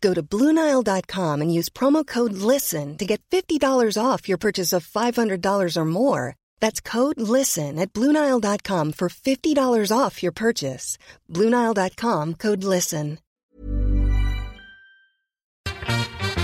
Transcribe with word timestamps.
Go 0.00 0.14
to 0.14 0.22
Bluenile.com 0.22 1.42
and 1.42 1.52
use 1.52 1.68
promo 1.68 2.06
code 2.06 2.32
LISTEN 2.32 2.96
to 2.98 3.04
get 3.04 3.20
$50 3.30 3.60
off 4.00 4.28
your 4.28 4.38
purchase 4.38 4.72
of 4.72 4.86
$500 4.86 5.76
or 5.76 5.84
more. 5.84 6.36
That's 6.60 6.80
code 6.80 7.20
LISTEN 7.20 7.78
at 7.78 7.92
Bluenile.com 7.92 8.92
for 8.92 9.08
$50 9.08 9.90
off 9.96 10.22
your 10.22 10.32
purchase. 10.32 10.98
Bluenile.com 11.28 12.34
code 12.34 12.62
LISTEN. 12.62 13.18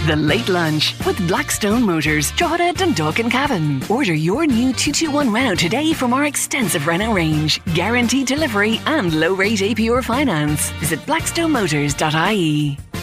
The 0.07 0.17
Late 0.17 0.51
Lunch 0.51 0.95
with 1.07 1.17
Blackstone 1.27 1.83
Motors, 1.83 2.31
Drogheda, 2.33 2.75
Dundalk 2.75 3.21
and 3.21 3.31
Cavan. 3.31 3.83
Order 3.89 4.13
your 4.13 4.45
new 4.47 4.75
221 4.75 5.33
Renault 5.33 5.55
today 5.55 5.95
from 5.95 6.13
our 6.13 6.27
extensive 6.27 6.87
Renault 6.87 7.15
range. 7.15 7.65
Guaranteed 7.73 8.27
delivery 8.27 8.83
and 8.85 9.19
low 9.19 9.33
rate 9.33 9.61
APR 9.61 10.05
finance. 10.05 10.69
Visit 10.73 11.01
blackstonemotors.ie. 11.07 12.94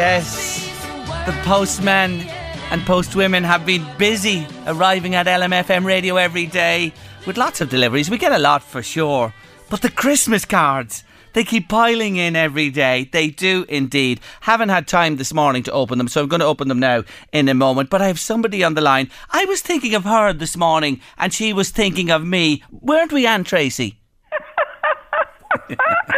yes. 0.00 0.66
The 1.26 1.32
postmen 1.44 2.22
and 2.70 2.80
postwomen 2.82 3.44
have 3.44 3.66
been 3.66 3.86
busy 3.98 4.46
arriving 4.66 5.14
at 5.14 5.26
LMFM 5.26 5.84
radio 5.84 6.16
every 6.16 6.46
day 6.46 6.94
with 7.26 7.36
lots 7.36 7.60
of 7.60 7.68
deliveries. 7.68 8.08
We 8.08 8.16
get 8.16 8.32
a 8.32 8.38
lot 8.38 8.62
for 8.62 8.82
sure. 8.82 9.34
But 9.68 9.82
the 9.82 9.90
Christmas 9.90 10.46
cards, 10.46 11.04
they 11.34 11.44
keep 11.44 11.68
piling 11.68 12.16
in 12.16 12.34
every 12.34 12.70
day. 12.70 13.10
They 13.12 13.28
do 13.28 13.66
indeed. 13.68 14.20
Haven't 14.40 14.70
had 14.70 14.88
time 14.88 15.16
this 15.16 15.34
morning 15.34 15.62
to 15.64 15.72
open 15.72 15.98
them, 15.98 16.08
so 16.08 16.22
I'm 16.22 16.28
going 16.28 16.40
to 16.40 16.46
open 16.46 16.68
them 16.68 16.80
now 16.80 17.04
in 17.30 17.50
a 17.50 17.54
moment. 17.54 17.90
But 17.90 18.00
I 18.00 18.06
have 18.06 18.18
somebody 18.18 18.64
on 18.64 18.72
the 18.72 18.80
line. 18.80 19.10
I 19.30 19.44
was 19.44 19.60
thinking 19.60 19.94
of 19.94 20.04
her 20.04 20.32
this 20.32 20.56
morning, 20.56 21.02
and 21.18 21.30
she 21.30 21.52
was 21.52 21.68
thinking 21.68 22.10
of 22.10 22.24
me. 22.24 22.62
Weren't 22.70 23.12
we, 23.12 23.26
Anne 23.26 23.44
Tracy? 23.44 24.00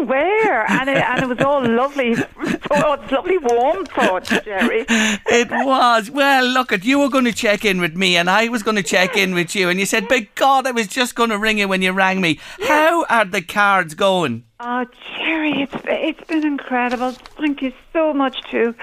we 0.00 0.06
were, 0.06 0.64
and 0.68 0.88
it, 0.88 0.96
and 0.96 1.22
it 1.22 1.28
was 1.28 1.40
all 1.40 1.66
lovely 1.66 2.14
thoughts, 2.14 3.10
lovely 3.10 3.38
warm 3.38 3.84
thoughts, 3.86 4.28
Jerry. 4.44 4.84
It 4.88 5.50
was. 5.50 6.10
Well, 6.10 6.46
look, 6.46 6.72
at 6.72 6.84
you 6.84 6.98
were 6.98 7.08
going 7.08 7.24
to 7.24 7.32
check 7.32 7.64
in 7.64 7.80
with 7.80 7.96
me, 7.96 8.16
and 8.16 8.28
I 8.28 8.48
was 8.48 8.62
going 8.62 8.76
to 8.76 8.82
check 8.82 9.16
in 9.16 9.34
with 9.34 9.54
you, 9.54 9.68
and 9.68 9.78
you 9.78 9.86
said, 9.86 10.08
"By 10.08 10.28
God, 10.34 10.66
I 10.66 10.72
was 10.72 10.86
just 10.86 11.14
going 11.14 11.30
to 11.30 11.38
ring 11.38 11.58
you 11.58 11.68
when 11.68 11.82
you 11.82 11.92
rang 11.92 12.20
me." 12.20 12.38
How 12.66 13.04
are 13.06 13.24
the 13.24 13.42
cards 13.42 13.94
going? 13.94 14.44
Oh, 14.60 14.86
Jerry, 15.16 15.62
it's 15.62 15.74
it's 15.86 16.26
been 16.26 16.46
incredible. 16.46 17.12
Thank 17.12 17.62
you 17.62 17.72
so 17.92 18.12
much 18.12 18.42
to 18.50 18.74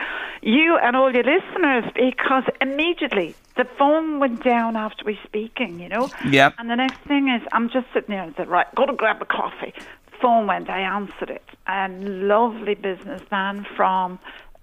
you 0.41 0.77
and 0.77 0.95
all 0.95 1.13
your 1.13 1.23
listeners 1.23 1.85
because 1.95 2.43
immediately 2.61 3.35
the 3.57 3.65
phone 3.77 4.19
went 4.19 4.43
down 4.43 4.75
after 4.75 5.03
we 5.03 5.19
speaking, 5.23 5.79
you 5.79 5.89
know. 5.89 6.09
Yep. 6.25 6.55
And 6.57 6.69
the 6.69 6.75
next 6.75 6.99
thing 7.01 7.29
is, 7.29 7.41
I'm 7.51 7.69
just 7.69 7.87
sitting 7.93 8.09
there 8.09 8.23
and 8.23 8.35
said, 8.35 8.47
right, 8.47 8.67
go 8.75 8.85
to 8.85 8.93
grab 8.93 9.21
a 9.21 9.25
coffee. 9.25 9.73
Phone 10.21 10.47
went. 10.47 10.69
I 10.69 10.81
answered 10.81 11.29
it. 11.29 11.43
And 11.65 12.27
lovely 12.27 12.75
businessman 12.75 13.65
from 13.75 14.19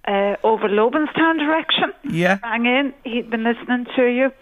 uh, 0.07 0.37
over 0.43 0.69
Lobinstown 0.69 1.39
direction. 1.39 1.93
Yeah. 2.05 2.39
Rang 2.43 2.67
in. 2.67 2.95
He'd 3.05 3.31
been 3.31 3.45
listening 3.45 3.87
to 3.97 4.05
you. 4.05 4.33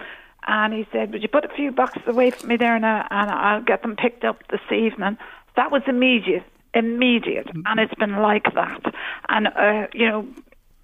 And 0.47 0.73
he 0.73 0.87
said, 0.91 1.13
would 1.13 1.23
you 1.23 1.29
put 1.29 1.45
a 1.45 1.55
few 1.55 1.71
boxes 1.71 2.03
away 2.07 2.31
for 2.31 2.47
me 2.47 2.57
there 2.57 2.79
now 2.79 3.07
and 3.11 3.31
I'll 3.31 3.63
get 3.63 3.83
them 3.83 3.95
picked 3.95 4.25
up 4.25 4.47
this 4.49 4.61
evening. 4.73 5.17
That 5.55 5.71
was 5.71 5.83
immediate. 5.87 6.45
Immediate. 6.75 7.49
And 7.67 7.79
it's 7.79 7.95
been 7.95 8.17
like 8.17 8.53
that. 8.55 8.95
And, 9.29 9.47
uh, 9.49 9.87
you 9.93 10.09
know, 10.09 10.27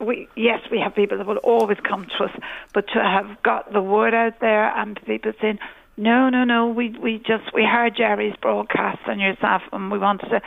we 0.01 0.29
yes, 0.37 0.61
we 0.71 0.79
have 0.79 0.95
people 0.95 1.19
that 1.19 1.27
will 1.27 1.39
always 1.39 1.79
come 1.83 2.07
to 2.19 2.25
us, 2.25 2.31
but 2.73 2.87
to 2.89 3.03
have 3.03 3.43
got 3.43 3.73
the 3.73 3.83
word 3.83 4.15
out 4.15 4.39
there 4.41 4.73
and 4.77 5.01
people 5.07 5.33
saying, 5.41 5.59
no, 5.99 6.29
no, 6.29 6.45
no, 6.45 6.69
we 6.69 6.95
we 7.03 7.19
just 7.19 7.53
we 7.53 7.65
heard 7.65 7.97
Jerry's 7.97 8.35
broadcast 8.41 9.01
and 9.07 9.21
yourself, 9.21 9.63
and 9.73 9.91
we 9.91 9.99
wanted 9.99 10.29
to. 10.31 10.41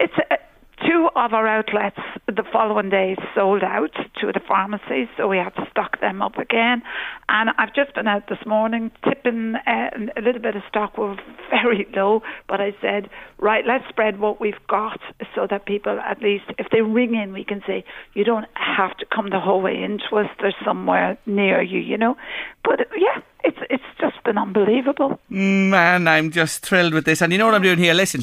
It's 0.00 0.14
two 0.86 1.08
of 1.16 1.32
our 1.32 1.46
outlets 1.46 1.98
the 2.26 2.44
following 2.52 2.90
day 2.90 3.16
sold 3.34 3.62
out 3.62 3.92
to 4.20 4.32
the 4.32 4.40
pharmacies, 4.46 5.08
so 5.16 5.28
we 5.28 5.38
had 5.38 5.54
to 5.56 5.66
stock 5.70 6.00
them 6.00 6.22
up 6.22 6.36
again. 6.38 6.82
And 7.28 7.50
I've 7.58 7.74
just 7.74 7.94
been 7.94 8.06
out 8.06 8.28
this 8.28 8.44
morning 8.46 8.90
tipping 9.04 9.54
uh, 9.66 9.90
a 10.16 10.20
little 10.20 10.40
bit 10.40 10.56
of 10.56 10.62
stock. 10.68 10.98
We're 10.98 11.16
very 11.50 11.86
low, 11.96 12.22
but 12.48 12.60
I 12.60 12.74
said, 12.80 13.08
right, 13.38 13.64
let's 13.66 13.88
spread 13.88 14.20
what 14.20 14.40
we've 14.40 14.66
got 14.68 15.00
so 15.34 15.46
that 15.50 15.66
people, 15.66 15.98
at 16.00 16.20
least, 16.22 16.44
if 16.58 16.68
they 16.70 16.82
ring 16.82 17.14
in, 17.14 17.32
we 17.32 17.44
can 17.44 17.62
say, 17.66 17.84
you 18.14 18.24
don't 18.24 18.46
have 18.54 18.96
to 18.98 19.06
come 19.06 19.30
the 19.30 19.40
whole 19.40 19.60
way 19.60 19.82
into 19.82 20.16
us. 20.16 20.30
There's 20.40 20.54
somewhere 20.64 21.18
near 21.26 21.62
you, 21.62 21.80
you 21.80 21.96
know. 21.96 22.16
But 22.64 22.80
yeah, 22.96 23.22
it's 23.44 23.58
it's 23.70 23.82
just 24.00 24.22
been 24.24 24.38
unbelievable. 24.38 25.18
Man, 25.28 26.06
I'm 26.06 26.30
just 26.30 26.64
thrilled 26.64 26.92
with 26.94 27.04
this. 27.04 27.22
And 27.22 27.32
you 27.32 27.38
know 27.38 27.46
what 27.46 27.54
I'm 27.54 27.62
doing 27.62 27.78
here? 27.78 27.94
Listen. 27.94 28.22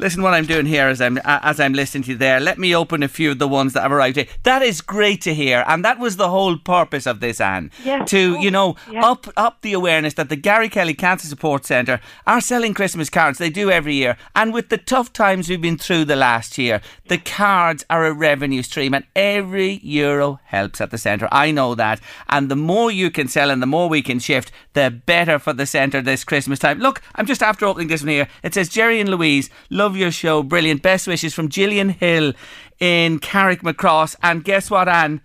Listen, 0.00 0.22
what 0.22 0.32
I'm 0.32 0.46
doing 0.46 0.64
here 0.64 0.88
as 0.88 1.02
I'm 1.02 1.18
as 1.24 1.60
I'm 1.60 1.74
listening 1.74 2.04
to 2.04 2.12
you 2.12 2.16
there. 2.16 2.40
Let 2.40 2.58
me 2.58 2.74
open 2.74 3.02
a 3.02 3.08
few 3.08 3.32
of 3.32 3.38
the 3.38 3.46
ones 3.46 3.74
that 3.74 3.82
have 3.82 3.92
arrived. 3.92 4.16
Here. 4.16 4.26
That 4.44 4.62
is 4.62 4.80
great 4.80 5.20
to 5.22 5.34
hear, 5.34 5.62
and 5.68 5.84
that 5.84 5.98
was 5.98 6.16
the 6.16 6.30
whole 6.30 6.56
purpose 6.56 7.06
of 7.06 7.20
this, 7.20 7.38
Anne. 7.38 7.70
Yes. 7.84 8.08
To 8.08 8.36
oh, 8.38 8.40
you 8.40 8.50
know 8.50 8.76
Yeah. 8.90 9.04
up 9.04 9.26
up 9.36 9.60
the 9.60 9.74
awareness 9.74 10.14
that 10.14 10.30
the 10.30 10.36
Gary 10.36 10.70
Kelly 10.70 10.94
Cancer 10.94 11.28
Support 11.28 11.66
Centre 11.66 12.00
are 12.26 12.40
selling 12.40 12.72
Christmas 12.72 13.10
cards. 13.10 13.36
They 13.36 13.50
do 13.50 13.70
every 13.70 13.94
year, 13.94 14.16
and 14.34 14.54
with 14.54 14.70
the 14.70 14.78
tough 14.78 15.12
times 15.12 15.50
we've 15.50 15.60
been 15.60 15.76
through 15.76 16.06
the 16.06 16.16
last 16.16 16.56
year, 16.56 16.80
the 17.08 17.18
cards 17.18 17.84
are 17.90 18.06
a 18.06 18.14
revenue 18.14 18.62
stream, 18.62 18.94
and 18.94 19.04
every 19.14 19.80
euro 19.82 20.40
helps 20.46 20.80
at 20.80 20.90
the 20.92 20.98
centre. 20.98 21.28
I 21.30 21.50
know 21.50 21.74
that, 21.74 22.00
and 22.30 22.50
the 22.50 22.56
more 22.56 22.90
you 22.90 23.10
can 23.10 23.28
sell 23.28 23.50
and 23.50 23.60
the 23.60 23.66
more 23.66 23.90
we 23.90 24.00
can 24.00 24.18
shift, 24.18 24.50
the 24.72 24.90
better 24.90 25.38
for 25.38 25.52
the 25.52 25.66
centre 25.66 26.00
this 26.00 26.24
Christmas 26.24 26.58
time. 26.58 26.78
Look, 26.78 27.02
I'm 27.16 27.26
just 27.26 27.42
after 27.42 27.66
opening 27.66 27.88
this 27.88 28.00
one 28.00 28.08
here. 28.08 28.28
It 28.42 28.54
says 28.54 28.70
Jerry 28.70 28.98
and 28.98 29.10
Louise, 29.10 29.50
love 29.68 29.89
your 29.96 30.10
show, 30.10 30.42
brilliant. 30.42 30.82
Best 30.82 31.06
wishes 31.06 31.34
from 31.34 31.48
Gillian 31.48 31.90
Hill 31.90 32.32
in 32.78 33.18
Carrickmacross. 33.20 34.16
And 34.22 34.44
guess 34.44 34.70
what, 34.70 34.88
Anne? 34.88 35.20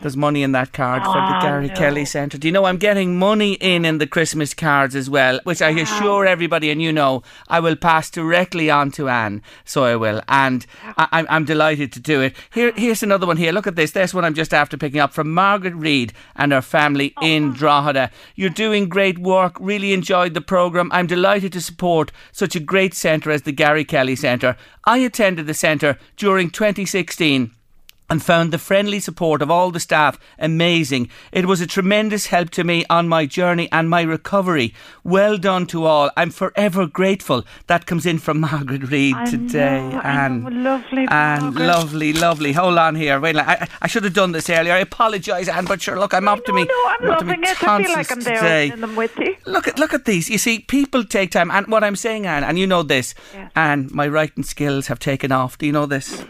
There's 0.00 0.16
money 0.16 0.42
in 0.42 0.52
that 0.52 0.72
card 0.72 1.02
for 1.04 1.12
the 1.12 1.38
oh, 1.38 1.42
Gary 1.42 1.68
no. 1.68 1.74
Kelly 1.74 2.04
Centre. 2.04 2.38
Do 2.38 2.48
you 2.48 2.52
know 2.52 2.64
I'm 2.64 2.78
getting 2.78 3.18
money 3.18 3.54
in 3.54 3.84
in 3.84 3.98
the 3.98 4.06
Christmas 4.06 4.54
cards 4.54 4.94
as 4.94 5.10
well, 5.10 5.40
which 5.44 5.62
I 5.62 5.70
assure 5.70 6.26
everybody, 6.26 6.70
and 6.70 6.80
you 6.80 6.92
know, 6.92 7.22
I 7.48 7.60
will 7.60 7.76
pass 7.76 8.10
directly 8.10 8.70
on 8.70 8.90
to 8.92 9.08
Anne. 9.08 9.42
So 9.64 9.84
I 9.84 9.96
will, 9.96 10.22
and 10.28 10.66
I, 10.96 11.08
I'm, 11.12 11.26
I'm 11.28 11.44
delighted 11.44 11.92
to 11.92 12.00
do 12.00 12.20
it. 12.20 12.34
Here, 12.52 12.72
here's 12.76 13.02
another 13.02 13.26
one. 13.26 13.36
Here, 13.36 13.52
look 13.52 13.66
at 13.66 13.76
this. 13.76 13.92
This 13.92 14.14
one 14.14 14.24
I'm 14.24 14.34
just 14.34 14.54
after 14.54 14.76
picking 14.76 15.00
up 15.00 15.12
from 15.12 15.32
Margaret 15.32 15.74
Reed 15.74 16.12
and 16.36 16.52
her 16.52 16.62
family 16.62 17.12
oh, 17.16 17.26
in 17.26 17.52
Drogheda. 17.52 18.10
You're 18.34 18.50
doing 18.50 18.88
great 18.88 19.18
work. 19.18 19.56
Really 19.60 19.92
enjoyed 19.92 20.34
the 20.34 20.40
program. 20.40 20.90
I'm 20.92 21.06
delighted 21.06 21.52
to 21.52 21.60
support 21.60 22.12
such 22.32 22.56
a 22.56 22.60
great 22.60 22.94
centre 22.94 23.30
as 23.30 23.42
the 23.42 23.52
Gary 23.52 23.84
Kelly 23.84 24.16
Centre. 24.16 24.56
I 24.84 24.98
attended 24.98 25.46
the 25.46 25.54
centre 25.54 25.98
during 26.16 26.50
2016 26.50 27.52
and 28.10 28.22
found 28.22 28.52
the 28.52 28.58
friendly 28.58 28.98
support 29.00 29.40
of 29.40 29.50
all 29.50 29.70
the 29.70 29.78
staff 29.80 30.18
amazing. 30.38 31.08
It 31.32 31.46
was 31.46 31.60
a 31.60 31.66
tremendous 31.66 32.26
help 32.26 32.50
to 32.50 32.64
me 32.64 32.84
on 32.90 33.08
my 33.08 33.24
journey 33.24 33.68
and 33.70 33.88
my 33.88 34.02
recovery. 34.02 34.74
Well 35.04 35.38
done 35.38 35.66
to 35.68 35.84
all. 35.84 36.10
I'm 36.16 36.30
forever 36.30 36.86
grateful. 36.86 37.44
That 37.68 37.86
comes 37.86 38.04
in 38.06 38.18
from 38.18 38.40
Margaret 38.50 38.90
Reed 38.90 39.14
I 39.16 39.24
today. 39.30 39.80
know, 39.88 40.00
and 40.02 40.42
know. 40.44 40.50
Lovely, 40.72 41.06
and 41.08 41.42
Margaret. 41.42 41.66
lovely, 41.66 42.12
lovely. 42.12 42.52
Hold 42.52 42.78
on 42.78 42.96
here. 42.96 43.20
Wait, 43.20 43.36
I, 43.36 43.42
I- 43.54 43.68
I 43.82 43.86
should 43.86 44.04
have 44.04 44.14
done 44.14 44.32
this 44.32 44.50
earlier. 44.50 44.72
I 44.74 44.78
apologise, 44.78 45.48
Anne, 45.48 45.64
but 45.64 45.80
sure, 45.80 45.98
look, 45.98 46.12
I'm 46.12 46.26
up 46.28 46.44
to 46.46 46.52
no, 46.52 46.56
me. 46.56 46.64
no, 46.64 46.84
I'm 47.00 47.06
loving 47.08 47.42
it. 47.44 47.62
I 47.62 47.82
feel 47.82 47.92
like 47.92 48.10
I'm 48.12 48.20
there 48.20 48.36
today. 48.40 48.70
in 48.72 48.80
them 48.80 48.96
with 48.96 49.16
you. 49.18 49.36
Look 49.46 49.68
at 49.68 49.78
look 49.78 49.94
at 49.94 50.04
these. 50.04 50.28
You 50.28 50.38
see, 50.38 50.58
people 50.58 51.04
take 51.04 51.30
time, 51.30 51.50
and 51.50 51.66
what 51.68 51.84
I'm 51.84 51.96
saying, 51.96 52.26
Anne, 52.26 52.44
and 52.44 52.58
you 52.58 52.66
know 52.66 52.82
this, 52.82 53.14
Yeah. 53.32 53.48
and 53.54 53.90
my 53.92 54.08
writing 54.08 54.42
skills 54.42 54.88
have 54.88 54.98
taken 54.98 55.30
off. 55.32 55.56
Do 55.58 55.66
you 55.66 55.72
know 55.72 55.86
this? 55.86 56.24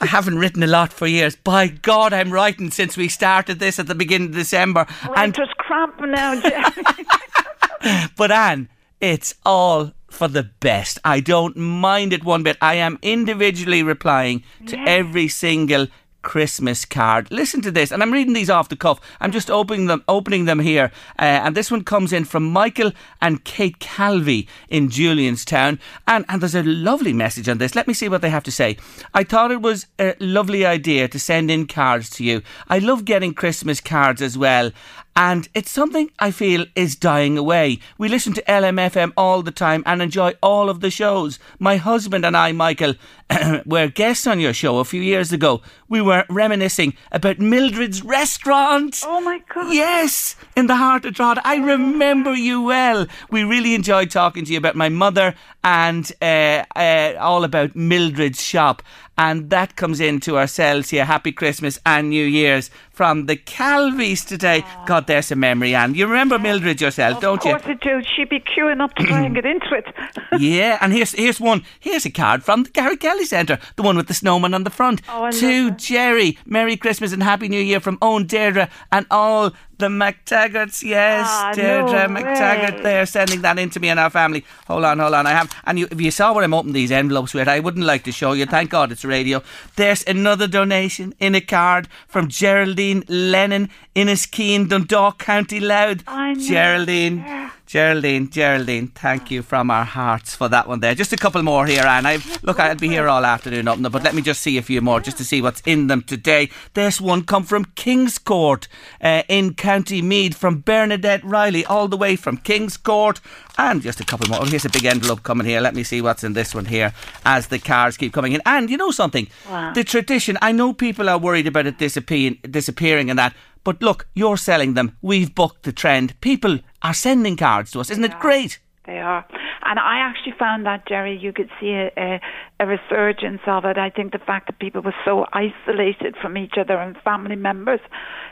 I 0.00 0.06
haven't 0.06 0.38
written 0.38 0.62
a 0.62 0.66
lot 0.66 0.92
for 0.92 1.06
years. 1.06 1.36
By 1.36 1.68
God, 1.68 2.12
I'm 2.12 2.32
writing 2.32 2.70
since 2.70 2.96
we 2.96 3.08
started 3.08 3.58
this 3.58 3.78
at 3.78 3.86
the 3.86 3.94
beginning 3.94 4.28
of 4.28 4.34
December. 4.34 4.86
Just 5.32 5.56
cramping 5.58 6.12
now, 6.12 6.40
but 8.16 8.30
Anne, 8.30 8.68
it's 9.00 9.34
all 9.44 9.92
for 10.08 10.26
the 10.28 10.42
best. 10.42 10.98
I 11.04 11.20
don't 11.20 11.56
mind 11.56 12.12
it 12.12 12.24
one 12.24 12.42
bit. 12.42 12.56
I 12.60 12.74
am 12.74 12.98
individually 13.02 13.82
replying 13.82 14.42
to 14.66 14.78
every 14.80 15.28
single 15.28 15.86
Christmas 16.22 16.84
card. 16.84 17.30
Listen 17.30 17.60
to 17.62 17.70
this, 17.70 17.90
and 17.90 18.02
I'm 18.02 18.12
reading 18.12 18.32
these 18.32 18.50
off 18.50 18.68
the 18.68 18.76
cuff. 18.76 19.00
I'm 19.20 19.32
just 19.32 19.50
opening 19.50 19.86
them, 19.86 20.04
opening 20.08 20.44
them 20.44 20.58
here, 20.58 20.90
uh, 21.18 21.22
and 21.22 21.56
this 21.56 21.70
one 21.70 21.84
comes 21.84 22.12
in 22.12 22.24
from 22.24 22.50
Michael 22.50 22.92
and 23.20 23.44
Kate 23.44 23.78
Calvi 23.78 24.48
in 24.68 24.88
Julianstown, 24.88 25.78
and 26.06 26.24
and 26.28 26.40
there's 26.40 26.54
a 26.54 26.62
lovely 26.62 27.12
message 27.12 27.48
on 27.48 27.58
this. 27.58 27.74
Let 27.74 27.88
me 27.88 27.94
see 27.94 28.08
what 28.08 28.22
they 28.22 28.30
have 28.30 28.44
to 28.44 28.52
say. 28.52 28.76
I 29.14 29.24
thought 29.24 29.50
it 29.50 29.62
was 29.62 29.86
a 29.98 30.14
lovely 30.20 30.64
idea 30.66 31.08
to 31.08 31.18
send 31.18 31.50
in 31.50 31.66
cards 31.66 32.10
to 32.10 32.24
you. 32.24 32.42
I 32.68 32.78
love 32.78 33.04
getting 33.04 33.34
Christmas 33.34 33.80
cards 33.80 34.22
as 34.22 34.36
well. 34.36 34.70
And 35.16 35.48
it's 35.54 35.70
something 35.70 36.10
I 36.18 36.30
feel 36.30 36.64
is 36.74 36.96
dying 36.96 37.36
away. 37.36 37.78
We 37.98 38.08
listen 38.08 38.32
to 38.34 38.42
LMFM 38.42 39.12
all 39.16 39.42
the 39.42 39.50
time 39.50 39.82
and 39.84 40.00
enjoy 40.00 40.34
all 40.42 40.70
of 40.70 40.80
the 40.80 40.90
shows. 40.90 41.38
My 41.58 41.76
husband 41.76 42.24
and 42.24 42.36
I, 42.36 42.52
Michael, 42.52 42.94
were 43.66 43.88
guests 43.88 44.26
on 44.26 44.40
your 44.40 44.52
show 44.52 44.78
a 44.78 44.84
few 44.84 45.02
years 45.02 45.32
ago. 45.32 45.62
We 45.88 46.00
were 46.00 46.24
reminiscing 46.28 46.94
about 47.12 47.38
Mildred's 47.38 48.02
restaurant. 48.02 49.00
oh 49.04 49.20
my 49.20 49.42
God. 49.52 49.72
Yes, 49.74 50.36
in 50.56 50.68
the 50.68 50.76
heart 50.76 51.04
of 51.04 51.14
Drogheda. 51.14 51.42
I 51.44 51.56
remember 51.56 52.34
you 52.34 52.62
well. 52.62 53.06
We 53.30 53.44
really 53.44 53.74
enjoyed 53.74 54.10
talking 54.10 54.44
to 54.44 54.52
you 54.52 54.58
about 54.58 54.76
my 54.76 54.88
mother 54.88 55.34
and 55.62 56.10
uh, 56.22 56.64
uh, 56.76 57.14
all 57.18 57.44
about 57.44 57.76
Mildred's 57.76 58.42
shop. 58.42 58.82
And 59.20 59.50
that 59.50 59.76
comes 59.76 60.00
into 60.00 60.38
ourselves 60.38 60.88
here. 60.88 61.04
Happy 61.04 61.30
Christmas 61.30 61.78
and 61.84 62.08
New 62.08 62.24
Year's 62.24 62.70
from 62.90 63.26
the 63.26 63.36
Calvies 63.36 64.26
today. 64.26 64.62
Ah. 64.64 64.84
God, 64.86 65.06
there's 65.08 65.30
a 65.30 65.36
memory, 65.36 65.74
Anne. 65.74 65.94
You 65.94 66.06
remember 66.06 66.38
Mildred 66.38 66.80
yourself, 66.80 67.20
don't 67.20 67.44
you? 67.44 67.54
of 67.54 67.62
course 67.62 67.76
I 67.82 67.84
do. 67.84 68.02
She'd 68.02 68.30
be 68.30 68.40
queuing 68.40 68.80
up 68.80 68.94
to 68.94 69.04
try 69.04 69.20
and 69.20 69.34
get 69.34 69.44
into 69.44 69.74
it. 69.74 69.84
Yeah, 70.38 70.78
and 70.80 70.92
here's 70.92 71.12
here's 71.12 71.38
one. 71.38 71.64
Here's 71.80 72.06
a 72.06 72.10
card 72.10 72.42
from 72.44 72.62
the 72.62 72.70
Gary 72.70 72.96
Kelly 72.96 73.26
Centre, 73.26 73.58
the 73.76 73.82
one 73.82 73.96
with 73.96 74.06
the 74.08 74.14
snowman 74.14 74.54
on 74.54 74.64
the 74.64 74.70
front. 74.70 75.02
Oh, 75.08 75.30
to. 75.30 75.70
Jerry, 75.72 76.38
Merry 76.46 76.76
Christmas 76.78 77.12
and 77.12 77.22
Happy 77.22 77.48
New 77.48 77.60
Year 77.60 77.80
from 77.80 77.98
Owen 78.00 78.26
Deirdre 78.26 78.70
and 78.90 79.06
all 79.10 79.52
the 79.80 79.88
McTaggarts. 79.88 80.82
Yes, 80.82 81.26
Ah, 81.28 81.52
Deirdre 81.54 82.08
no 82.08 82.20
McTaggart. 82.20 82.76
way. 82.76 82.82
They're 82.82 83.06
sending 83.06 83.40
that 83.42 83.58
in 83.58 83.70
to 83.70 83.80
me 83.80 83.88
and 83.88 83.98
our 83.98 84.10
family. 84.10 84.44
Hold 84.68 84.84
on, 84.84 84.98
hold 84.98 85.14
on. 85.14 85.26
I 85.26 85.30
have, 85.32 85.50
and 85.64 85.78
you, 85.78 85.88
if 85.90 86.00
you 86.00 86.10
saw 86.10 86.32
what 86.32 86.44
I'm 86.44 86.54
opening 86.54 86.74
these 86.74 86.92
envelopes 86.92 87.34
with, 87.34 87.48
I 87.48 87.58
wouldn't 87.60 87.84
like 87.86 88.04
to 88.04 88.12
show 88.12 88.32
you. 88.32 88.46
Thank 88.46 88.70
God 88.70 88.92
it's 88.92 89.04
radio. 89.04 89.42
There's 89.76 90.04
another 90.06 90.46
donation 90.46 91.14
in 91.18 91.34
a 91.34 91.40
card 91.40 91.88
from 92.06 92.28
Geraldine 92.28 93.02
Lennon, 93.08 93.68
Inniskeen, 93.96 94.68
Dundalk 94.68 95.18
County 95.18 95.60
Louth. 95.60 96.04
Know. 96.06 97.50
Geraldine. 97.70 98.28
Geraldine, 98.28 98.88
thank 98.88 99.30
you 99.30 99.42
from 99.42 99.70
our 99.70 99.84
hearts 99.84 100.34
for 100.34 100.48
that 100.48 100.66
one 100.66 100.80
there. 100.80 100.92
Just 100.92 101.12
a 101.12 101.16
couple 101.16 101.40
more 101.44 101.66
here, 101.66 101.84
Anne. 101.84 102.04
I've, 102.04 102.42
look, 102.42 102.58
I'll 102.58 102.74
be 102.74 102.88
here 102.88 103.06
all 103.06 103.24
afternoon, 103.24 103.68
up 103.68 103.80
but 103.92 104.02
let 104.02 104.12
me 104.12 104.22
just 104.22 104.42
see 104.42 104.58
a 104.58 104.62
few 104.62 104.80
more 104.80 104.98
just 104.98 105.18
to 105.18 105.24
see 105.24 105.40
what's 105.40 105.60
in 105.64 105.86
them 105.86 106.02
today. 106.02 106.50
This 106.74 107.00
one 107.00 107.22
come 107.22 107.44
from 107.44 107.66
Kingscourt 107.66 108.66
uh, 109.00 109.22
in 109.28 109.54
County 109.54 110.02
Meath 110.02 110.36
from 110.36 110.62
Bernadette 110.62 111.22
Riley, 111.22 111.64
all 111.64 111.86
the 111.86 111.96
way 111.96 112.16
from 112.16 112.38
Kingscourt. 112.38 113.20
And 113.56 113.82
just 113.82 114.00
a 114.00 114.04
couple 114.04 114.28
more. 114.28 114.40
Oh, 114.42 114.46
here's 114.46 114.64
a 114.64 114.70
big 114.70 114.86
envelope 114.86 115.22
coming 115.22 115.46
here. 115.46 115.60
Let 115.60 115.76
me 115.76 115.84
see 115.84 116.00
what's 116.00 116.24
in 116.24 116.32
this 116.32 116.52
one 116.52 116.64
here 116.64 116.92
as 117.24 117.48
the 117.48 117.60
cards 117.60 117.96
keep 117.96 118.12
coming 118.12 118.32
in. 118.32 118.42
And 118.46 118.68
you 118.68 118.78
know 118.78 118.90
something? 118.90 119.28
Wow. 119.48 119.74
The 119.74 119.84
tradition, 119.84 120.38
I 120.42 120.50
know 120.50 120.72
people 120.72 121.08
are 121.08 121.18
worried 121.18 121.46
about 121.46 121.66
it 121.66 121.78
disappearing, 121.78 122.38
disappearing 122.50 123.10
and 123.10 123.18
that, 123.20 123.32
but 123.64 123.82
look, 123.82 124.06
you're 124.14 124.36
selling 124.36 124.74
them. 124.74 124.96
We've 125.02 125.34
booked 125.34 125.62
the 125.64 125.72
trend. 125.72 126.18
People 126.20 126.58
are 126.82 126.94
sending 126.94 127.36
cards 127.36 127.70
to 127.72 127.80
us. 127.80 127.90
Isn't 127.90 128.04
it 128.04 128.18
great? 128.20 128.58
They 128.86 128.98
are. 128.98 129.24
And 129.62 129.78
I 129.78 129.98
actually 129.98 130.32
found 130.38 130.64
that, 130.66 130.86
Jerry, 130.88 131.16
you 131.16 131.32
could 131.32 131.50
see 131.60 131.70
a, 131.70 131.92
a, 131.96 132.20
a 132.58 132.66
resurgence 132.66 133.42
of 133.46 133.64
it. 133.64 133.76
I 133.78 133.90
think 133.90 134.12
the 134.12 134.18
fact 134.18 134.46
that 134.46 134.58
people 134.58 134.80
were 134.80 134.94
so 135.04 135.26
isolated 135.32 136.16
from 136.16 136.36
each 136.36 136.54
other 136.58 136.76
and 136.78 136.96
family 137.02 137.36
members 137.36 137.78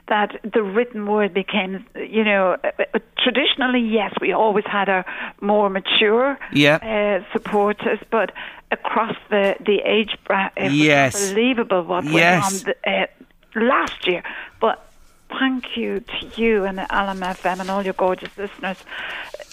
that 0.08 0.40
the 0.42 0.62
written 0.62 1.06
word 1.06 1.34
became, 1.34 1.84
you 1.94 2.24
know, 2.24 2.56
uh, 2.64 2.70
uh, 2.94 2.98
traditionally, 3.18 3.80
yes, 3.80 4.14
we 4.20 4.32
always 4.32 4.64
had 4.66 4.88
our 4.88 5.04
more 5.42 5.68
mature 5.68 6.38
Yeah. 6.52 6.76
uh, 6.82 7.30
supporters, 7.32 7.98
but 8.10 8.32
across 8.72 9.14
the, 9.28 9.54
the 9.60 9.80
age 9.84 10.16
bracket, 10.26 10.72
it 10.72 10.72
Yes. 10.72 11.12
was 11.14 11.28
unbelievable 11.28 11.82
what 11.84 12.04
Yes. 12.04 12.64
went 12.64 12.68
on 12.68 12.74
the, 12.84 12.90
uh, 13.02 13.06
last 13.54 14.06
year. 14.08 14.22
But 14.60 14.87
thank 15.30 15.76
you 15.76 16.00
to 16.00 16.26
you 16.36 16.64
and 16.64 16.78
the 16.78 16.82
LMFM 16.82 17.60
and 17.60 17.70
all 17.70 17.82
your 17.82 17.94
gorgeous 17.94 18.36
listeners. 18.36 18.78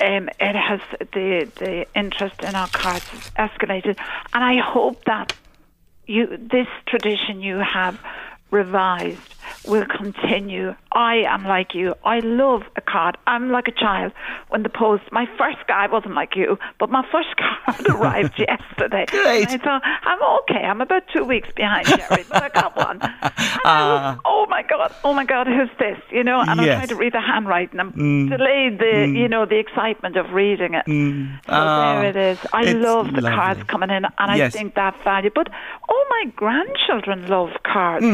Um, 0.01 0.29
it 0.39 0.55
has 0.55 0.81
the 0.99 1.49
the 1.55 1.85
interest 1.95 2.41
in 2.43 2.55
our 2.55 2.67
cards 2.67 3.05
has 3.05 3.29
escalated, 3.49 3.97
and 4.33 4.43
I 4.43 4.57
hope 4.57 5.03
that 5.05 5.33
you 6.05 6.37
this 6.37 6.67
tradition 6.85 7.41
you 7.41 7.57
have 7.57 7.99
revised 8.51 9.34
will 9.65 9.85
continue. 9.85 10.75
I 10.91 11.23
am 11.27 11.43
like 11.45 11.73
you. 11.73 11.95
I 12.03 12.19
love 12.19 12.61
a 12.75 12.81
card. 12.81 13.17
I'm 13.27 13.51
like 13.51 13.67
a 13.67 13.71
child. 13.71 14.13
When 14.49 14.63
the 14.63 14.69
post, 14.69 15.03
my 15.11 15.25
first 15.37 15.57
guy 15.67 15.87
wasn't 15.87 16.15
like 16.15 16.35
you, 16.35 16.57
but 16.79 16.89
my 16.89 17.05
first 17.11 17.29
card 17.37 17.87
arrived 17.89 18.39
yesterday. 18.39 19.05
Great. 19.07 19.49
And 19.51 19.61
I 19.61 19.63
thought, 19.63 19.81
I'm 19.83 20.21
okay. 20.41 20.63
I'm 20.65 20.81
about 20.81 21.03
two 21.13 21.23
weeks 21.23 21.49
behind 21.55 21.87
Jerry, 21.87 22.25
but 22.29 22.43
I 22.43 22.49
got 22.49 22.75
one. 22.75 22.99
And 23.65 23.71
I 23.71 23.93
was, 23.93 24.17
ah. 24.17 24.19
oh 24.25 24.45
my 24.47 24.61
God, 24.61 24.93
oh 25.03 25.13
my 25.13 25.25
God, 25.25 25.47
who's 25.47 25.69
this? 25.79 25.97
You 26.11 26.23
know, 26.23 26.39
and 26.39 26.49
I'm 26.51 26.57
trying 26.57 26.87
to 26.87 26.95
read 26.95 27.13
the 27.13 27.21
handwriting 27.21 27.79
and 27.79 27.93
mm. 27.93 28.29
delayed 28.29 28.77
the, 28.79 28.85
mm. 28.85 29.17
you 29.17 29.27
know, 29.27 29.45
the 29.45 29.57
excitement 29.57 30.17
of 30.17 30.31
reading 30.33 30.75
it. 30.75 30.85
Mm. 30.85 31.35
So 31.45 31.51
Ah, 31.51 31.99
there 32.01 32.09
it 32.09 32.15
is. 32.15 32.39
I 32.53 32.63
love 32.73 33.07
the 33.07 33.21
lovely. 33.21 33.31
cards 33.31 33.63
coming 33.63 33.89
in, 33.89 34.05
and 34.05 34.37
Yes. 34.37 34.53
I 34.53 34.57
think 34.57 34.75
that 34.75 35.01
value. 35.03 35.31
But 35.33 35.49
all 35.89 36.05
my 36.09 36.25
grandchildren 36.35 37.27
love 37.27 37.51
cards. 37.63 38.05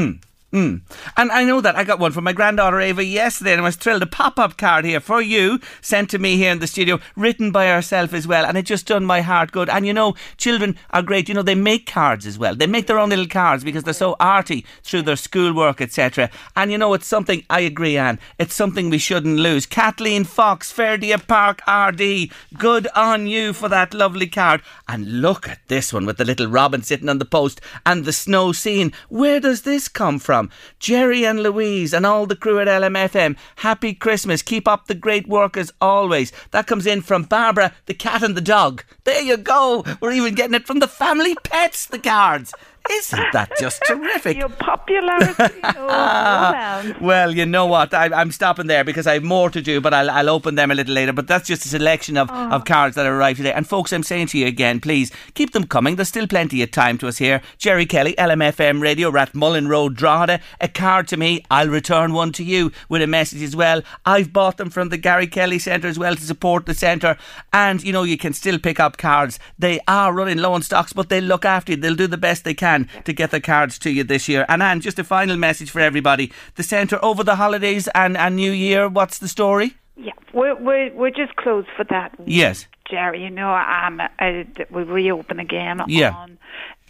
Mm. 0.52 0.82
And 1.16 1.32
I 1.32 1.46
know 1.46 1.62
that 1.62 1.78
I 1.78 1.86
got 1.86 2.00
one 2.00 2.12
from 2.12 2.26
my 2.26 2.34
granddaughter 2.34 2.82
Ava 2.82 3.06
yesterday, 3.06 3.54
and 3.54 3.62
I 3.62 3.64
was 3.64 3.78
thrilled. 3.78 4.02
A 4.02 4.06
pop-up 4.06 4.58
card 4.58 4.84
here 4.84 5.00
for 5.00 5.22
you, 5.22 5.60
sent 5.82 6.10
to 6.10 6.20
me 6.20 6.36
here 6.36 6.52
in 6.52 6.60
the 6.60 6.68
studio, 6.68 7.00
written 7.16 7.52
by 7.52 7.68
herself 7.68 8.14
as 8.14 8.28
well, 8.28 8.46
and 8.46 8.58
it 8.58 8.64
just 8.64 8.88
done 8.88 9.06
my 9.06 9.22
heart 9.22 9.52
good. 9.52 9.70
And 9.70 9.88
you 9.88 9.94
know, 9.94 10.16
children 10.38 10.78
are 10.90 11.02
great. 11.02 11.30
You 11.30 11.36
know, 11.36 11.42
they 11.42 11.56
make 11.56 11.86
cards 11.86 12.26
as 12.26 12.38
well. 12.38 12.54
They 12.54 12.68
make 12.68 12.88
their 12.88 13.00
own 13.00 13.10
little 13.10 13.28
cards 13.28 13.64
because 13.64 13.84
they're 13.84 13.94
so 13.94 14.18
arty 14.20 14.66
through 14.84 15.04
their 15.04 15.16
schoolwork, 15.16 15.80
etc. 15.80 16.30
And 16.56 16.70
you 16.70 16.78
know, 16.78 16.94
it's 16.94 17.08
something 17.08 17.46
I 17.50 17.62
agree, 17.62 17.98
Anne. 17.98 18.20
It's 18.38 18.56
something 18.56 18.90
we 18.90 18.98
shouldn't 18.98 19.38
lose. 19.38 19.66
Kathleen 19.66 20.26
Fox, 20.26 20.72
Fairdeer 20.72 21.26
Park, 21.26 21.62
RD. 21.66 22.30
Good 22.58 22.88
on 22.94 23.28
you 23.28 23.54
for 23.54 23.70
that 23.70 23.94
lovely 23.94 24.28
card. 24.28 24.62
And 24.90 25.22
look 25.22 25.48
at 25.48 25.66
this 25.70 25.94
one 25.94 26.06
with 26.06 26.18
the 26.18 26.26
little 26.26 26.48
robin 26.48 26.82
sitting 26.82 27.08
on 27.08 27.20
the 27.20 27.26
post 27.26 27.62
and 27.86 28.04
the 28.04 28.12
snow 28.12 28.52
scene. 28.52 28.92
Where 29.08 29.40
does 29.40 29.62
this 29.62 29.88
come 29.88 30.20
from? 30.20 30.41
Jerry 30.80 31.26
and 31.26 31.42
Louise 31.44 31.94
and 31.94 32.06
all 32.06 32.26
the 32.26 32.36
crew 32.36 32.60
at 32.60 32.68
LMFM. 32.68 33.38
Happy 33.58 33.94
Christmas. 33.94 34.42
Keep 34.42 34.68
up 34.68 34.88
the 34.88 34.96
great 34.96 35.28
work 35.28 35.58
as 35.58 35.72
always. 35.82 36.32
That 36.52 36.68
comes 36.68 36.86
in 36.86 37.02
from 37.02 37.24
Barbara, 37.24 37.74
the 37.86 37.94
cat 37.94 38.24
and 38.24 38.36
the 38.36 38.42
dog. 38.42 38.84
There 39.04 39.22
you 39.22 39.38
go. 39.38 39.84
We're 40.00 40.12
even 40.12 40.36
getting 40.36 40.56
it 40.56 40.66
from 40.66 40.80
the 40.80 40.88
family 40.88 41.36
pets, 41.44 41.86
the 41.86 42.00
cards. 42.00 42.54
Isn't 42.90 43.34
that 43.34 43.52
just 43.60 43.82
terrific? 43.88 44.38
Your 44.38 44.50
popularity. 44.50 45.60
oh, 45.64 45.88
well. 45.88 46.94
Well, 47.00 47.36
you 47.36 47.46
know 47.46 47.68
what? 47.68 47.94
I, 47.94 48.06
I'm 48.06 48.32
stopping 48.32 48.68
there 48.68 48.84
because 48.84 49.06
I 49.06 49.14
have 49.14 49.24
more 49.24 49.50
to 49.50 49.62
do, 49.62 49.80
but 49.80 49.94
I'll, 49.94 50.10
I'll 50.10 50.30
open 50.30 50.56
them 50.56 50.72
a 50.72 50.76
little 50.76 50.94
later. 50.94 51.14
But 51.14 51.28
that's 51.28 51.48
just 51.48 51.66
a 51.66 51.70
selection 51.70 52.18
of, 52.18 52.30
oh. 52.32 52.50
of 52.52 52.66
cards 52.66 52.96
that 52.96 53.06
arrived 53.06 53.38
today. 53.38 53.54
And 53.54 53.68
folks, 53.68 53.94
I'm 53.94 54.04
saying 54.04 54.28
to 54.28 54.38
you 54.38 54.48
again, 54.48 54.80
please 54.80 55.12
keep 55.36 55.52
them 55.52 55.66
coming. 55.68 55.96
There's 55.96 56.10
still 56.10 56.28
plenty 56.28 56.62
of 56.64 56.72
time 56.72 56.98
to 57.00 57.08
us 57.08 57.18
here. 57.18 57.42
Jerry 57.58 57.86
Kelly, 57.86 58.16
LMFM 58.18 58.82
Radio, 58.82 59.12
Rathmullen 59.12 59.68
Road, 59.68 59.96
Drogheda. 59.96 60.40
A 60.60 60.68
card 60.68 61.08
to 61.10 61.18
me. 61.18 61.46
I'll 61.52 61.70
return 61.70 62.14
one 62.14 62.32
to 62.34 62.44
you 62.44 62.72
with 62.90 63.02
a 63.02 63.08
message 63.08 63.44
as 63.44 63.56
well. 63.56 63.84
I've 64.06 64.34
bought 64.34 64.58
them 64.58 64.70
from 64.70 64.90
the 64.90 64.98
Gary 64.98 65.28
Kelly 65.28 65.60
Centre 65.60 65.88
as 65.88 66.00
well 66.00 66.16
to 66.16 66.22
support 66.22 66.66
the 66.66 66.74
centre. 66.74 67.18
And, 67.54 67.84
you 67.84 67.94
know, 67.94 68.04
you 68.04 68.18
can 68.18 68.34
still 68.34 68.58
pick 68.58 68.80
up 68.80 68.98
cards. 68.98 69.40
They 69.60 69.80
are 69.88 70.14
running 70.14 70.40
low 70.40 70.54
on 70.54 70.64
stocks, 70.64 70.94
but 70.94 71.10
they'll 71.10 71.24
look 71.24 71.46
after 71.46 71.74
you. 71.74 71.78
They'll 71.78 71.96
do 71.96 72.08
the 72.08 72.18
best 72.18 72.44
they 72.44 72.54
can. 72.54 72.71
Can 72.72 72.88
to 73.06 73.14
get 73.14 73.32
the 73.32 73.42
cards 73.42 73.78
to 73.80 73.90
you 73.90 74.04
this 74.04 74.28
year. 74.28 74.46
And 74.48 74.62
Anne, 74.64 74.82
just 74.82 75.00
a 75.00 75.04
final 75.04 75.38
message 75.38 75.70
for 75.72 75.80
everybody. 75.80 76.32
The 76.56 76.64
centre 76.64 77.00
over 77.04 77.24
the 77.24 77.36
holidays 77.36 77.88
and, 77.96 78.18
and 78.18 78.36
New 78.36 78.52
Year, 78.52 78.88
what's 78.90 79.20
the 79.20 79.28
story? 79.28 79.74
Yeah, 79.98 80.14
we're, 80.34 80.56
we're, 80.56 80.94
we're 80.94 81.12
just 81.12 81.36
closed 81.36 81.68
for 81.78 81.84
that. 81.86 82.14
Yes. 82.26 82.68
Jerry, 82.90 83.24
you 83.24 83.30
know, 83.30 83.54
um, 83.54 84.02
uh, 84.02 84.44
we 84.70 84.84
reopen 84.84 85.40
again 85.40 85.82
Yeah. 85.88 86.12
on. 86.14 86.38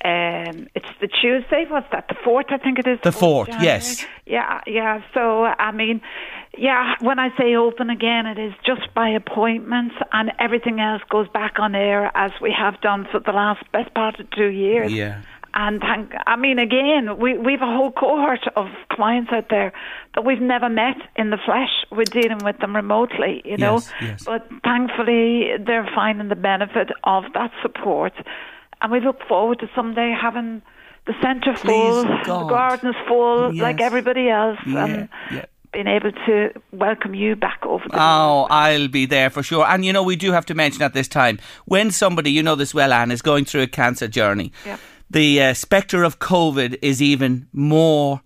Um, 0.04 0.68
it's 0.74 0.90
the 1.00 1.08
Tuesday. 1.08 1.66
What's 1.70 1.92
that? 1.92 2.08
The 2.08 2.16
fourth, 2.24 2.48
I 2.50 2.58
think 2.58 2.80
it 2.80 2.88
is. 2.88 2.98
The 3.04 3.12
4th, 3.12 3.48
January. 3.48 3.66
yes. 3.66 4.06
Yeah, 4.26 4.62
yeah. 4.66 5.04
So 5.14 5.44
I 5.46 5.72
mean, 5.72 6.02
yeah. 6.58 6.96
When 7.02 7.20
I 7.20 7.30
say 7.38 7.54
open 7.56 7.92
again, 7.92 8.26
it 8.26 8.40
is 8.40 8.54
just 8.66 8.92
by 8.96 9.10
appointments, 9.10 9.94
and 10.12 10.32
everything 10.40 10.80
else 10.80 11.04
goes 11.12 11.28
back 11.30 11.60
on 11.60 11.76
air 11.76 12.10
as 12.16 12.32
we 12.42 12.52
have 12.52 12.82
done 12.82 13.08
for 13.12 13.20
the 13.20 13.32
last 13.32 13.64
best 13.72 13.94
part 13.94 14.20
of 14.20 14.28
two 14.32 14.48
years. 14.48 14.92
Yeah. 14.92 15.22
And 15.54 15.82
thank, 15.82 16.12
I 16.28 16.36
mean, 16.38 16.60
again, 16.60 17.18
we 17.20 17.38
we've 17.38 17.62
a 17.62 17.66
whole 17.66 17.92
cohort 17.92 18.48
of 18.56 18.68
clients 18.92 19.32
out 19.34 19.48
there 19.50 19.74
that 20.16 20.24
we've 20.24 20.40
never 20.42 20.70
met 20.70 20.96
in 21.18 21.30
the 21.30 21.38
flesh. 21.46 21.70
We're 21.92 22.06
dealing 22.06 22.40
with 22.44 22.58
them 22.60 22.74
remotely, 22.76 23.42
you 23.44 23.58
know. 23.58 23.76
Yes, 23.76 23.92
yes. 24.02 24.24
But 24.26 24.48
thankfully, 24.64 25.52
they're 25.60 25.90
finding 25.94 26.30
the 26.30 26.36
benefit 26.36 26.90
of 27.04 27.26
that 27.34 27.52
support, 27.62 28.14
and 28.82 28.92
we 28.92 29.00
look 29.02 29.20
forward 29.28 29.60
to 29.60 29.70
someday 29.76 30.16
having 30.20 30.62
the 31.06 31.14
centre 31.22 31.56
full, 31.56 32.04
the 32.04 32.46
gardens 32.48 32.96
full, 33.08 33.54
like 33.56 33.82
everybody 33.82 34.30
else, 34.30 34.60
Yeah, 34.66 34.86
and 34.86 35.10
yeah. 35.32 35.46
being 35.74 35.88
able 35.88 36.12
to 36.28 36.52
welcome 36.72 37.14
you 37.16 37.36
back 37.36 37.60
over 37.66 37.84
the. 37.90 37.96
Oh, 38.00 38.48
I'll 38.50 38.88
be 38.88 39.06
there 39.06 39.30
for 39.30 39.44
sure. 39.44 39.66
And 39.66 39.84
you 39.84 39.92
know, 39.92 40.04
we 40.04 40.16
do 40.16 40.32
have 40.32 40.46
to 40.46 40.54
mention 40.54 40.82
at 40.84 40.94
this 40.94 41.08
time 41.08 41.40
when 41.66 41.92
somebody, 41.92 42.32
you 42.32 42.44
know 42.44 42.56
this 42.56 42.74
well, 42.74 42.94
Anne, 42.94 43.12
is 43.12 43.22
going 43.22 43.46
through 43.46 43.64
a 43.64 43.68
cancer 43.68 44.08
journey, 44.08 44.52
Yeah. 44.66 44.78
The 45.12 45.42
uh, 45.42 45.54
spectre 45.54 46.04
of 46.04 46.20
COVID 46.20 46.78
is 46.82 47.02
even 47.02 47.48
more 47.54 48.22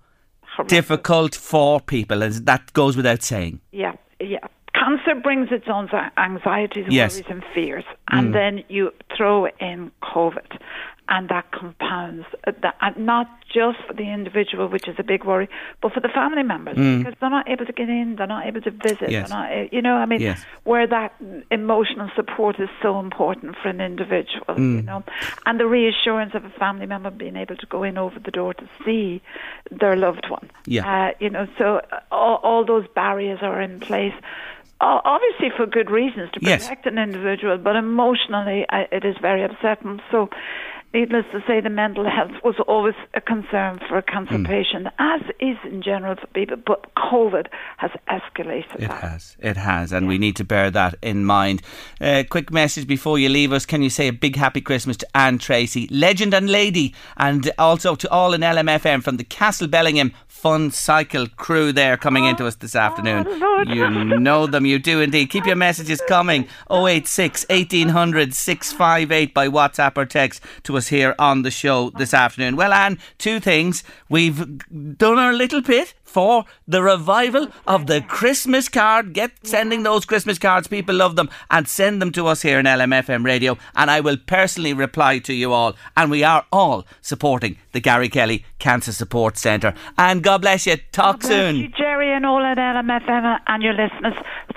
Horrendous. 0.55 0.69
difficult 0.77 1.35
for 1.35 1.79
people, 1.81 2.21
and 2.23 2.33
that 2.45 2.73
goes 2.73 2.95
without 2.95 3.21
saying. 3.23 3.59
Yeah, 3.71 3.93
yeah. 4.19 4.39
Cancer 4.73 5.15
brings 5.21 5.47
its 5.51 5.65
own 5.67 5.89
anxieties, 6.17 6.85
Yes. 6.89 7.15
worries, 7.15 7.25
and 7.29 7.43
fears, 7.53 7.85
and 8.11 8.35
then 8.35 8.63
you 8.69 8.91
throw 9.15 9.47
in 9.59 9.91
COVID, 10.03 10.59
and 11.07 11.29
that 11.29 11.51
compounds. 11.51 12.25
uh, 12.47 12.51
That, 12.61 12.75
and 12.81 12.97
not 13.05 13.27
just 13.53 13.77
for 13.87 13.93
the 13.93 14.11
individual, 14.11 14.67
which 14.67 14.87
is 14.87 14.95
a 14.99 15.03
big 15.03 15.23
worry, 15.23 15.47
but 15.81 15.93
for 15.93 15.99
the 16.01 16.09
family 16.09 16.43
members 16.43 16.75
because 16.75 17.13
they're 17.19 17.29
not 17.29 17.47
able 17.49 17.65
to 17.65 17.71
get 17.71 17.87
in, 17.89 18.15
they're 18.17 18.27
not 18.27 18.45
able 18.47 18.61
to 18.61 18.71
visit. 18.71 19.09
Yes. 19.11 19.29
Not, 19.29 19.51
uh, 19.51 19.65
you 19.71 19.81
know, 19.81 19.95
I 19.95 20.05
mean, 20.05 20.19
Yes. 20.21 20.43
where 20.63 20.87
that 20.87 21.13
emotional 21.51 22.09
support 22.15 22.59
is 22.59 22.69
so 22.81 22.99
important 22.99 23.55
for 23.61 23.69
an 23.69 23.79
individual, 23.81 24.55
you 24.59 24.81
know, 24.81 25.03
and 25.45 25.59
the 25.59 25.67
reassurance 25.67 26.33
of 26.35 26.43
a 26.43 26.49
family 26.49 26.85
member 26.85 27.11
being 27.11 27.35
able 27.37 27.55
to 27.55 27.65
go 27.67 27.83
in 27.83 27.97
over 27.97 28.19
the 28.19 28.31
door 28.31 28.53
to 28.55 28.67
see 28.83 29.21
their 29.71 29.95
loved 29.95 30.29
one. 30.29 30.49
Yeah. 30.65 30.85
Uh, 30.85 31.11
you 31.19 31.29
know, 31.29 31.47
so 31.57 31.81
uh, 31.91 31.99
all, 32.11 32.37
all 32.43 32.65
those 32.65 32.87
barriers 32.95 33.39
are 33.41 33.61
in 33.61 33.79
place. 33.79 34.13
Obviously, 34.81 35.49
for 35.55 35.65
good 35.65 35.89
reasons 35.89 36.29
to 36.33 36.39
Yes. 36.41 36.63
protect 36.67 36.85
an 36.85 36.97
individual, 36.97 37.57
but 37.57 37.75
emotionally, 37.77 38.65
uh, 38.69 38.83
it 38.91 39.05
is 39.05 39.15
very 39.21 39.41
upsetting. 39.43 40.01
So, 40.11 40.29
needless 40.99 41.25
to 41.33 41.39
say, 41.47 41.57
the 41.61 41.69
mental 41.69 42.05
health 42.17 42.31
was 42.43 42.55
always 42.67 42.95
a 43.13 43.21
concern 43.33 43.73
for 43.87 43.95
a 43.97 44.01
cancer 44.13 44.37
Hmm. 44.37 44.45
patient, 44.45 44.87
as 44.97 45.21
is 45.39 45.57
in 45.71 45.81
general 45.83 46.15
for 46.21 46.27
people. 46.27 46.57
But 46.71 46.79
COVID 47.11 47.45
has 47.77 47.91
escalated 48.17 48.75
It 48.75 48.87
that. 48.89 49.01
has, 49.09 49.37
it 49.51 49.57
has, 49.57 49.91
and 49.91 50.07
we 50.07 50.17
need 50.17 50.35
to 50.37 50.43
bear 50.53 50.71
that 50.71 50.95
in 51.01 51.25
mind. 51.25 51.61
Uh, 52.01 52.23
quick 52.35 52.51
message 52.51 52.87
before 52.87 53.17
you 53.19 53.29
leave 53.29 53.51
us: 53.57 53.65
Can 53.65 53.81
you 53.83 53.89
say 53.89 54.07
a 54.07 54.13
big 54.25 54.35
happy 54.37 54.61
Christmas 54.61 54.97
to 54.97 55.07
Anne 55.13 55.37
Tracy, 55.37 55.87
legend 55.91 56.33
and 56.33 56.49
lady, 56.49 56.87
and 57.17 57.51
also 57.59 57.95
to 57.95 58.09
all 58.09 58.33
in 58.33 58.41
LMFM 58.41 59.03
from 59.03 59.17
the 59.17 59.23
Castlebellingham 59.25 60.11
Fun 60.45 60.69
Cycle 60.69 61.25
crew 61.25 61.71
there 61.71 61.97
coming 61.97 62.25
into 62.25 62.45
us 62.45 62.53
this 62.53 62.75
oh, 62.75 62.79
afternoon. 62.79 63.39
Lord. 63.39 63.67
You 63.67 63.89
know 63.89 64.45
them, 64.45 64.63
you 64.67 64.77
do 64.77 65.01
indeed. 65.01 65.31
Keep 65.31 65.47
your 65.47 65.55
messages 65.55 65.99
coming. 66.07 66.47
086 66.69 67.47
1800 67.49 68.35
658 68.35 69.33
by 69.33 69.47
WhatsApp 69.47 69.97
or 69.97 70.05
text 70.05 70.43
to 70.61 70.77
us 70.77 70.89
here 70.89 71.15
on 71.17 71.41
the 71.41 71.49
show 71.49 71.89
this 71.97 72.13
afternoon. 72.13 72.57
Well, 72.57 72.73
Anne, 72.73 72.99
two 73.17 73.39
things. 73.39 73.83
We've 74.07 74.59
done 74.99 75.17
our 75.17 75.33
little 75.33 75.63
bit 75.63 75.95
for 76.03 76.45
the 76.67 76.83
revival 76.83 77.47
of 77.65 77.87
the 77.87 78.01
Christmas 78.01 78.69
card. 78.69 79.13
Get 79.13 79.31
sending 79.41 79.81
those 79.81 80.05
Christmas 80.05 80.37
cards. 80.37 80.67
People 80.67 80.93
love 80.93 81.15
them. 81.15 81.29
And 81.49 81.67
send 81.67 82.01
them 82.01 82.11
to 82.11 82.27
us 82.27 82.43
here 82.43 82.59
in 82.59 82.67
LMFM 82.67 83.25
Radio. 83.25 83.57
And 83.75 83.89
I 83.89 83.99
will 83.99 84.17
personally 84.17 84.73
reply 84.73 85.17
to 85.19 85.33
you 85.33 85.51
all. 85.51 85.75
And 85.97 86.11
we 86.11 86.23
are 86.23 86.45
all 86.51 86.85
supporting 87.01 87.57
the 87.75 87.81
Gary 87.81 88.09
Kelly 88.09 88.45
Cancer 88.57 88.93
Support 88.93 89.37
Centre. 89.37 89.73
And 89.97 90.23
God 90.23 90.41
bless 90.41 90.65
you. 90.65 90.77
Talk 90.91 91.19
Bless 91.19 91.31
you, 91.31 91.63
soon. 91.63 91.73
Jerry, 91.77 92.11
and 92.13 92.25
all 92.25 92.41
at 92.41 92.57
LMFM 92.57 93.35
uh, 93.35 93.39
and 93.47 93.61
your 93.61 93.73
listeners. 93.73 94.13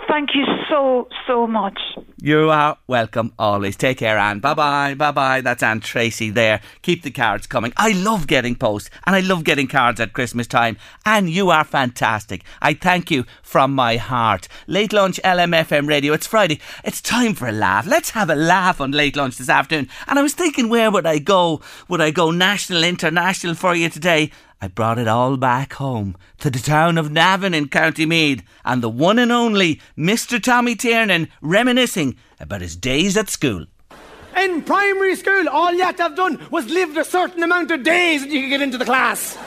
Thank 0.07 0.31
you 0.35 0.47
so, 0.71 1.09
so 1.27 1.47
much. 1.47 1.79
You 2.21 2.51
are 2.51 2.79
welcome 2.87 3.33
always. 3.39 3.77
Take 3.77 3.99
care, 3.99 4.17
Anne. 4.17 4.39
Bye 4.39 4.55
bye. 4.55 4.95
Bye 4.95 5.11
bye. 5.11 5.41
That's 5.41 5.63
Anne 5.63 5.81
Tracy 5.81 6.31
there. 6.31 6.61
Keep 6.83 7.03
the 7.03 7.11
cards 7.11 7.47
coming. 7.47 7.73
I 7.77 7.93
love 7.93 8.27
getting 8.27 8.55
posts 8.55 8.89
and 9.05 9.15
I 9.15 9.21
love 9.21 9.45
getting 9.45 9.67
cards 9.67 10.01
at 10.01 10.15
Christmas 10.15 10.47
time. 10.47 10.79
And 11.05 11.29
you 11.29 11.51
are 11.51 11.65
fantastic. 11.65 12.43
I 12.63 12.75
thank 12.75 13.11
you 13.11 13.25
from 13.43 13.75
my 13.75 13.97
heart. 13.97 14.49
Late 14.67 14.93
lunch 14.93 15.21
LMFM 15.25 15.89
radio. 15.89 16.13
It's 16.15 16.27
Friday. 16.27 16.61
It's 16.85 17.03
time 17.03 17.35
for 17.35 17.49
a 17.49 17.53
laugh. 17.53 17.87
Let's 17.87 18.11
have 18.11 18.31
a 18.31 18.35
laugh 18.35 18.81
on 18.81 18.93
late 18.93 19.17
lunch 19.17 19.37
this 19.37 19.49
afternoon. 19.51 19.89
And 20.07 20.19
I 20.19 20.23
was 20.23 20.35
thinking, 20.35 20.69
where 20.69 20.91
would 20.91 21.07
I 21.07 21.19
go? 21.19 21.61
Would 21.89 22.01
I 22.01 22.11
go 22.11 22.31
national, 22.31 22.85
international 22.85 23.08
for 23.55 23.75
you 23.75 23.88
today? 23.88 24.31
I 24.61 24.69
brought 24.69 24.99
it 24.99 25.09
all 25.09 25.37
back 25.37 25.75
home 25.75 26.17
to 26.38 26.50
the 26.50 26.59
town 26.59 26.99
of 26.99 27.12
Navan 27.12 27.55
in 27.55 27.69
County 27.69 28.07
Meath 28.07 28.43
and 28.65 28.83
the 28.83 28.88
one 28.88 29.19
and 29.19 29.31
only 29.31 29.81
Mr. 29.97 30.43
Tommy 30.43 30.75
Tiernan 30.75 31.29
reminiscing 31.41 32.17
about 32.41 32.61
his 32.61 32.77
days 32.77 33.17
at 33.17 33.31
school. 33.31 33.67
In 34.37 34.62
primary 34.62 35.17
school, 35.17 35.49
all 35.49 35.73
you 35.73 35.83
had 35.83 35.97
to 35.99 36.03
have 36.05 36.17
done 36.17 36.45
was 36.50 36.67
lived 36.67 36.97
a 36.97 37.05
certain 37.05 37.43
amount 37.43 37.71
of 37.71 37.83
days 37.83 38.23
and 38.23 38.33
you 38.33 38.43
could 38.43 38.50
get 38.50 38.62
into 38.62 38.79
the 38.79 38.85
class. 38.85 39.38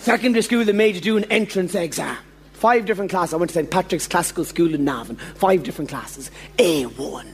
Secondary 0.00 0.42
school, 0.42 0.64
they 0.64 0.72
made 0.72 0.94
you 0.94 1.00
do 1.00 1.16
an 1.16 1.24
entrance 1.24 1.74
exam. 1.74 2.16
Five 2.52 2.86
different 2.86 3.10
classes. 3.10 3.34
I 3.34 3.36
went 3.36 3.50
to 3.50 3.54
St. 3.54 3.70
Patrick's 3.70 4.06
Classical 4.06 4.44
School 4.44 4.74
in 4.74 4.84
Navan. 4.84 5.16
Five 5.16 5.62
different 5.62 5.90
classes. 5.90 6.30
A1, 6.58 7.26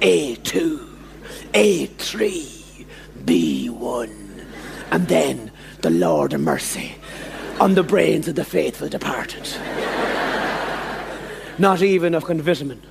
A2, 0.00 0.91
A3, 1.52 2.86
B1. 3.24 4.44
And 4.90 5.08
then 5.08 5.50
the 5.82 5.90
Lord 5.90 6.32
of 6.32 6.40
Mercy 6.40 6.94
on 7.60 7.74
the 7.74 7.82
brains 7.82 8.26
of 8.28 8.34
the 8.36 8.44
faithful 8.44 8.88
departed. 8.88 9.48
Not 11.58 11.82
even 11.82 12.14
of 12.14 12.26
vitamin. 12.26 12.82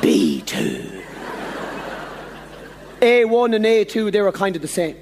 B2. 0.00 1.02
A1 3.00 3.54
and 3.54 3.64
A2, 3.64 4.10
they 4.12 4.20
were 4.20 4.32
kind 4.32 4.56
of 4.56 4.62
the 4.62 4.68
same. 4.68 4.96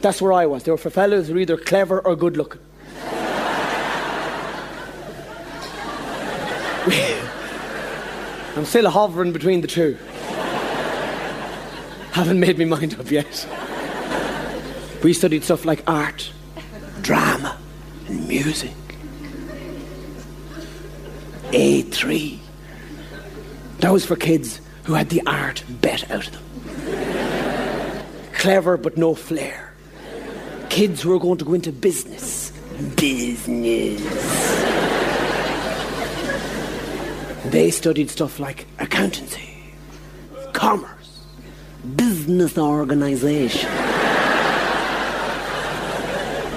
That's 0.00 0.22
where 0.22 0.32
I 0.32 0.46
was. 0.46 0.62
They 0.62 0.70
were 0.70 0.78
for 0.78 0.90
fellas 0.90 1.26
who 1.28 1.34
were 1.34 1.40
either 1.40 1.56
clever 1.56 2.00
or 2.00 2.14
good 2.14 2.36
looking. 2.36 2.60
I'm 8.56 8.64
still 8.64 8.88
hovering 8.90 9.32
between 9.32 9.60
the 9.60 9.68
two. 9.68 9.98
Haven't 12.12 12.40
made 12.40 12.58
my 12.58 12.64
mind 12.64 12.98
up 12.98 13.10
yet. 13.10 13.46
We 15.02 15.12
studied 15.12 15.44
stuff 15.44 15.64
like 15.64 15.82
art, 15.88 16.30
drama, 17.00 17.58
and 18.06 18.28
music. 18.28 18.72
A3. 21.52 22.38
That 23.78 23.92
was 23.92 24.04
for 24.04 24.16
kids 24.16 24.60
who 24.84 24.94
had 24.94 25.08
the 25.08 25.22
art 25.26 25.64
bet 25.68 26.10
out 26.10 26.26
of 26.26 26.32
them. 26.32 26.42
Clever 28.34 28.76
but 28.76 28.96
no 28.96 29.14
flair. 29.14 29.74
Kids 30.68 31.02
who 31.02 31.10
were 31.10 31.18
going 31.18 31.38
to 31.38 31.44
go 31.44 31.54
into 31.54 31.72
business. 31.72 32.52
Business. 32.96 34.00
They 37.46 37.70
studied 37.70 38.10
stuff 38.10 38.38
like 38.38 38.66
accountancy, 38.78 39.74
commerce, 40.52 40.99
business 41.96 42.58
organization. 42.58 43.70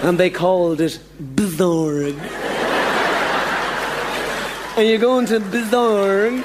and 0.03 0.19
they 0.19 0.29
called 0.29 0.81
it 0.81 0.99
Bizorg. 1.35 2.17
And 4.75 4.87
you 4.87 4.97
go 4.97 5.19
into 5.19 5.39
Bizorg. 5.39 6.43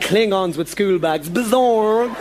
Klingons 0.00 0.56
with 0.56 0.68
school 0.68 0.98
bags. 0.98 1.28
Bizorg. 1.28 2.14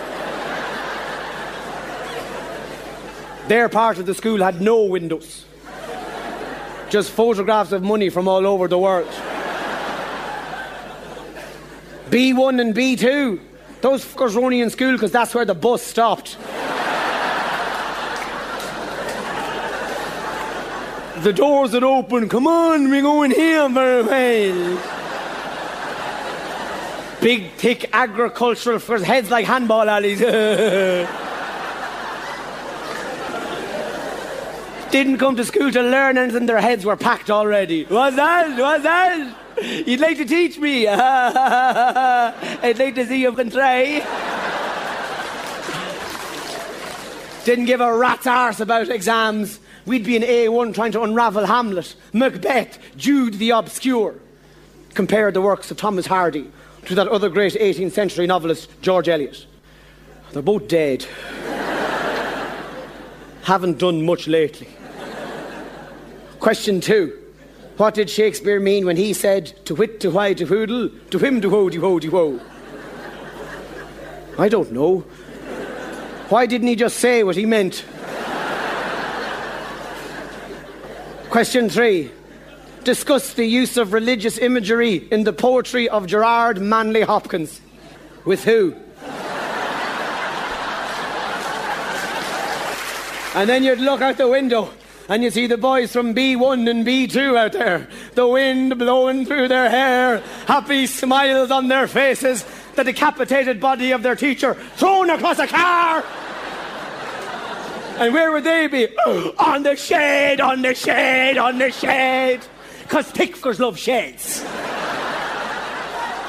Their 3.48 3.70
part 3.70 3.98
of 3.98 4.06
the 4.06 4.16
school 4.16 4.42
had 4.42 4.62
no 4.62 4.84
windows. 4.84 5.46
Just 6.90 7.12
photographs 7.12 7.72
of 7.72 7.84
money 7.84 8.10
from 8.10 8.28
all 8.28 8.48
over 8.48 8.68
the 8.68 8.80
world. 8.80 9.10
B1 12.10 12.60
and 12.60 12.74
B2. 12.76 13.51
Those 13.82 14.06
fuckers 14.06 14.36
were 14.36 14.44
only 14.44 14.62
in 14.62 14.70
school 14.70 14.94
because 14.94 15.12
that's 15.12 15.34
where 15.34 15.46
the 15.46 15.56
bus 15.56 15.82
stopped. 15.82 16.38
the 21.24 21.34
doors 21.34 21.74
had 21.74 21.84
opened. 21.84 22.30
Come 22.30 22.48
on, 22.48 22.90
we 22.90 23.02
go 23.02 23.24
in 23.24 23.32
here 23.32 23.68
while. 23.70 24.82
Big, 27.22 27.52
thick 27.54 27.90
agricultural 27.94 28.80
fuckers, 28.80 29.04
heads 29.04 29.30
like 29.30 29.46
handball 29.46 29.88
alleys. 29.88 30.20
Didn't 34.92 35.20
come 35.20 35.38
to 35.38 35.46
school 35.46 35.72
to 35.72 35.84
learn 35.84 36.18
anything, 36.18 36.48
their 36.48 36.60
heads 36.60 36.84
were 36.84 36.98
packed 36.98 37.30
already. 37.30 37.86
What's 37.86 38.16
that? 38.16 38.60
What's 38.60 38.84
that? 38.84 39.38
You'd 39.62 40.00
like 40.00 40.18
to 40.18 40.26
teach 40.26 40.58
me? 40.58 40.88
I'd 40.88 42.80
like 42.80 42.96
to 42.96 43.06
see 43.06 43.22
you 43.22 43.32
can 43.34 43.52
try. 43.52 44.00
Didn't 47.46 47.66
give 47.66 47.82
a 47.82 47.96
rat's 47.96 48.26
arse 48.26 48.60
about 48.60 48.90
exams. 48.90 49.60
We'd 49.86 50.04
be 50.04 50.16
in 50.16 50.24
A1 50.24 50.74
trying 50.74 50.92
to 50.94 51.02
unravel 51.02 51.46
Hamlet, 51.46 51.96
Macbeth, 52.14 52.80
Jude 52.98 53.36
the 53.36 53.52
Obscure. 53.52 54.16
Compared 54.94 55.34
the 55.34 55.42
works 55.42 55.72
of 55.72 55.78
Thomas 55.78 56.06
Hardy 56.06 56.52
to 56.86 56.96
that 56.96 57.08
other 57.08 57.30
great 57.30 57.54
18th 57.54 57.92
century 57.92 58.28
novelist, 58.28 58.70
George 58.82 59.10
Eliot. 59.10 59.46
They're 60.32 60.42
both 60.42 60.68
dead. 60.68 61.04
Haven't 63.44 63.78
done 63.78 64.06
much 64.06 64.28
lately. 64.28 64.70
Question 66.40 66.82
two. 66.82 67.21
What 67.78 67.94
did 67.96 68.10
Shakespeare 68.10 68.60
mean 68.60 68.86
when 68.86 68.98
he 68.98 69.14
said, 69.14 69.48
to 69.66 69.74
wit, 69.74 70.00
to 70.02 70.12
why, 70.12 70.34
to 70.34 70.46
whoodle, 70.46 70.90
to 71.10 71.18
him, 71.18 71.42
to 71.42 71.50
ho, 71.50 71.70
de 71.70 71.80
ho, 71.80 72.00
de 72.00 72.10
ho? 72.10 72.40
I 74.38 74.50
don't 74.50 74.72
know. 74.72 75.00
Why 76.30 76.46
didn't 76.46 76.68
he 76.68 76.76
just 76.76 76.98
say 76.98 77.24
what 77.24 77.36
he 77.36 77.46
meant? 77.46 77.84
Question 81.30 81.70
three. 81.70 82.12
Discuss 82.84 83.34
the 83.34 83.46
use 83.46 83.78
of 83.78 83.94
religious 83.94 84.38
imagery 84.38 85.08
in 85.12 85.24
the 85.24 85.34
poetry 85.34 85.88
of 85.88 86.08
Gerard 86.08 86.60
Manley 86.60 87.02
Hopkins. 87.02 87.62
With 88.26 88.44
who? 88.44 88.76
And 93.34 93.48
then 93.48 93.64
you'd 93.64 93.80
look 93.80 94.02
out 94.02 94.18
the 94.18 94.28
window 94.28 94.72
and 95.10 95.24
you 95.24 95.32
see 95.32 95.48
the 95.48 95.58
boys 95.58 95.92
from 95.92 96.14
B1 96.14 96.70
and 96.70 96.86
B2 96.86 97.38
out 97.38 97.54
there. 97.54 97.88
The 98.16 98.28
wind 98.28 98.78
blowing 98.78 99.26
through 99.26 99.48
their 99.48 99.70
hair, 99.70 100.24
happy 100.48 100.88
smiles 100.88 101.52
on 101.52 101.68
their 101.68 101.88
faces, 101.88 102.46
the 102.76 102.84
decapitated 102.84 103.60
body 103.60 103.92
of 103.92 104.04
their 104.04 104.16
teacher 104.16 104.54
thrown 104.76 105.10
across 105.10 105.40
a 105.40 105.48
car. 105.48 106.04
And 107.98 108.14
where 108.14 108.32
would 108.32 108.44
they 108.44 108.68
be? 108.68 108.88
On 109.38 109.62
the 109.62 109.76
shade, 109.76 110.42
on 110.42 110.64
the 110.64 110.74
shade, 110.74 111.38
on 111.38 111.60
the 111.60 111.70
shade. 111.72 112.40
Because 112.82 113.12
pickers 113.12 113.60
love 113.60 113.78
shades. 113.78 114.42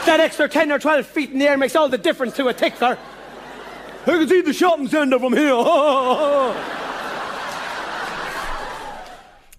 that 0.04 0.18
extra 0.20 0.48
10 0.48 0.70
or 0.70 0.78
12 0.78 1.06
feet 1.06 1.30
in 1.30 1.38
the 1.38 1.48
air 1.48 1.56
makes 1.56 1.74
all 1.74 1.88
the 1.88 1.96
difference 1.96 2.36
to 2.36 2.48
a 2.48 2.52
tickler. 2.54 2.98
I 4.02 4.04
can 4.04 4.28
see 4.28 4.42
the 4.42 4.52
shopping 4.52 4.88
centre 4.88 5.18
from 5.18 5.32
here. 5.32 5.54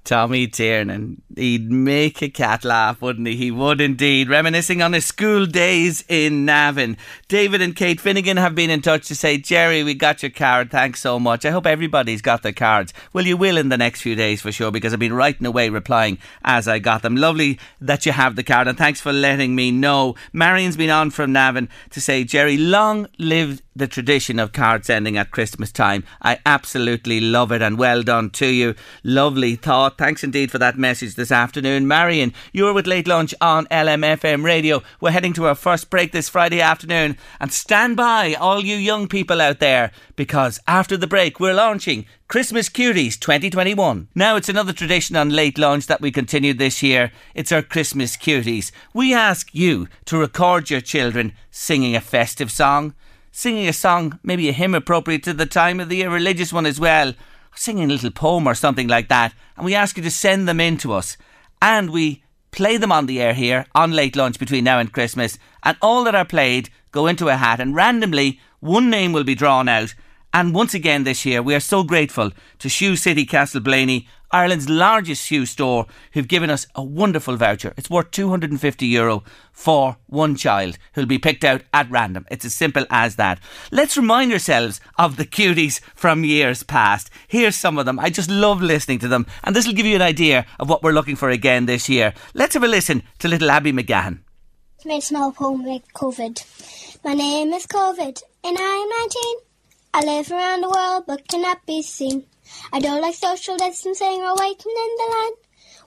Tommy 0.03 0.48
Tiernan. 0.48 1.22
He'd 1.36 1.72
make 1.72 2.22
a 2.22 2.30
cat 2.30 2.63
laugh, 2.63 3.02
wouldn't 3.02 3.28
he? 3.28 3.36
He 3.36 3.52
would 3.52 3.82
indeed. 3.82 4.30
Reminiscing 4.30 4.82
on 4.82 4.94
his 4.94 5.06
school 5.06 5.46
days 5.46 6.04
in 6.08 6.46
Navan. 6.46 6.98
David 7.28 7.62
and 7.62 7.75
Kate 7.75 8.00
Finnegan 8.00 8.38
have 8.38 8.54
been 8.54 8.70
in 8.70 8.82
touch 8.82 9.08
to 9.08 9.16
say, 9.16 9.38
Jerry, 9.38 9.84
we 9.84 9.96
got 9.96 10.22
your 10.22 10.30
card. 10.30 10.70
Thanks 10.70 11.02
so 11.02 11.20
much. 11.20 11.46
I 11.46 11.52
hope 11.52 11.66
everybody's 11.66 12.22
got 12.22 12.44
their 12.44 12.54
cards. 12.54 12.94
Well, 13.13 13.25
you 13.25 13.36
will 13.36 13.58
in 13.58 13.70
the 13.70 13.78
next 13.78 14.02
few 14.02 14.16
days 14.16 14.42
for 14.42 14.52
sure, 14.52 14.72
because 14.72 14.94
I've 14.94 15.00
been 15.00 15.13
writing 15.13 15.48
away 15.48 15.70
replying 15.70 16.20
as 16.44 16.68
I 16.68 16.80
got 16.80 17.02
them. 17.02 17.16
Lovely 17.16 17.60
that 17.82 18.06
you 18.06 18.12
have 18.12 18.36
the 18.36 18.44
card, 18.44 18.68
and 18.68 18.78
thanks 18.78 19.02
for 19.02 19.12
letting 19.12 19.56
me 19.56 19.72
know. 19.72 20.16
Marion's 20.34 20.78
been 20.78 20.90
on 20.90 21.10
from 21.10 21.32
Navan 21.32 21.70
to 21.92 22.00
say, 22.00 22.24
Jerry, 22.24 22.58
long 22.58 23.08
live 23.18 23.62
the 23.75 23.88
tradition 23.88 24.40
of 24.40 24.54
card 24.54 24.86
sending 24.86 25.18
at 25.18 25.32
Christmas 25.32 25.72
time. 25.72 26.04
I 26.22 26.40
absolutely 26.46 27.20
love 27.20 27.51
it 27.51 27.62
and 27.62 27.77
well 27.77 28.03
done 28.03 28.29
to 28.31 28.48
you. 28.48 28.75
Lovely 29.03 29.55
thought. 29.55 29.98
Thanks 29.98 30.24
indeed 30.24 30.51
for 30.51 30.60
that 30.60 30.77
message 30.77 31.16
this 31.24 31.31
afternoon. 31.31 31.88
Marion, 31.88 32.33
you're 32.51 32.74
with 32.74 32.86
Late 32.86 33.07
Lunch 33.07 33.33
on 33.40 33.66
LMFM 33.68 34.44
Radio. 34.44 34.83
We're 35.00 35.12
heading 35.12 35.31
to 35.36 35.46
our 35.46 35.55
first 35.55 35.90
break 35.90 36.12
this 36.12 36.27
Friday 36.27 36.59
afternoon 36.59 37.16
and 37.40 37.50
stand 37.50 37.96
by 37.96 38.33
all 38.33 38.59
you 38.59 38.75
young 38.75 39.07
people 39.07 39.40
out 39.40 39.62
there 39.62 39.94
because 40.18 40.59
after 40.68 40.98
the 40.98 41.07
break 41.07 41.40
we're 41.40 41.53
launching 41.53 42.05
Christmas 42.27 42.68
Cuties 42.68 43.18
2021. 43.18 44.09
Now 44.14 44.36
it's 44.36 44.50
another 44.50 44.74
tradition 44.74 45.16
on 45.16 45.29
Late 45.29 45.57
Lunch 45.57 45.88
that 45.88 46.01
we 46.01 46.12
continued 46.12 46.57
this 46.57 46.83
year. 46.83 47.14
It's 47.33 47.53
our 47.53 47.62
Christmas 47.62 48.18
Cuties. 48.18 48.74
We 48.94 49.14
ask 49.14 49.48
you 49.55 49.88
to 50.03 50.18
record 50.18 50.70
your 50.70 50.81
children 50.81 51.31
singing 51.51 51.96
a 51.96 52.01
festive 52.01 52.51
song 52.51 52.96
singing 53.36 53.68
a 53.68 53.74
song, 53.74 54.20
maybe 54.22 54.48
a 54.48 54.51
hymn 54.51 54.75
appropriate 54.75 55.24
to 55.24 55.33
the 55.33 55.48
time 55.48 55.79
of 55.79 55.90
the 55.90 55.96
year, 55.96 56.09
religious 56.12 56.53
one 56.53 56.68
as 56.68 56.79
well, 56.79 57.16
singing 57.55 57.85
a 57.85 57.94
little 57.94 58.11
poem 58.11 58.48
or 58.48 58.55
something 58.55 58.87
like 58.87 59.09
that, 59.09 59.33
and 59.55 59.66
we 59.66 59.75
ask 59.75 59.98
you 59.98 60.03
to 60.03 60.11
send 60.11 60.48
them 60.48 60.59
in 60.59 60.77
to 60.77 60.94
us. 60.94 61.18
And 61.61 61.89
we 61.89 62.24
play 62.51 62.77
them 62.77 62.92
on 62.92 63.05
the 63.05 63.22
air 63.22 63.33
here 63.33 63.66
on 63.74 63.92
late 63.92 64.16
lunch 64.16 64.39
between 64.39 64.63
now 64.63 64.79
and 64.79 64.92
Christmas, 64.92 65.37
and 65.63 65.77
all 65.81 66.03
that 66.03 66.16
are 66.16 66.25
played 66.25 66.70
go 66.92 67.07
into 67.07 67.29
a 67.29 67.37
hat, 67.37 67.59
and 67.59 67.75
randomly 67.75 68.39
one 68.59 68.89
name 68.89 69.11
will 69.11 69.24
be 69.24 69.35
drawn 69.35 69.68
out. 69.68 69.94
And 70.35 70.55
once 70.55 70.74
again 70.74 71.03
this 71.03 71.25
year, 71.25 71.43
we 71.43 71.53
are 71.53 71.59
so 71.59 71.83
grateful 71.83 72.31
to 72.57 72.67
Shoe 72.67 72.96
City 72.96 73.24
Castleblayney 73.24 74.07
Ireland's 74.33 74.67
largest 74.67 75.27
shoe 75.27 75.46
store, 75.46 75.85
who've 76.13 76.27
given 76.27 76.50
us 76.50 76.65
a 76.74 76.83
wonderful 76.83 77.37
voucher. 77.37 77.72
It's 77.77 77.89
worth 77.89 78.09
250 78.09 78.87
euro 78.87 79.24
for 79.51 79.98
one 80.07 80.35
child 80.35 80.79
who'll 80.93 81.05
be 81.05 81.19
picked 81.19 81.43
out 81.43 81.61
at 81.72 81.89
random. 81.91 82.25
It's 82.31 82.43
as 82.43 82.55
simple 82.55 82.87
as 82.89 83.15
that. 83.17 83.39
Let's 83.72 83.96
remind 83.96 84.33
ourselves 84.33 84.81
of 84.98 85.17
the 85.17 85.25
cuties 85.25 85.81
from 85.93 86.24
years 86.24 86.63
past. 86.63 87.11
Here's 87.27 87.55
some 87.55 87.77
of 87.77 87.85
them. 87.85 88.00
I 88.00 88.09
just 88.09 88.31
love 88.31 88.59
listening 88.59 88.98
to 89.00 89.07
them, 89.07 89.27
and 89.43 89.55
this 89.55 89.67
will 89.67 89.75
give 89.75 89.85
you 89.85 89.96
an 89.96 90.01
idea 90.01 90.48
of 90.59 90.67
what 90.67 90.81
we're 90.81 90.93
looking 90.93 91.15
for 91.15 91.29
again 91.29 91.67
this 91.67 91.87
year. 91.87 92.15
Let's 92.33 92.55
have 92.55 92.63
a 92.63 92.67
listen 92.67 93.03
to 93.19 93.27
little 93.27 93.51
Abby. 93.51 93.69
It's 93.77 94.85
made 94.85 95.03
small 95.03 95.31
poem 95.31 95.63
with 95.63 95.83
COVID. 95.93 97.00
My 97.05 97.13
name 97.13 97.53
is 97.53 97.67
COVID, 97.67 98.24
and 98.43 98.57
I'm 98.59 98.89
19. 98.89 99.52
I 99.96 100.01
live 100.03 100.32
around 100.32 100.62
the 100.62 100.72
world, 100.72 101.03
but 101.06 101.27
cannot 101.27 101.68
be 101.68 101.84
seen. 101.84 102.25
I 102.72 102.79
don't 102.79 103.01
like 103.01 103.14
social 103.14 103.56
distancing 103.58 104.24
or 104.24 104.36
waiting 104.36 104.74
in 104.75 104.96
the 104.98 105.08
line. 105.12 105.34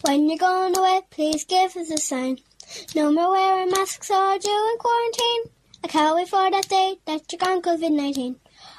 When 0.02 0.28
you're 0.28 0.38
going 0.38 0.78
away, 0.78 1.00
please 1.10 1.44
give 1.44 1.76
us 1.76 1.90
a 1.90 1.98
sign. 1.98 2.38
No 2.94 3.10
more 3.10 3.32
wearing 3.32 3.70
masks 3.70 4.08
or 4.08 4.38
doing 4.38 4.76
quarantine. 4.78 5.50
I 5.82 5.88
can't 5.88 6.14
wait 6.14 6.28
for 6.28 6.48
that 6.48 6.68
day 6.68 6.98
that 7.06 7.32
you're 7.32 7.40
gone 7.40 7.60
COVID 7.62 7.90
19. 7.90 8.36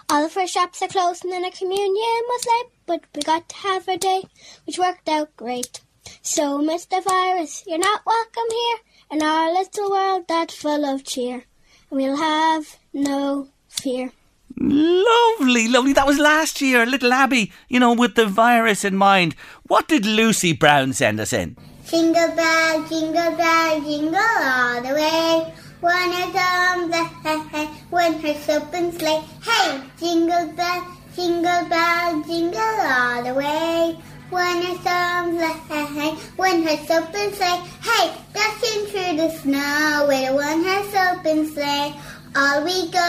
All 0.10 0.26
of 0.26 0.38
our 0.38 0.48
shops 0.48 0.82
are 0.82 0.88
closed 0.88 1.26
and 1.26 1.34
then 1.34 1.44
our 1.44 1.52
communion 1.52 2.24
was 2.30 2.46
late, 2.46 2.72
but 2.86 3.02
we 3.13 3.22
got 3.22 3.50
to 3.50 3.56
have 3.58 3.90
our 3.90 3.98
day, 3.98 4.24
which 4.66 4.80
worked 4.80 5.10
out 5.10 5.36
great. 5.36 5.82
So, 6.22 6.60
Mr. 6.60 7.04
Virus, 7.04 7.66
you're 7.68 7.80
not 7.80 8.06
welcome 8.06 8.50
here 8.50 8.78
in 9.12 9.22
our 9.22 9.52
little 9.52 9.92
world 9.92 10.24
that's 10.30 10.56
full 10.56 10.86
of 10.86 11.04
cheer. 11.04 11.44
We'll 11.90 12.16
have 12.16 12.78
no 12.94 13.50
fear. 13.68 14.13
Lovely, 14.60 15.67
lovely. 15.67 15.93
That 15.93 16.08
was 16.08 16.17
last 16.17 16.62
year, 16.62 16.86
little 16.86 17.13
Abby, 17.13 17.52
you 17.70 17.80
know, 17.80 17.93
with 17.93 18.15
the 18.15 18.26
virus 18.26 18.84
in 18.84 18.96
mind. 18.96 19.36
What 19.67 19.88
did 19.88 20.06
Lucy 20.06 20.52
Brown 20.52 20.93
send 20.93 21.20
us 21.20 21.32
in? 21.32 21.56
Jingle 21.88 22.36
bell, 22.36 22.84
jingle 22.89 23.38
bell, 23.38 23.82
jingle 23.82 24.17
all 24.17 24.82
the 24.82 24.96
way. 24.96 25.54
One 25.80 26.10
is 26.10 26.36
on 26.36 26.89
the 26.89 27.04
hay, 27.24 27.67
one 27.91 28.13
horse 28.13 28.50
open 28.50 28.91
sleigh. 28.98 29.24
Hey, 29.43 29.82
jingle 30.00 30.52
bell, 30.54 30.88
jingle 31.15 31.70
bell, 31.70 32.24
jingle 32.24 32.60
all 32.60 33.24
the 33.24 33.34
way. 33.36 33.98
One 34.30 34.65
on 34.88 35.38
the 35.38 35.48
hay, 35.48 36.15
one 36.36 36.63
horse 36.63 36.89
open 36.89 37.32
sleigh. 37.34 37.62
Hey, 37.82 38.12
dashing 38.34 38.86
through 38.88 39.17
the 39.17 39.30
snow 39.30 40.06
with 40.08 40.30
a 40.30 40.34
one 40.34 40.63
horse 40.63 40.96
open 40.96 41.46
sleigh. 41.54 41.93
All 42.39 42.63
we 42.63 42.91
go, 42.91 43.00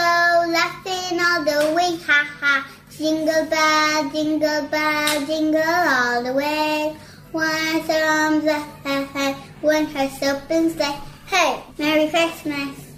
laughing 0.49 1.19
all 1.21 1.43
the 1.45 1.71
way, 1.75 1.95
ha 2.07 2.25
ha. 2.41 2.65
Jingle 2.89 3.45
bell, 3.45 4.09
jingle 4.09 4.67
bell, 4.69 5.25
jingle 5.27 5.61
all 5.61 6.23
the 6.23 6.33
way. 6.33 6.97
One 7.31 7.91
arms 7.91 8.45
ahead, 8.45 9.35
one 9.61 9.85
horse 9.85 10.23
open 10.23 10.71
sleigh. 10.71 10.97
Hey, 11.27 11.61
Merry 11.77 12.09
Christmas. 12.09 12.97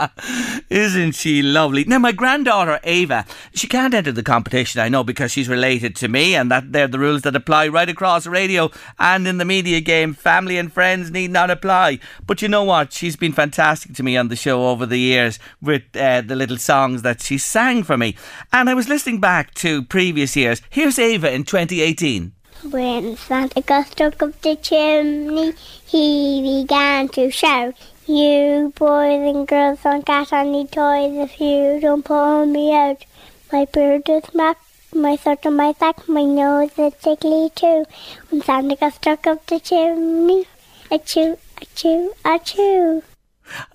Isn't 0.70 1.14
she 1.14 1.42
lovely? 1.42 1.84
Now, 1.84 2.00
my 2.00 2.12
granddaughter 2.12 2.80
Ava, 2.84 3.26
she 3.54 3.68
can't 3.68 3.94
enter 3.94 4.12
the 4.12 4.24
competition, 4.24 4.82
I 4.82 4.90
know, 4.90 5.04
because 5.04 5.32
she's 5.32 5.50
related 5.50 5.96
to 5.98 6.08
me, 6.08 6.36
and 6.36 6.50
that 6.52 6.72
they're 6.72 6.88
the 6.88 7.00
rules 7.00 7.24
that 7.24 7.36
apply 7.36 7.68
right 7.68 7.90
across 7.90 8.26
radio 8.26 8.72
and 9.00 9.28
in 9.28 9.38
the 9.38 9.46
media 9.46 9.82
game. 9.82 10.14
Family 10.14 10.58
and 10.58 10.72
friends 10.72 11.12
need 11.12 11.32
not 11.32 11.50
apply. 11.50 12.00
But 12.26 12.42
you 12.42 12.48
know 12.48 12.64
what? 12.64 12.94
She's 12.94 13.16
been 13.16 13.34
fantastic 13.34 13.94
to 13.96 14.04
me 14.04 14.18
on 14.18 14.28
the 14.28 14.36
show 14.36 14.68
over 14.68 14.86
the 14.86 15.00
years 15.00 15.40
with 15.62 15.84
uh, 15.96 16.22
the 16.22 16.36
little 16.36 16.58
songs 16.58 17.02
that 17.02 17.22
she 17.22 17.38
sang 17.38 17.84
for 17.84 17.98
me. 17.98 18.16
And 18.54 18.70
I 18.70 18.74
was 18.74 18.90
listening 18.90 19.20
back 19.20 19.54
to 19.56 19.84
previous 19.84 20.36
years. 20.36 20.62
Here's 20.70 21.00
Ava 21.00 21.32
in 21.32 21.44
2018. 21.44 22.34
When 22.69 23.17
Santa 23.17 23.63
Claus 23.63 23.89
took 23.89 24.21
up 24.21 24.39
the 24.41 24.56
chimney, 24.56 25.54
he 25.84 26.62
began 26.62 27.10
to 27.10 27.32
shout, 27.32 27.74
You 28.06 28.71
boys 28.76 29.36
and 29.36 29.47
girls 29.47 29.80
don't 29.82 30.06
get 30.06 30.32
any 30.32 30.67
toys 30.67 31.17
if 31.17 31.41
you 31.41 31.80
don't 31.82 32.06
pull 32.06 32.45
me 32.45 32.76
out. 32.76 33.04
My 33.52 33.65
beard 33.65 34.08
is 34.08 34.26
black, 34.32 34.58
my 34.93 35.15
shirt 35.15 35.43
on 35.47 35.56
my 35.56 35.74
sack, 35.74 36.08
my 36.08 36.24
nose 36.24 36.69
is 36.78 36.93
tickly 37.02 37.50
too. 37.56 37.86
When 38.30 38.43
Santa 38.43 38.76
Claus 38.76 39.00
took 39.00 39.26
up 39.26 39.43
the 39.47 39.60
chimney, 39.60 40.45
achoo, 40.91 41.39
achoo, 41.62 42.10
achoo. 42.24 43.02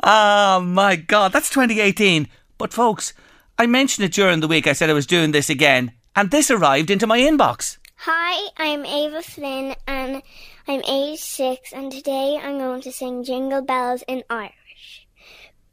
Oh 0.00 0.60
my 0.60 0.94
God, 0.94 1.32
that's 1.32 1.50
2018. 1.50 2.28
But 2.56 2.72
folks, 2.72 3.14
I 3.58 3.66
mentioned 3.66 4.04
it 4.04 4.12
during 4.12 4.38
the 4.38 4.48
week. 4.48 4.68
I 4.68 4.74
said 4.74 4.90
I 4.90 4.92
was 4.92 5.06
doing 5.06 5.32
this 5.32 5.50
again, 5.50 5.90
and 6.14 6.30
this 6.30 6.52
arrived 6.52 6.90
into 6.90 7.08
my 7.08 7.18
inbox. 7.18 7.78
Hi, 8.00 8.50
I'm 8.58 8.84
Ava 8.84 9.22
Flynn 9.22 9.74
and 9.88 10.22
I'm 10.68 10.82
age 10.86 11.18
six 11.18 11.72
and 11.72 11.90
today 11.90 12.38
I'm 12.40 12.58
going 12.58 12.82
to 12.82 12.92
sing 12.92 13.24
Jingle 13.24 13.62
Bells 13.62 14.04
in 14.06 14.22
Irish. 14.28 15.08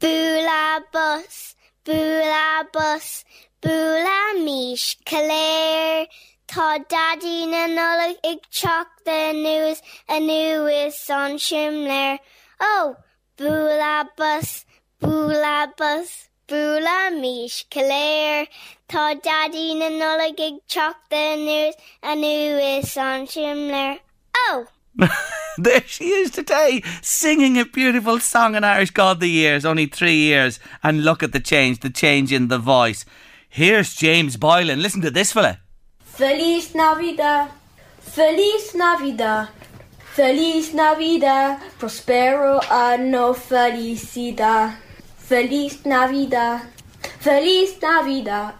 Bula 0.00 0.80
bus, 0.90 1.54
bula 1.84 2.66
bus, 2.72 3.24
bula 3.60 4.32
mish, 4.42 4.96
Claire. 5.04 6.06
Tá 6.48 6.78
daddy 6.88 7.46
na 7.46 7.68
nullig 7.68 8.16
ig 8.24 8.40
chock 8.50 8.88
the 9.04 9.32
news 9.32 9.80
a 10.08 10.18
new 10.18 10.66
is 10.66 10.98
on 11.10 11.32
Shimler. 11.32 12.18
Oh, 12.58 12.96
bula 13.36 14.08
bus, 14.16 14.64
bula 14.98 15.72
bus, 15.76 16.30
bula 16.46 17.10
mish, 17.10 17.66
Claire. 17.70 18.46
Tá 18.88 19.14
daddy 19.14 19.74
na 19.74 19.88
nullig 19.88 20.38
ig 20.38 20.60
chock 20.68 20.96
the 21.10 21.36
news 21.36 21.74
a 22.02 22.14
new 22.14 22.58
is 22.58 22.96
on 22.96 23.26
Shimler. 23.26 23.98
Oh, 24.36 24.66
there 25.58 25.82
she 25.86 26.04
is 26.04 26.30
today, 26.30 26.82
singing 27.02 27.58
a 27.58 27.64
beautiful 27.64 28.20
song 28.20 28.54
in 28.54 28.62
Irish 28.62 28.90
God 28.90 29.20
the 29.20 29.28
Years, 29.28 29.64
only 29.64 29.86
three 29.86 30.16
years. 30.16 30.60
And 30.82 31.04
look 31.04 31.22
at 31.22 31.32
the 31.32 31.40
change, 31.40 31.80
the 31.80 31.90
change 31.90 32.32
in 32.32 32.48
the 32.48 32.58
voice. 32.58 33.04
Here's 33.48 33.94
James 33.94 34.36
Boylan. 34.36 34.82
Listen 34.82 35.00
to 35.02 35.10
this 35.10 35.32
fella. 35.32 35.60
Feliz 36.00 36.74
Navidad, 36.74 37.50
Feliz 37.98 38.74
Navidad, 38.74 39.48
Feliz 40.14 40.72
Navidad, 40.72 41.60
Prospero 41.78 42.60
ano 42.70 43.34
felicidad. 43.34 44.83
Feliz 45.24 45.86
Navidad, 45.86 46.68
Feliz 47.18 47.80
Navidad, 47.80 48.52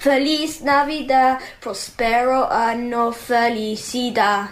Feliz 0.00 0.62
Navidad, 0.62 1.42
Prospero 1.60 2.48
ano 2.48 3.12
felicidad. 3.12 4.48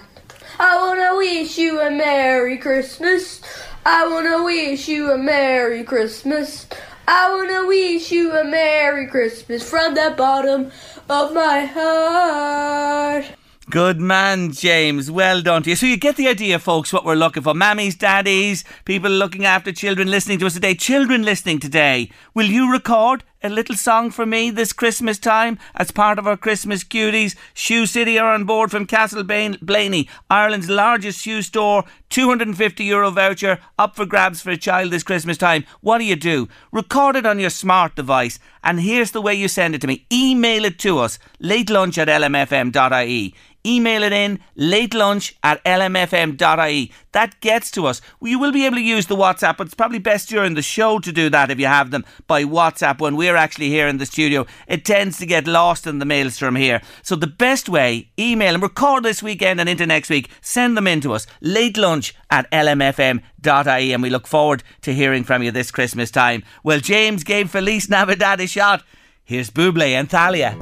I 0.61 0.77
wanna 0.77 1.17
wish 1.17 1.57
you 1.57 1.81
a 1.81 1.91
Merry 1.91 2.59
Christmas. 2.59 3.41
I 3.87 4.07
wanna 4.07 4.45
wish 4.45 4.89
you 4.89 5.11
a 5.11 5.17
Merry 5.17 5.85
Christmas. 5.85 6.67
I 7.07 7.33
wanna 7.33 7.67
wish 7.67 8.13
you 8.13 8.37
a 8.37 8.45
Merry 8.45 9.07
Christmas 9.07 9.63
from 9.63 9.95
the 9.95 10.13
bottom 10.19 10.71
of 11.09 11.33
my 11.33 11.65
heart. 11.65 13.25
Good 13.71 14.01
man, 14.01 14.53
James. 14.53 15.11
Well 15.11 15.43
done 15.43 15.63
to 15.65 15.71
you. 15.71 15.77
So 15.77 15.85
you 15.85 15.99
get 15.99 16.17
the 16.17 16.27
idea, 16.27 16.59
folks, 16.59 16.91
what 16.91 17.05
we're 17.05 17.17
looking 17.17 17.43
for. 17.43 17.53
Mammies, 17.53 17.99
daddies, 17.99 18.65
people 18.87 19.11
looking 19.11 19.45
after 19.45 19.73
children 19.73 20.11
listening 20.11 20.39
to 20.39 20.47
us 20.47 20.55
today. 20.55 20.75
Children 20.75 21.23
listening 21.23 21.59
today. 21.59 22.11
Will 22.33 22.47
you 22.47 22.73
record 22.73 23.25
a 23.43 23.51
little 23.51 23.77
song 23.77 24.11
for 24.11 24.25
me 24.25 24.51
this 24.51 24.73
Christmas 24.73 25.19
time 25.19 25.59
as 25.75 25.91
part 25.91 26.19
of 26.19 26.27
our 26.27 26.39
Christmas 26.39 26.83
cuties? 26.83 27.37
Shoe 27.53 27.85
City 27.85 28.19
are 28.19 28.33
on 28.33 28.45
board 28.45 28.71
from 28.71 28.87
Castleblayney, 28.87 30.09
Ireland's 30.31 30.71
largest 30.71 31.21
shoe 31.21 31.43
store. 31.43 31.85
250 32.11 32.85
euro 32.85 33.11
voucher 33.11 33.59
up 33.79 33.95
for 33.95 34.07
grabs 34.07 34.41
for 34.41 34.51
a 34.51 34.57
child 34.57 34.91
this 34.91 35.03
Christmas 35.03 35.37
time. 35.37 35.65
What 35.83 35.99
do 35.99 36.05
you 36.05 36.17
do? 36.17 36.49
Record 36.73 37.17
it 37.17 37.27
on 37.27 37.39
your 37.39 37.51
smart 37.51 37.95
device, 37.97 38.39
and 38.65 38.81
here's 38.81 39.11
the 39.11 39.21
way 39.21 39.35
you 39.35 39.47
send 39.47 39.75
it 39.75 39.83
to 39.83 39.87
me. 39.87 40.07
Email 40.11 40.65
it 40.65 40.79
to 40.81 40.99
us, 41.01 41.19
late 41.39 41.69
lunch 41.69 41.99
at 41.99 42.09
lmfm.ie. 42.09 43.35
Email 43.69 44.03
it 44.03 44.15
in 44.15 44.41
late 44.57 44.95
lunch 44.95 45.37
at 45.43 45.63
lmfm.ie. 45.63 46.91
That 47.13 47.39
gets 47.41 47.71
to 47.73 47.85
us. 47.87 48.01
You 48.23 48.39
will 48.39 48.51
be 48.51 48.65
able 48.65 48.77
to 48.77 48.83
use 48.83 49.07
the 49.07 49.17
WhatsApp, 49.17 49.59
but 49.59 49.67
it's 49.67 49.75
probably 49.75 49.99
best 49.99 50.31
during 50.31 50.55
the 50.55 50.63
show 50.63 50.99
to 51.01 51.13
do 51.13 51.29
that 51.29 51.51
if 51.51 51.61
you 51.61 51.67
have 51.67 51.91
them 51.91 52.07
by 52.27 52.45
WhatsApp 52.45 52.99
when 52.99 53.15
we're 53.15 53.37
actually 53.37 53.69
here 53.69 53.87
in 53.87 53.99
the 53.99 54.07
studio. 54.07 54.47
It 54.67 54.87
tends 54.87 55.19
to 55.19 55.27
get 55.27 55.47
lost 55.47 55.87
in 55.87 55.99
the 55.99 56.07
maelstrom 56.07 56.57
here. 56.57 56.81
So 57.03 57.15
the 57.15 57.27
best 57.27 57.69
way, 57.69 58.09
email 58.19 58.55
and 58.55 58.63
record 58.63 59.03
this 59.03 59.23
weekend 59.23 59.61
and 59.61 59.69
into 59.69 59.85
next 59.85 60.09
week. 60.09 60.31
Send 60.41 60.75
them 60.75 60.87
in 60.87 61.03
to 61.03 61.13
us. 61.13 61.27
Late 61.43 61.77
lunch 61.77 62.15
at 62.31 62.51
lmfm.ie 62.51 63.93
and 63.93 64.03
we 64.03 64.09
look 64.09 64.27
forward 64.27 64.63
to 64.81 64.95
hearing 64.95 65.25
from 65.25 65.43
you 65.43 65.51
this 65.51 65.71
Christmas 65.71 66.11
time. 66.11 66.43
Well, 66.63 66.81
James 66.81 67.23
gave 67.23 67.51
Feliz 67.51 67.91
Navidad 67.91 68.41
a 68.41 68.47
shot. 68.47 68.83
Here's 69.25 69.51
Buble 69.51 69.83
and 69.83 70.09
Thalia. 70.09 70.57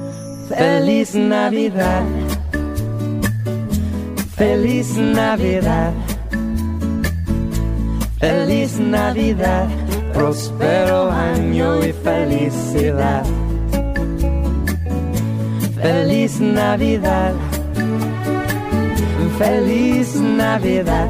Feliz 0.49 1.15
Navidad. 1.15 2.26
Feliz 4.37 4.95
Navidad. 4.97 5.93
Feliz 8.19 8.77
Navidad. 8.77 9.67
Prospero 10.13 11.09
año 11.09 11.83
y 11.83 11.91
felicidad. 11.91 13.25
Feliz 15.81 16.39
Navidad. 16.39 17.33
Feliz 19.39 20.15
Navidad. 20.15 21.09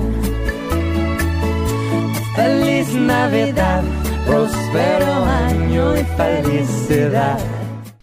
Feliz 2.33 2.93
Navidad. 2.93 3.83
Prospero 4.25 5.25
año 5.25 5.97
y 5.97 6.03
felicidad. 6.15 7.39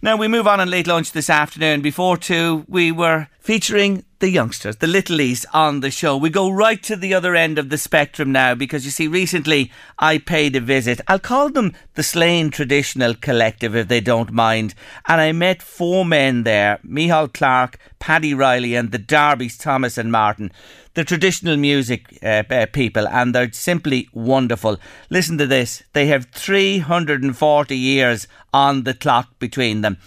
Now 0.03 0.19
we 0.19 0.29
move 0.29 0.47
on 0.47 0.61
in 0.61 0.69
late 0.69 0.87
lunch 0.87 1.13
this 1.13 1.31
afternoon. 1.31 1.81
Before 1.81 2.19
two, 2.19 2.67
we 2.69 2.93
were 2.93 3.29
featuring 3.45 4.03
the 4.21 4.31
youngsters, 4.31 4.77
the 4.77 4.87
littlies 4.87 5.45
on 5.53 5.81
the 5.81 5.91
show. 5.91 6.17
We 6.17 6.31
go 6.31 6.49
right 6.49 6.83
to 6.85 6.97
the 6.97 7.13
other 7.13 7.35
end 7.35 7.59
of 7.59 7.69
the 7.69 7.77
spectrum 7.77 8.33
now 8.33 8.55
because 8.55 8.87
you 8.87 8.91
see, 8.91 9.07
recently 9.07 9.71
I 9.99 10.17
paid 10.17 10.57
a 10.57 10.61
visit. 10.61 11.03
I'll 11.09 11.19
call 11.19 11.51
them 11.51 11.75
the 11.93 12.03
Slane 12.03 12.49
Traditional 12.49 13.13
Collective 13.15 13.77
if 13.77 13.89
they 13.89 14.01
don't 14.01 14.33
mind. 14.33 14.75
And 15.07 15.21
I 15.21 15.33
met 15.33 15.61
four 15.61 16.07
men 16.07 16.45
there 16.45 16.79
Michal 16.83 17.29
Clark, 17.29 17.79
Paddy 17.99 18.33
Riley, 18.33 18.75
and 18.75 18.93
the 18.93 18.99
Darbys, 18.99 19.61
Thomas 19.61 19.99
and 19.99 20.11
Martin. 20.11 20.51
The 20.95 21.05
traditional 21.05 21.59
music 21.59 22.19
uh, 22.23 22.67
people, 22.73 23.07
and 23.09 23.35
they're 23.35 23.53
simply 23.53 24.09
wonderful. 24.15 24.79
Listen 25.11 25.37
to 25.37 25.47
this 25.47 25.83
they 25.93 26.07
have 26.07 26.31
340 26.33 27.77
years 27.77 28.27
on 28.55 28.85
the 28.85 28.95
clock 28.95 29.39
between 29.39 29.83
them. 29.83 29.99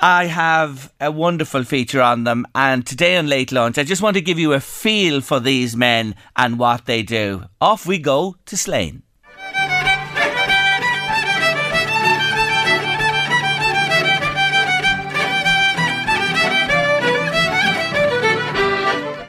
I 0.00 0.26
have 0.26 0.92
a 1.00 1.10
wonderful 1.10 1.62
feature 1.62 2.02
on 2.02 2.24
them, 2.24 2.46
and 2.54 2.84
today 2.84 3.16
on 3.16 3.28
Late 3.28 3.52
Lunch, 3.52 3.78
I 3.78 3.84
just 3.84 4.02
want 4.02 4.14
to 4.14 4.20
give 4.20 4.40
you 4.40 4.52
a 4.52 4.60
feel 4.60 5.20
for 5.20 5.38
these 5.38 5.76
men 5.76 6.16
and 6.36 6.58
what 6.58 6.86
they 6.86 7.02
do. 7.02 7.44
Off 7.60 7.86
we 7.86 7.98
go 7.98 8.36
to 8.46 8.56
Slane. 8.56 9.02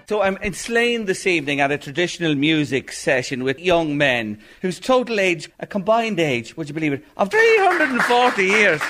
So 0.08 0.22
I'm 0.22 0.38
in 0.38 0.54
Slane 0.54 1.06
this 1.06 1.28
evening 1.28 1.62
at 1.62 1.72
a 1.72 1.78
traditional 1.78 2.36
music 2.36 2.92
session 2.92 3.44
with 3.44 3.60
young 3.60 3.98
men 3.98 4.40
whose 4.62 4.80
total 4.80 5.20
age, 5.20 5.50
a 5.60 5.68
combined 5.68 6.20
age, 6.20 6.58
would 6.58 6.68
you 6.70 6.74
believe 6.74 6.94
it, 6.94 7.06
of 7.18 7.30
340 7.30 8.44
years. 8.44 8.82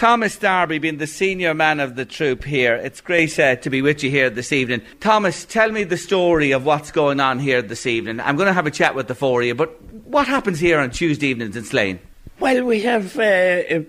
Thomas 0.00 0.38
Darby 0.38 0.78
being 0.78 0.96
the 0.96 1.06
senior 1.06 1.52
man 1.52 1.78
of 1.78 1.94
the 1.94 2.06
troop 2.06 2.42
here. 2.42 2.74
It's 2.74 3.02
great 3.02 3.38
uh, 3.38 3.56
to 3.56 3.68
be 3.68 3.82
with 3.82 4.02
you 4.02 4.08
here 4.08 4.30
this 4.30 4.50
evening. 4.50 4.80
Thomas, 4.98 5.44
tell 5.44 5.70
me 5.70 5.84
the 5.84 5.98
story 5.98 6.52
of 6.52 6.64
what's 6.64 6.90
going 6.90 7.20
on 7.20 7.38
here 7.38 7.60
this 7.60 7.84
evening. 7.84 8.18
I'm 8.18 8.36
going 8.36 8.46
to 8.46 8.54
have 8.54 8.66
a 8.66 8.70
chat 8.70 8.94
with 8.94 9.08
the 9.08 9.14
four 9.14 9.42
of 9.42 9.46
you, 9.46 9.54
but 9.54 9.78
what 10.06 10.26
happens 10.26 10.58
here 10.58 10.80
on 10.80 10.90
Tuesday 10.90 11.26
evenings 11.26 11.54
in 11.54 11.64
Slane? 11.64 12.00
Well, 12.38 12.64
we 12.64 12.80
have 12.80 13.18
uh, 13.18 13.22
uh, 13.22 13.80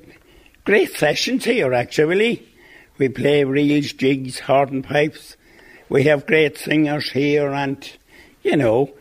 great 0.65 0.91
sessions 0.97 1.45
here, 1.45 1.71
actually. 1.73 2.45
We 2.97 3.07
play 3.07 3.45
reels, 3.45 3.93
jigs, 3.93 4.41
hornpipes. 4.41 5.37
We 5.87 6.03
have 6.03 6.27
great 6.27 6.57
singers 6.57 7.09
here, 7.09 7.53
and, 7.53 7.89
you 8.43 8.57
know, 8.57 8.91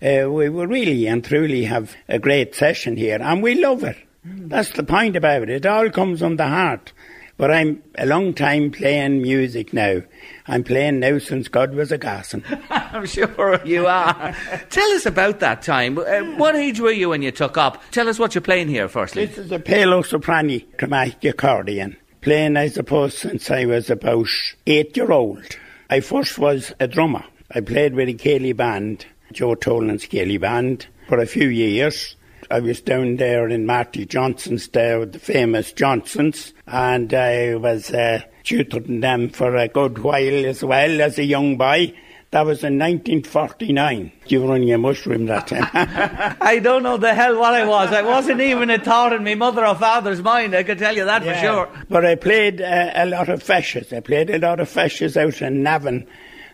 uh, 0.00 0.30
we 0.30 0.48
really 0.48 1.08
and 1.08 1.22
truly 1.22 1.64
have 1.64 1.94
a 2.08 2.18
great 2.18 2.54
session 2.54 2.96
here, 2.96 3.18
and 3.20 3.42
we 3.42 3.54
love 3.54 3.84
it. 3.84 3.98
That's 4.24 4.70
the 4.70 4.82
point 4.82 5.16
about 5.16 5.42
it. 5.42 5.50
It 5.50 5.66
all 5.66 5.90
comes 5.90 6.20
from 6.20 6.36
the 6.36 6.48
heart. 6.48 6.92
But 7.36 7.50
I'm 7.50 7.82
a 7.98 8.06
long 8.06 8.32
time 8.32 8.70
playing 8.70 9.20
music 9.20 9.72
now. 9.72 10.02
I'm 10.46 10.62
playing 10.62 11.00
now 11.00 11.18
since 11.18 11.48
God 11.48 11.74
was 11.74 11.90
a 11.90 11.98
garson. 11.98 12.44
I'm 12.70 13.06
sure 13.06 13.60
you 13.64 13.88
are. 13.88 14.36
Tell 14.70 14.88
us 14.92 15.04
about 15.04 15.40
that 15.40 15.62
time. 15.62 15.98
Uh, 15.98 16.36
what 16.36 16.54
age 16.54 16.78
were 16.78 16.92
you 16.92 17.08
when 17.08 17.22
you 17.22 17.32
took 17.32 17.58
up? 17.58 17.82
Tell 17.90 18.08
us 18.08 18.20
what 18.20 18.34
you're 18.34 18.42
playing 18.42 18.68
here, 18.68 18.88
firstly. 18.88 19.26
This 19.26 19.38
is 19.38 19.52
a 19.52 19.58
Paolo 19.58 20.02
Soprani 20.02 20.64
chromatic 20.78 21.24
accordion. 21.24 21.96
Playing, 22.20 22.56
I 22.56 22.68
suppose, 22.68 23.18
since 23.18 23.50
I 23.50 23.64
was 23.64 23.90
about 23.90 24.28
eight 24.66 24.96
year 24.96 25.10
old. 25.10 25.58
I 25.90 26.00
first 26.00 26.38
was 26.38 26.72
a 26.78 26.86
drummer. 26.86 27.24
I 27.50 27.60
played 27.60 27.94
with 27.94 28.08
a 28.08 28.14
céilí 28.14 28.56
band, 28.56 29.06
Joe 29.32 29.56
Tolan's 29.56 30.06
céilí 30.06 30.40
band, 30.40 30.86
for 31.08 31.18
a 31.18 31.26
few 31.26 31.48
years. 31.48 32.14
I 32.50 32.60
was 32.60 32.80
down 32.80 33.16
there 33.16 33.48
in 33.48 33.66
Marty 33.66 34.06
Johnson's 34.06 34.68
there, 34.68 35.04
the 35.06 35.18
famous 35.18 35.72
Johnsons, 35.72 36.52
and 36.66 37.12
I 37.12 37.54
was 37.56 37.90
uh, 37.90 38.22
tutoring 38.42 39.00
them 39.00 39.30
for 39.30 39.56
a 39.56 39.68
good 39.68 39.98
while 39.98 40.46
as 40.46 40.62
well 40.62 41.00
as 41.00 41.18
a 41.18 41.24
young 41.24 41.56
boy. 41.56 41.94
That 42.30 42.46
was 42.46 42.64
in 42.64 42.80
1949. 42.80 44.10
You 44.26 44.42
were 44.42 44.54
on 44.54 44.64
your 44.64 44.78
mushroom 44.78 45.26
that 45.26 45.46
time. 45.46 45.68
I 46.40 46.58
don't 46.58 46.82
know 46.82 46.96
the 46.96 47.14
hell 47.14 47.38
what 47.38 47.54
I 47.54 47.64
was. 47.64 47.92
I 47.92 48.02
wasn't 48.02 48.40
even 48.40 48.70
a 48.70 48.78
thought 48.78 49.12
in 49.12 49.22
my 49.22 49.36
mother 49.36 49.64
or 49.64 49.76
father's 49.76 50.20
mind, 50.20 50.54
I 50.54 50.64
can 50.64 50.76
tell 50.76 50.96
you 50.96 51.04
that 51.04 51.22
for 51.22 51.34
sure. 51.34 51.68
But 51.88 52.04
I 52.04 52.16
played 52.16 52.60
uh, 52.60 52.90
a 52.94 53.06
lot 53.06 53.28
of 53.28 53.42
fishes. 53.42 53.92
I 53.92 54.00
played 54.00 54.30
a 54.30 54.38
lot 54.38 54.58
of 54.58 54.68
fishes 54.68 55.16
out 55.16 55.40
in 55.42 55.62
Navan, 55.62 56.08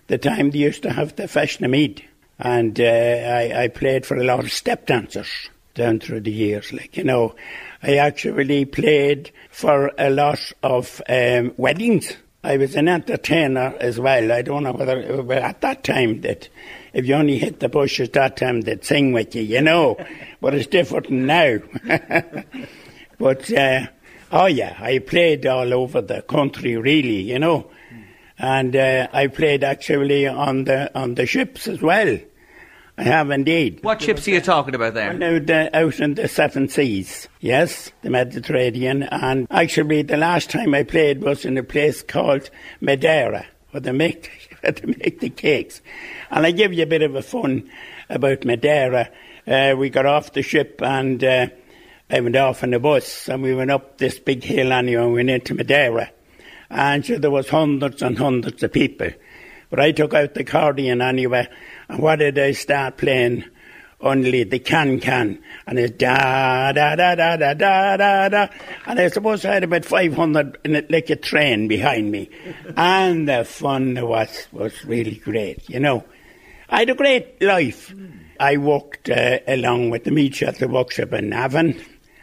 the 0.09 0.18
time 0.18 0.50
they 0.50 0.59
used 0.59 0.83
to 0.83 0.92
have 0.92 1.16
the 1.16 1.22
Feshnamead. 1.22 2.05
And 2.38 2.79
uh, 2.79 2.85
I, 2.85 3.64
I 3.64 3.68
played 3.68 4.05
for 4.05 4.16
a 4.16 4.24
lot 4.24 4.40
of 4.40 4.53
step 4.53 4.87
dancers 4.87 5.48
down 5.74 6.00
through 6.00 6.20
the 6.20 6.33
years. 6.33 6.72
Like, 6.72 6.96
you 6.96 7.04
know, 7.04 7.35
I 7.83 7.96
actually 7.96 8.64
played 8.64 9.30
for 9.50 9.92
a 9.98 10.11
lot 10.11 10.52
of 10.62 11.00
um, 11.09 11.52
weddings. 11.56 12.16
I 12.42 12.56
was 12.56 12.74
an 12.74 12.88
entertainer 12.88 13.74
as 13.80 14.00
well. 14.00 14.33
I 14.33 14.42
don't 14.42 14.62
know 14.62 14.72
whether, 14.72 15.22
well, 15.22 15.42
at 15.42 15.61
that 15.61 15.85
time, 15.85 16.22
that 16.22 16.48
if 16.92 17.06
you 17.06 17.14
only 17.14 17.38
hit 17.38 17.61
the 17.61 17.68
bush 17.68 18.00
at 18.00 18.14
that 18.14 18.37
time, 18.37 18.62
they'd 18.62 18.85
sing 18.85 19.12
with 19.12 19.35
you, 19.35 19.42
you 19.42 19.61
know. 19.61 19.96
but 20.40 20.54
it's 20.54 20.66
different 20.66 21.11
now. 21.11 21.59
but, 23.18 23.52
uh, 23.52 23.87
oh 24.33 24.46
yeah, 24.46 24.76
I 24.80 24.98
played 25.00 25.46
all 25.46 25.72
over 25.74 26.00
the 26.00 26.22
country, 26.22 26.76
really, 26.76 27.20
you 27.20 27.38
know. 27.38 27.70
And 28.38 28.74
uh, 28.74 29.09
I 29.12 29.26
played 29.26 29.62
actually 29.62 30.26
on 30.26 30.64
the 30.64 30.98
on 30.98 31.14
the 31.14 31.26
ships 31.26 31.68
as 31.68 31.83
well. 31.83 32.18
I 33.00 33.04
have 33.04 33.30
indeed. 33.30 33.82
What 33.82 34.02
ships 34.02 34.28
are 34.28 34.32
you 34.32 34.42
talking 34.42 34.74
about 34.74 34.92
there? 34.92 35.14
Now, 35.14 35.38
the, 35.38 35.74
out 35.74 36.00
in 36.00 36.16
the 36.16 36.28
seven 36.28 36.68
seas, 36.68 37.28
yes, 37.40 37.90
the 38.02 38.10
Mediterranean. 38.10 39.04
And 39.04 39.46
actually, 39.50 40.02
the 40.02 40.18
last 40.18 40.50
time 40.50 40.74
I 40.74 40.82
played 40.82 41.22
was 41.22 41.46
in 41.46 41.56
a 41.56 41.62
place 41.62 42.02
called 42.02 42.50
Madeira, 42.82 43.46
where 43.70 43.80
they 43.80 43.92
make, 43.92 44.54
where 44.60 44.72
they 44.72 44.86
make 44.86 45.20
the 45.20 45.30
cakes. 45.30 45.80
And 46.30 46.44
I 46.44 46.50
give 46.50 46.74
you 46.74 46.82
a 46.82 46.86
bit 46.86 47.00
of 47.00 47.14
a 47.14 47.22
fun 47.22 47.70
about 48.10 48.44
Madeira. 48.44 49.08
Uh, 49.46 49.74
we 49.78 49.88
got 49.88 50.04
off 50.04 50.34
the 50.34 50.42
ship 50.42 50.82
and 50.82 51.24
uh, 51.24 51.46
I 52.10 52.20
went 52.20 52.36
off 52.36 52.62
in 52.62 52.74
a 52.74 52.78
bus 52.78 53.30
and 53.30 53.42
we 53.42 53.54
went 53.54 53.70
up 53.70 53.96
this 53.96 54.18
big 54.18 54.44
hill 54.44 54.74
anyway 54.74 55.02
and 55.02 55.12
we 55.12 55.20
went 55.20 55.30
into 55.30 55.54
Madeira. 55.54 56.10
And 56.68 57.06
so 57.06 57.16
there 57.16 57.30
was 57.30 57.48
hundreds 57.48 58.02
and 58.02 58.18
hundreds 58.18 58.62
of 58.62 58.74
people. 58.74 59.08
But 59.70 59.80
I 59.80 59.92
took 59.92 60.12
out 60.14 60.35
the 60.35 60.40
accordion 60.40 61.00
anyway, 61.00 61.48
and 61.88 62.00
what 62.00 62.18
did 62.18 62.38
I 62.38 62.52
start 62.52 62.98
playing? 62.98 63.44
Only 64.02 64.44
the 64.44 64.59
can 64.59 64.98
can, 64.98 65.42
and 65.66 65.78
it's 65.78 65.94
da 65.98 66.72
da 66.72 66.96
da 66.96 67.14
da 67.14 67.37
da 67.37 67.52
da 67.52 67.96
da 67.98 68.28
da, 68.30 68.48
and 68.87 68.98
I 68.98 69.09
suppose 69.09 69.44
I 69.44 69.54
had 69.54 69.64
about 69.64 69.85
five 69.85 70.14
hundred 70.14 70.56
in 70.64 70.74
it 70.74 70.90
like 70.90 71.11
a 71.11 71.16
train 71.16 71.68
behind 71.68 72.11
me, 72.11 72.30
and 72.78 73.28
the 73.28 73.44
fun 73.44 73.94
was 74.00 74.48
was 74.52 74.85
really 74.87 75.16
great, 75.16 75.68
you 75.68 75.80
know. 75.80 76.04
I 76.70 76.80
had 76.80 76.90
a 76.90 76.94
great 76.94 77.42
life. 77.42 77.94
I 78.38 78.56
worked 78.56 79.11
uh, 79.11 79.40
along 79.46 79.90
with 79.90 80.04
the 80.04 80.12
meat 80.12 80.42
the 80.59 80.66
workshop 80.66 81.12
in 81.12 81.28
Navan, 81.28 81.78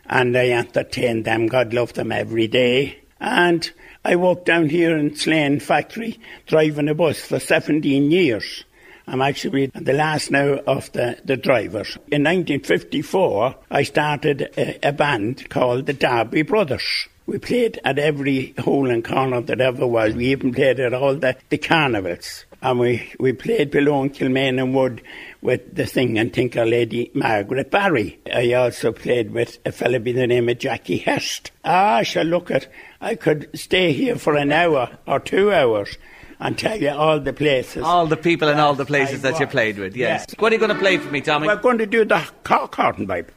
and 0.07 0.35
I 0.35 0.49
entertained 0.49 1.25
them. 1.25 1.45
God 1.45 1.75
loved 1.75 1.95
them 1.95 2.11
every 2.11 2.47
day, 2.47 2.97
and 3.19 3.71
I 4.03 4.15
worked 4.15 4.45
down 4.45 4.69
here 4.69 4.97
in 4.97 5.15
Slane 5.15 5.59
factory 5.59 6.19
driving 6.45 6.89
a 6.89 6.95
bus 6.95 7.19
for 7.19 7.39
17 7.39 8.11
years. 8.11 8.63
I'm 9.07 9.21
actually 9.21 9.67
the 9.67 9.93
last 9.93 10.31
now 10.31 10.55
of 10.67 10.91
the, 10.91 11.17
the 11.23 11.37
drivers. 11.37 11.95
In 12.11 12.23
1954, 12.23 13.55
I 13.71 13.83
started 13.83 14.41
a, 14.57 14.89
a 14.89 14.91
band 14.91 15.49
called 15.49 15.85
the 15.85 15.93
Darby 15.93 16.41
Brothers. 16.41 17.07
We 17.25 17.39
played 17.39 17.79
at 17.83 17.99
every 17.99 18.53
hole 18.57 18.89
and 18.89 19.03
corner 19.03 19.41
that 19.41 19.61
ever 19.61 19.85
was. 19.85 20.13
We 20.13 20.27
even 20.27 20.53
played 20.53 20.79
at 20.79 20.93
all 20.93 21.15
the, 21.15 21.35
the 21.49 21.57
carnivals. 21.57 22.45
And 22.61 22.79
we, 22.79 23.13
we 23.19 23.33
played 23.33 23.69
below 23.69 24.01
in 24.03 24.09
Kilmainhamwood 24.09 25.01
with 25.41 25.75
the 25.75 25.85
singing 25.85 26.31
tinker 26.31 26.65
lady 26.65 27.11
Margaret 27.13 27.69
Barry. 27.69 28.19
I 28.33 28.53
also 28.53 28.91
played 28.91 29.31
with 29.31 29.59
a 29.65 29.71
fellow 29.71 29.99
by 29.99 30.13
the 30.13 30.25
name 30.27 30.49
of 30.49 30.57
Jackie 30.57 30.97
Hurst. 30.97 31.51
Ah, 31.63 32.01
shall 32.03 32.25
look 32.25 32.49
at, 32.49 32.67
I 32.99 33.15
could 33.15 33.49
stay 33.57 33.93
here 33.93 34.15
for 34.15 34.35
an 34.35 34.51
hour 34.51 34.97
or 35.05 35.19
two 35.19 35.51
hours 35.51 35.97
and 36.39 36.57
tell 36.57 36.79
you 36.79 36.89
all 36.89 37.19
the 37.19 37.33
places. 37.33 37.83
All 37.83 38.07
the 38.07 38.17
people 38.17 38.47
and 38.49 38.59
all 38.59 38.73
the 38.73 38.85
places 38.85 39.23
I 39.23 39.31
that 39.31 39.39
you 39.39 39.47
played 39.47 39.77
with, 39.77 39.95
yes. 39.95 40.25
Yes. 40.27 40.39
What 40.39 40.51
are 40.51 40.55
you 40.55 40.59
going 40.59 40.73
to 40.73 40.79
play 40.79 40.97
for 40.97 41.11
me, 41.11 41.21
Tommy? 41.21 41.47
We're 41.47 41.57
going 41.57 41.77
to 41.77 41.85
do 41.85 42.05
the 42.05 42.27
car 42.43 42.67
carton 42.67 43.07
pipe. 43.07 43.31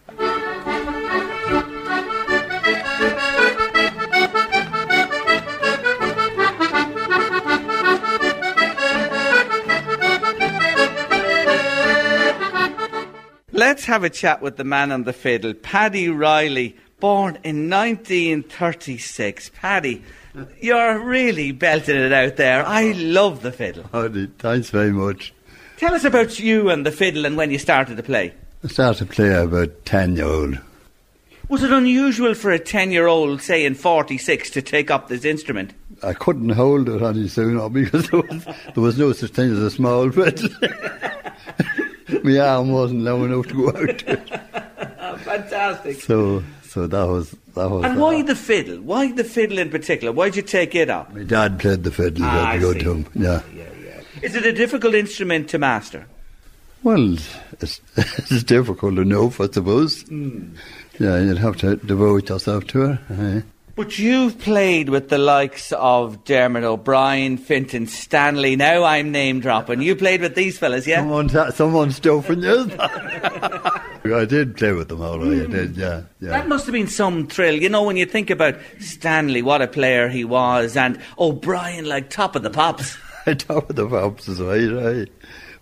Let's 13.53 13.85
have 13.85 14.05
a 14.05 14.11
chat 14.11 14.41
with 14.41 14.57
the 14.57 14.65
man 14.65 14.91
on 14.91 15.05
the 15.05 15.13
fiddle, 15.13 15.53
Paddy 15.53 16.09
Riley, 16.09 16.77
born 17.01 17.39
in 17.43 17.69
1936. 17.71 19.51
Paddy, 19.55 20.05
you're 20.61 20.99
really 20.99 21.53
belting 21.53 21.97
it 21.97 22.13
out 22.13 22.37
there. 22.37 22.65
I 22.67 22.93
love 22.93 23.43
the 23.43 23.53
fiddle. 23.53 23.85
Howdy, 23.93 24.29
thanks 24.39 24.71
very 24.71 24.93
much. 24.93 25.33
Tell 25.79 25.95
us 25.95 26.05
about 26.05 26.39
you 26.39 26.71
and 26.71 26.85
the 26.85 26.93
fiddle 26.93 27.25
and 27.25 27.37
when 27.37 27.51
you 27.51 27.59
started 27.59 27.97
to 27.97 28.03
play. 28.03 28.35
I 28.63 28.69
started 28.69 29.09
to 29.09 29.15
play 29.15 29.33
about 29.33 29.85
10 29.87 30.17
year 30.17 30.27
old. 30.27 30.59
Was 31.49 31.65
it 31.65 31.73
unusual 31.73 32.35
for 32.35 32.53
a 32.53 32.59
10 32.59 32.93
year 32.93 33.07
old, 33.07 33.43
say 33.43 33.65
in 33.65 33.75
46, 33.75 34.51
to 34.51 34.63
take 34.63 34.91
up 34.91 35.09
this 35.09 35.25
instrument? 35.25 35.73
I 36.03 36.13
couldn't 36.13 36.51
hold 36.51 36.89
it 36.89 37.03
any 37.03 37.27
sooner 37.27 37.69
because 37.69 38.09
there 38.09 38.21
was, 38.21 38.45
there 38.45 38.83
was 38.83 38.99
no 38.99 39.13
such 39.13 39.33
thing 39.33 39.51
as 39.51 39.59
a 39.59 39.71
small 39.71 40.11
fiddle. 40.11 40.49
My 42.23 42.39
arm 42.39 42.71
wasn't 42.71 43.03
long 43.03 43.25
enough 43.25 43.49
to 43.49 43.55
go 43.55 43.69
out. 43.71 45.21
Fantastic. 45.21 46.01
So, 46.01 46.43
so 46.71 46.87
that 46.87 47.07
was 47.09 47.31
that 47.55 47.69
was. 47.71 47.85
And 47.85 47.99
why 48.01 48.23
the 48.23 48.37
fiddle? 48.37 48.81
Why 48.81 49.11
the 49.13 49.25
fiddle 49.25 49.59
in 49.59 49.71
particular? 49.71 50.13
Why'd 50.13 50.37
you 50.37 50.43
take 50.43 50.75
it 50.75 50.89
up? 50.89 51.13
My 51.13 51.25
dad 51.25 51.59
played 51.59 51.83
the 51.83 51.91
fiddle 51.91 52.25
Ah, 52.25 52.51
I 52.51 52.59
very 52.59 52.61
good 52.75 52.81
to 52.85 52.93
him. 52.95 53.07
Yeah. 53.15 53.41
Is 54.23 54.35
it 54.37 54.47
a 54.47 54.53
difficult 54.53 54.95
instrument 54.95 55.49
to 55.51 55.59
master? 55.59 56.07
Well, 56.83 57.17
it's, 57.61 57.81
it's 57.97 58.43
difficult 58.45 58.99
enough, 58.99 59.41
I 59.41 59.49
suppose. 59.51 60.03
Hmm. 60.03 60.55
Yeah, 60.99 61.19
you'd 61.19 61.39
have 61.39 61.57
to 61.59 61.77
devote 61.77 62.29
yourself 62.29 62.67
to 62.69 62.93
it. 62.93 62.99
eh. 63.11 63.41
But 63.81 63.99
you've 63.99 64.39
played 64.39 64.91
with 64.91 65.09
the 65.09 65.17
likes 65.17 65.73
of 65.73 66.23
Dermot 66.25 66.65
O'Brien, 66.65 67.39
Fintan 67.39 67.87
Stanley. 67.87 68.55
Now 68.55 68.85
I'm 68.85 69.11
name 69.11 69.41
dropping. 69.41 69.81
You 69.81 69.97
played 69.97 70.21
with 70.21 70.35
these 70.35 70.59
fellas, 70.59 70.87
yeah? 70.87 70.99
Someone's, 70.99 71.55
someone's 71.55 71.97
stuffing 71.97 72.43
you. 72.43 72.71
I 72.79 74.27
did 74.29 74.59
play 74.59 74.73
with 74.73 74.89
them 74.89 75.01
all 75.01 75.19
right, 75.19 75.45
I 75.45 75.47
did, 75.47 75.79
yeah. 75.79 76.03
yeah. 76.21 76.29
That 76.29 76.47
must 76.47 76.67
have 76.67 76.75
been 76.75 76.89
some 76.89 77.27
thrill. 77.27 77.55
You 77.55 77.71
know, 77.71 77.83
when 77.83 77.97
you 77.97 78.05
think 78.05 78.29
about 78.29 78.59
Stanley, 78.81 79.41
what 79.41 79.63
a 79.63 79.67
player 79.67 80.11
he 80.11 80.25
was, 80.27 80.77
and 80.77 81.01
O'Brien, 81.19 81.87
like 81.87 82.11
top 82.11 82.37
of 82.37 82.43
the 82.43 82.51
pops. 82.51 82.99
top 83.39 83.71
of 83.71 83.77
the 83.77 83.89
pops 83.89 84.29
is 84.29 84.43
right, 84.43 84.71
right. 84.71 85.09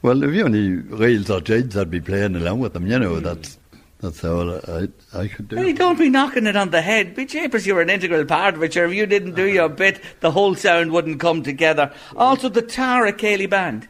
Well, 0.02 0.24
if 0.24 0.34
you 0.34 0.44
only 0.44 0.70
reels 0.72 1.30
or 1.30 1.40
jigs, 1.40 1.76
I'd 1.76 1.88
be 1.88 2.00
playing 2.00 2.34
along 2.34 2.58
with 2.58 2.72
them, 2.72 2.88
you 2.88 2.98
know, 2.98 3.20
that's 3.20 3.60
that's 4.00 4.24
all 4.24 4.54
I, 4.54 4.88
I 5.12 5.28
could 5.28 5.48
do. 5.48 5.56
Hey, 5.56 5.72
don't 5.72 5.98
be 5.98 6.08
knocking 6.08 6.46
it 6.46 6.56
on 6.56 6.70
the 6.70 6.82
head. 6.82 7.14
Be 7.14 7.26
japers, 7.26 7.66
you're 7.66 7.80
an 7.80 7.90
integral 7.90 8.24
part 8.24 8.54
of 8.54 8.62
it. 8.62 8.72
Sure, 8.74 8.86
if 8.86 8.94
you 8.94 9.06
didn't 9.06 9.34
do 9.34 9.46
your 9.46 9.68
bit, 9.68 10.00
the 10.20 10.30
whole 10.30 10.54
sound 10.54 10.92
wouldn't 10.92 11.20
come 11.20 11.42
together. 11.42 11.92
Also, 12.16 12.48
the 12.48 12.62
Tara 12.62 13.12
Céilí 13.12 13.50
Band. 13.50 13.88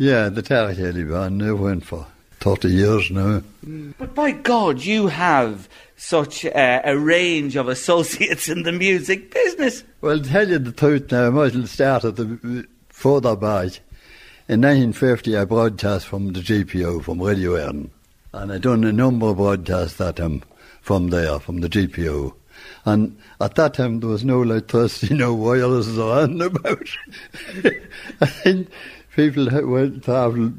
Yeah, 0.00 0.30
the 0.30 0.40
Terry 0.40 0.74
Haley 0.74 1.04
band, 1.04 1.42
they 1.42 1.52
went 1.52 1.84
for 1.84 2.06
30 2.38 2.68
years 2.68 3.10
now. 3.10 3.42
But 3.98 4.14
by 4.14 4.30
God, 4.30 4.82
you 4.82 5.08
have 5.08 5.68
such 5.98 6.46
uh, 6.46 6.80
a 6.82 6.96
range 6.96 7.54
of 7.54 7.68
associates 7.68 8.48
in 8.48 8.62
the 8.62 8.72
music 8.72 9.30
business. 9.30 9.84
Well, 10.00 10.18
to 10.18 10.26
tell 10.26 10.48
you 10.48 10.58
the 10.58 10.72
truth 10.72 11.12
now, 11.12 11.26
I 11.26 11.28
might 11.28 11.44
as 11.48 11.56
well 11.56 11.66
start 11.66 12.04
at 12.06 12.16
the 12.16 12.66
further 12.88 13.36
back. 13.36 13.80
In 14.48 14.62
1950, 14.62 15.36
I 15.36 15.44
broadcast 15.44 16.06
from 16.06 16.32
the 16.32 16.40
GPO, 16.40 17.04
from 17.04 17.20
Radio 17.20 17.52
Éireann. 17.52 17.90
And 18.32 18.52
I 18.52 18.58
done 18.58 18.84
a 18.84 18.92
number 18.92 19.26
of 19.26 19.36
broadcasts 19.36 20.00
at 20.00 20.16
them 20.16 20.42
from 20.80 21.08
there, 21.08 21.38
from 21.38 21.60
the 21.60 21.68
GPO. 21.68 22.34
And 22.84 23.18
at 23.40 23.54
that 23.56 23.74
time, 23.74 24.00
there 24.00 24.08
was 24.08 24.24
no 24.24 24.42
electricity, 24.42 25.14
no 25.16 25.34
wireless 25.34 25.88
anything 25.88 26.42
about. 26.42 26.88
and 28.44 28.68
people 29.16 29.48
went 29.68 30.04
travel 30.04 30.52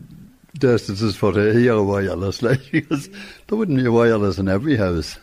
distances 0.58 1.16
for 1.16 1.32
to 1.32 1.54
hear 1.54 1.82
wireless, 1.82 2.42
like, 2.42 2.62
because 2.72 3.10
there 3.48 3.58
wouldn't 3.58 3.78
be 3.78 3.88
wireless 3.88 4.38
in 4.38 4.48
every 4.48 4.76
house. 4.76 5.18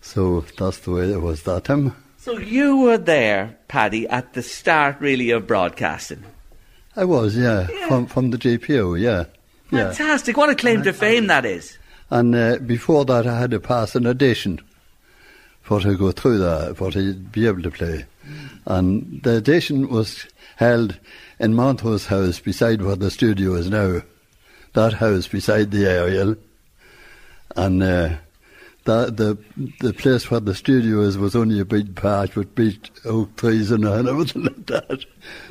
So 0.00 0.44
that's 0.56 0.78
the 0.78 0.92
way 0.92 1.12
it 1.12 1.20
was 1.20 1.42
that 1.42 1.64
time. 1.64 1.94
So 2.18 2.38
you 2.38 2.78
were 2.78 2.98
there, 2.98 3.56
Paddy, 3.68 4.06
at 4.08 4.34
the 4.34 4.42
start 4.42 5.00
really 5.00 5.30
of 5.30 5.46
broadcasting. 5.46 6.24
I 6.96 7.04
was, 7.04 7.36
yeah, 7.36 7.66
from 7.86 8.06
from 8.06 8.30
the 8.30 8.38
GPO, 8.38 9.00
yeah, 9.00 9.10
yeah. 9.10 9.24
Fantastic. 9.70 10.36
What 10.36 10.50
a 10.50 10.54
claim 10.54 10.82
to 10.82 10.92
fame 10.92 11.26
that 11.26 11.44
is. 11.44 11.78
And 12.10 12.34
uh, 12.34 12.58
before 12.58 13.04
that, 13.04 13.26
I 13.26 13.38
had 13.38 13.50
to 13.50 13.60
pass 13.60 13.94
an 13.94 14.06
audition 14.06 14.60
for 15.60 15.80
to 15.80 15.96
go 15.96 16.12
through 16.12 16.38
that, 16.38 16.76
for 16.76 16.90
to 16.90 17.14
be 17.14 17.46
able 17.46 17.62
to 17.62 17.70
play. 17.70 18.06
And 18.66 19.20
the 19.22 19.36
audition 19.36 19.88
was 19.88 20.26
held 20.56 20.98
in 21.38 21.54
Montrose 21.54 22.06
House, 22.06 22.40
beside 22.40 22.82
where 22.82 22.96
the 22.96 23.10
studio 23.10 23.54
is 23.54 23.68
now. 23.68 24.02
That 24.72 24.94
house 24.94 25.28
beside 25.28 25.70
the 25.70 25.86
aerial. 25.86 26.36
And 27.56 27.82
uh, 27.82 28.16
that, 28.84 29.16
the 29.16 29.38
the 29.80 29.92
place 29.92 30.30
where 30.30 30.40
the 30.40 30.54
studio 30.54 31.00
is 31.00 31.18
was 31.18 31.36
only 31.36 31.60
a 31.60 31.64
big 31.64 31.94
patch 31.94 32.36
with 32.36 32.54
big 32.54 32.88
oak 33.04 33.36
trees 33.36 33.70
and 33.70 33.84
everything 33.84 34.44
like 34.44 34.66
that. 34.66 35.04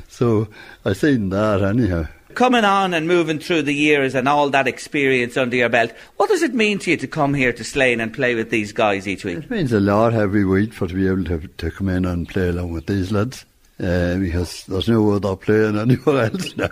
So 0.08 0.48
I 0.84 0.92
seen 0.92 1.28
that 1.30 1.62
anyhow. 1.62 2.06
Coming 2.38 2.64
on 2.64 2.94
and 2.94 3.08
moving 3.08 3.40
through 3.40 3.62
the 3.62 3.74
years 3.74 4.14
and 4.14 4.28
all 4.28 4.48
that 4.50 4.68
experience 4.68 5.36
under 5.36 5.56
your 5.56 5.68
belt, 5.68 5.90
what 6.18 6.28
does 6.28 6.42
it 6.42 6.54
mean 6.54 6.78
to 6.78 6.92
you 6.92 6.96
to 6.98 7.08
come 7.08 7.34
here 7.34 7.52
to 7.52 7.64
Slane 7.64 8.00
and 8.00 8.14
play 8.14 8.36
with 8.36 8.50
these 8.50 8.70
guys 8.70 9.08
each 9.08 9.24
week? 9.24 9.38
It 9.38 9.50
means 9.50 9.72
a 9.72 9.80
lot 9.80 10.14
every 10.14 10.44
week 10.44 10.72
for 10.72 10.86
to 10.86 10.94
be 10.94 11.08
able 11.08 11.24
to 11.24 11.48
to 11.48 11.70
come 11.72 11.88
in 11.88 12.04
and 12.04 12.28
play 12.28 12.50
along 12.50 12.70
with 12.70 12.86
these 12.86 13.10
lads. 13.10 13.44
Uh, 13.82 14.18
because 14.18 14.64
there's 14.66 14.88
no 14.88 15.10
other 15.10 15.34
playing 15.34 15.76
anywhere 15.76 16.26
else 16.26 16.56
now. 16.56 16.68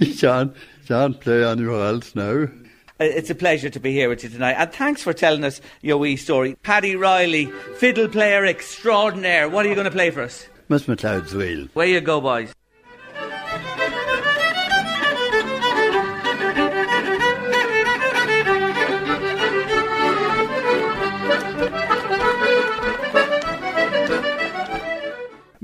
you 0.00 0.14
can't, 0.16 0.56
can't 0.88 1.20
play 1.20 1.44
anywhere 1.44 1.88
else 1.88 2.14
now. 2.14 2.44
Uh, 2.44 3.04
It's 3.04 3.28
a 3.28 3.34
pleasure 3.34 3.68
to 3.68 3.78
be 3.78 3.92
here 3.92 4.08
with 4.08 4.24
you 4.24 4.30
tonight, 4.30 4.54
and 4.54 4.72
thanks 4.72 5.02
for 5.02 5.12
telling 5.12 5.44
us 5.44 5.60
your 5.82 5.98
wee 5.98 6.16
story. 6.16 6.56
Paddy 6.62 6.96
Riley, 6.96 7.52
fiddle 7.76 8.08
player 8.08 8.46
extraordinaire. 8.46 9.50
What 9.50 9.66
are 9.66 9.68
you 9.68 9.74
going 9.74 9.84
to 9.84 9.90
play 9.90 10.10
for 10.10 10.22
us? 10.22 10.46
Miss 10.70 10.84
McLeod's 10.84 11.34
wheel. 11.34 11.68
Where 11.74 11.86
you 11.86 12.00
go, 12.00 12.22
boys. 12.22 12.54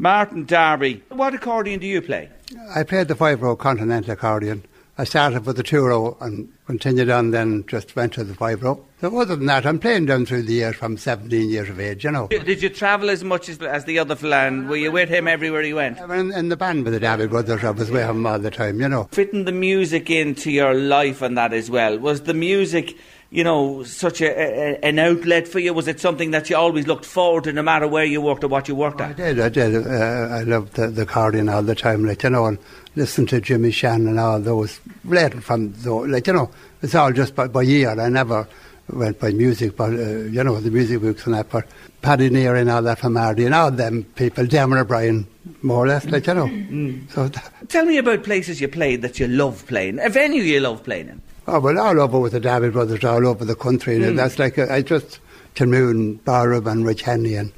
Martin 0.02 0.44
Darby, 0.44 1.00
what 1.10 1.32
accordion 1.32 1.78
do 1.78 1.86
you 1.86 2.02
play? 2.02 2.28
I 2.74 2.82
played 2.82 3.06
the 3.06 3.14
five 3.14 3.40
row 3.40 3.54
continental 3.54 4.10
accordion. 4.10 4.64
I 4.98 5.04
started 5.04 5.46
with 5.46 5.56
the 5.56 5.62
two 5.62 5.86
row 5.86 6.16
and 6.20 6.52
continued 6.66 7.08
on, 7.08 7.30
then 7.30 7.64
just 7.68 7.94
went 7.94 8.14
to 8.14 8.24
the 8.24 8.34
five 8.34 8.64
row. 8.64 8.84
So, 9.00 9.16
other 9.16 9.36
than 9.36 9.46
that, 9.46 9.64
I'm 9.64 9.78
playing 9.78 10.06
down 10.06 10.26
through 10.26 10.42
the 10.42 10.54
years 10.54 10.74
from 10.74 10.96
17 10.96 11.48
years 11.48 11.68
of 11.68 11.78
age, 11.78 12.02
you 12.02 12.10
know. 12.10 12.26
Did 12.26 12.64
you 12.64 12.68
travel 12.68 13.10
as 13.10 13.22
much 13.22 13.48
as, 13.48 13.62
as 13.62 13.84
the 13.84 14.00
other 14.00 14.16
fella, 14.16 14.48
and 14.48 14.68
were 14.68 14.76
you 14.76 14.90
with 14.90 15.08
him 15.08 15.28
everywhere 15.28 15.62
he 15.62 15.72
went? 15.72 16.00
I 16.00 16.06
was 16.06 16.20
in, 16.20 16.32
in 16.32 16.48
the 16.48 16.56
band 16.56 16.82
with 16.82 16.94
the 16.94 17.00
Darby 17.00 17.28
Brothers, 17.28 17.62
I 17.62 17.70
was 17.70 17.88
with 17.88 18.04
him 18.04 18.26
all 18.26 18.40
the 18.40 18.50
time, 18.50 18.80
you 18.80 18.88
know. 18.88 19.04
Fitting 19.12 19.44
the 19.44 19.52
music 19.52 20.10
into 20.10 20.50
your 20.50 20.74
life 20.74 21.22
and 21.22 21.38
that 21.38 21.52
as 21.52 21.70
well. 21.70 21.96
Was 22.00 22.22
the 22.22 22.34
music, 22.34 22.98
you 23.32 23.42
know, 23.42 23.82
such 23.82 24.20
a, 24.20 24.26
a, 24.26 24.78
an 24.84 24.98
outlet 24.98 25.48
for 25.48 25.58
you? 25.58 25.72
Was 25.72 25.88
it 25.88 25.98
something 25.98 26.32
that 26.32 26.50
you 26.50 26.56
always 26.56 26.86
looked 26.86 27.06
forward 27.06 27.44
to 27.44 27.52
no 27.54 27.62
matter 27.62 27.88
where 27.88 28.04
you 28.04 28.20
worked 28.20 28.44
or 28.44 28.48
what 28.48 28.68
you 28.68 28.74
worked 28.74 29.00
at? 29.00 29.10
I 29.10 29.12
did, 29.14 29.40
I 29.40 29.48
did. 29.48 29.86
Uh, 29.86 29.90
I 29.90 30.42
loved 30.42 30.74
the, 30.74 30.88
the 30.88 31.02
accordion 31.02 31.48
all 31.48 31.62
the 31.62 31.74
time, 31.74 32.04
like, 32.04 32.22
you 32.22 32.28
know, 32.30 32.44
and 32.44 32.58
listen 32.94 33.24
to 33.28 33.40
Jimmy 33.40 33.70
Shannon 33.70 34.08
and 34.08 34.20
all 34.20 34.38
those, 34.38 34.78
related 35.02 35.42
from, 35.42 35.72
those, 35.78 36.10
like, 36.10 36.26
you 36.26 36.34
know, 36.34 36.50
it's 36.82 36.94
all 36.94 37.10
just 37.10 37.34
by, 37.34 37.48
by 37.48 37.62
ear. 37.62 37.98
I 37.98 38.10
never 38.10 38.46
went 38.90 39.18
by 39.18 39.30
music, 39.32 39.78
but, 39.78 39.94
uh, 39.94 39.96
you 39.96 40.44
know, 40.44 40.60
the 40.60 40.70
music 40.70 41.00
books 41.00 41.24
and 41.24 41.34
that, 41.34 41.48
but 41.48 41.66
Paddy 42.02 42.28
Near 42.28 42.54
and 42.54 42.68
all 42.68 42.82
that 42.82 42.98
from 42.98 43.14
Mardy 43.14 43.46
and 43.46 43.54
all 43.54 43.70
them 43.70 44.04
people, 44.14 44.44
Dermot 44.44 44.78
O'Brien, 44.78 45.26
more 45.62 45.84
or 45.84 45.88
less, 45.88 46.04
like, 46.04 46.26
you 46.26 46.34
know. 46.34 46.98
So, 47.14 47.28
th- 47.28 47.46
Tell 47.68 47.86
me 47.86 47.96
about 47.96 48.24
places 48.24 48.60
you 48.60 48.68
played 48.68 49.00
that 49.00 49.18
you 49.18 49.26
love 49.26 49.66
playing, 49.68 50.00
a 50.00 50.10
venue 50.10 50.42
you 50.42 50.60
love 50.60 50.84
playing 50.84 51.08
in. 51.08 51.22
Oh, 51.46 51.60
well, 51.60 51.78
all 51.78 52.00
over 52.00 52.20
with 52.20 52.32
the 52.32 52.40
Darby 52.40 52.70
Brothers, 52.70 53.04
all 53.04 53.26
over 53.26 53.44
the 53.44 53.56
country. 53.56 54.02
and 54.02 54.18
That's 54.18 54.38
like, 54.38 54.58
uh, 54.58 54.66
I 54.70 54.82
just, 54.82 55.18
Tilmoon, 55.54 56.22
Barrow 56.24 56.64
and 56.66 56.86
Rich 56.86 57.02
Henry 57.02 57.34
and 57.34 57.52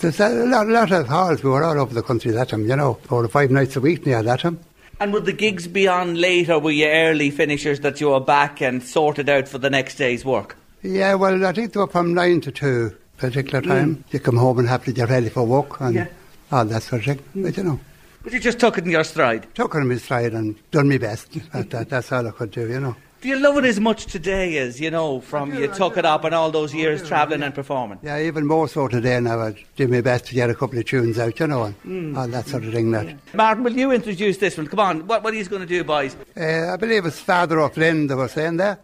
there's 0.00 0.18
a 0.18 0.28
lot, 0.46 0.66
lot 0.66 0.90
of 0.90 1.08
halls. 1.08 1.42
We 1.42 1.50
were 1.50 1.62
all 1.62 1.78
over 1.78 1.92
the 1.92 2.02
country 2.02 2.30
that 2.30 2.48
time, 2.48 2.66
you 2.66 2.74
know, 2.74 2.94
four 3.04 3.22
or 3.22 3.28
five 3.28 3.50
nights 3.50 3.76
a 3.76 3.80
week 3.80 4.06
near 4.06 4.22
that 4.22 4.40
time. 4.40 4.58
And 4.98 5.12
would 5.12 5.26
the 5.26 5.32
gigs 5.32 5.66
be 5.66 5.86
on 5.88 6.14
late 6.14 6.48
or 6.48 6.58
were 6.58 6.70
you 6.70 6.86
early 6.86 7.30
finishers 7.30 7.80
that 7.80 8.00
you 8.00 8.10
were 8.10 8.20
back 8.20 8.60
and 8.60 8.82
sorted 8.82 9.28
out 9.28 9.48
for 9.48 9.58
the 9.58 9.70
next 9.70 9.96
day's 9.96 10.24
work? 10.24 10.56
Yeah, 10.82 11.14
well, 11.14 11.44
I 11.44 11.52
think 11.52 11.72
they 11.72 11.80
were 11.80 11.86
from 11.86 12.14
nine 12.14 12.40
to 12.42 12.52
two 12.52 12.96
particular 13.18 13.60
hmm. 13.60 13.68
time. 13.68 14.04
You 14.10 14.20
come 14.20 14.36
home 14.36 14.58
and 14.58 14.68
have 14.68 14.84
to 14.86 14.92
get 14.92 15.10
ready 15.10 15.28
for 15.28 15.44
work 15.44 15.80
and 15.80 15.94
Yeah. 15.94 16.06
all 16.50 16.64
that 16.64 16.82
sort 16.82 17.06
of 17.06 17.16
thing. 17.16 17.18
Hmm. 17.18 17.42
But 17.42 17.56
you 17.58 17.62
know, 17.62 17.80
But 18.22 18.32
you 18.32 18.40
just 18.40 18.58
took 18.58 18.78
it 18.78 18.84
in 18.84 18.90
your 18.90 19.04
stride. 19.04 19.46
took 19.54 19.74
it 19.74 19.78
on 19.78 19.88
my 19.88 19.96
stride 19.96 20.32
and 20.32 20.56
done 20.70 20.88
my 20.88 20.98
best. 20.98 21.32
that, 21.52 21.70
that, 21.70 21.90
that's 21.90 22.10
all 22.10 22.26
I 22.26 22.30
could 22.30 22.50
do, 22.50 22.68
you 22.68 22.80
know. 22.80 22.96
Do 23.20 23.28
you 23.28 23.38
love 23.38 23.58
it 23.58 23.64
as 23.66 23.78
much 23.78 24.06
today 24.06 24.56
as, 24.56 24.80
you 24.80 24.90
know, 24.90 25.20
from 25.20 25.52
you 25.54 25.66
took 25.68 25.98
it 25.98 26.06
up 26.06 26.24
and 26.24 26.34
all 26.34 26.50
those 26.50 26.72
years 26.72 27.06
travelling 27.06 27.42
and 27.42 27.54
performing? 27.54 27.98
Yeah, 28.02 28.18
even 28.18 28.46
more 28.46 28.66
so 28.66 28.88
today 28.88 29.20
now. 29.20 29.40
I 29.40 29.64
do 29.76 29.88
my 29.88 30.00
best 30.00 30.24
to 30.26 30.34
get 30.34 30.48
a 30.48 30.54
couple 30.54 30.78
of 30.78 30.86
tunes 30.86 31.18
out, 31.18 31.38
you 31.38 31.46
know, 31.46 31.64
and 31.64 31.74
Mm. 31.84 32.16
all 32.16 32.28
that 32.28 32.46
sort 32.48 32.64
of 32.64 32.72
thing. 32.72 32.90
That 32.92 33.14
Martin, 33.34 33.62
will 33.62 33.76
you 33.76 33.92
introduce 33.92 34.38
this 34.38 34.56
one? 34.56 34.68
Come 34.68 34.80
on, 34.80 35.06
what, 35.06 35.22
what 35.22 35.34
are 35.34 35.36
you 35.36 35.44
going 35.44 35.60
to 35.60 35.68
do, 35.68 35.84
boys? 35.84 36.16
uh, 36.34 36.72
I 36.72 36.76
believe 36.76 37.04
it's 37.04 37.20
Father 37.20 37.60
O'Flynn 37.60 38.06
they 38.06 38.14
were 38.14 38.28
saying 38.28 38.56
there. 38.56 38.78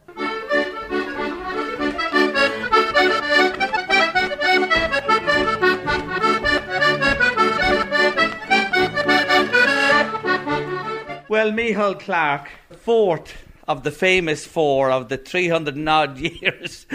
Well, 11.29 11.51
Michal 11.53 11.94
Clark, 11.96 12.49
fourth 12.79 13.33
of 13.68 13.83
the 13.83 13.90
famous 13.90 14.46
four 14.46 14.90
of 14.90 15.09
the 15.09 15.16
300 15.16 15.76
and 15.76 15.88
odd 15.88 16.18
years. 16.42 16.87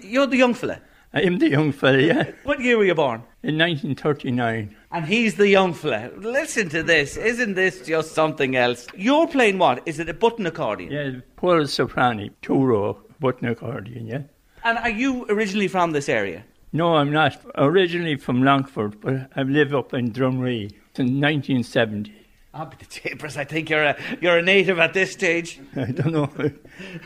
You're 0.00 0.26
the 0.26 0.36
young 0.36 0.54
fella. 0.54 0.80
I 1.12 1.20
am 1.20 1.38
the 1.38 1.48
young 1.48 1.70
fella, 1.70 1.98
yeah. 1.98 2.32
What 2.42 2.60
year 2.60 2.76
were 2.76 2.84
you 2.84 2.94
born? 2.94 3.22
In 3.42 3.56
1939. 3.56 4.74
And 4.90 5.04
he's 5.04 5.36
the 5.36 5.48
young 5.48 5.72
fella. 5.72 6.10
Listen 6.16 6.68
to 6.70 6.82
this. 6.82 7.16
Isn't 7.16 7.54
this 7.54 7.86
just 7.86 8.12
something 8.12 8.56
else? 8.56 8.88
You're 8.96 9.28
playing 9.28 9.58
what? 9.58 9.82
Is 9.86 10.00
it 10.00 10.08
a 10.08 10.14
button 10.14 10.46
accordion? 10.46 10.90
Yeah, 10.90 11.20
Paolo 11.36 11.64
Soprani, 11.64 12.30
two 12.42 12.64
row 12.64 12.98
button 13.20 13.48
accordion, 13.48 14.06
yeah. 14.06 14.22
And 14.64 14.78
are 14.78 14.90
you 14.90 15.24
originally 15.28 15.68
from 15.68 15.92
this 15.92 16.08
area? 16.08 16.44
No, 16.72 16.96
I'm 16.96 17.12
not. 17.12 17.40
Originally 17.56 18.16
from 18.16 18.42
Longford, 18.42 19.00
but 19.00 19.30
I 19.36 19.42
live 19.42 19.72
up 19.72 19.94
in 19.94 20.10
Drumree 20.10 20.70
since 20.94 21.10
1970. 21.10 22.12
Ah, 22.56 22.64
but 22.66 22.78
the 22.78 22.86
Japers, 22.86 23.36
I 23.36 23.42
think 23.42 23.68
you're 23.68 23.82
a, 23.82 23.96
you're 24.20 24.38
a 24.38 24.42
native 24.42 24.78
at 24.78 24.94
this 24.94 25.10
stage. 25.10 25.58
I 25.76 25.86
don't 25.90 26.12
know. 26.12 26.30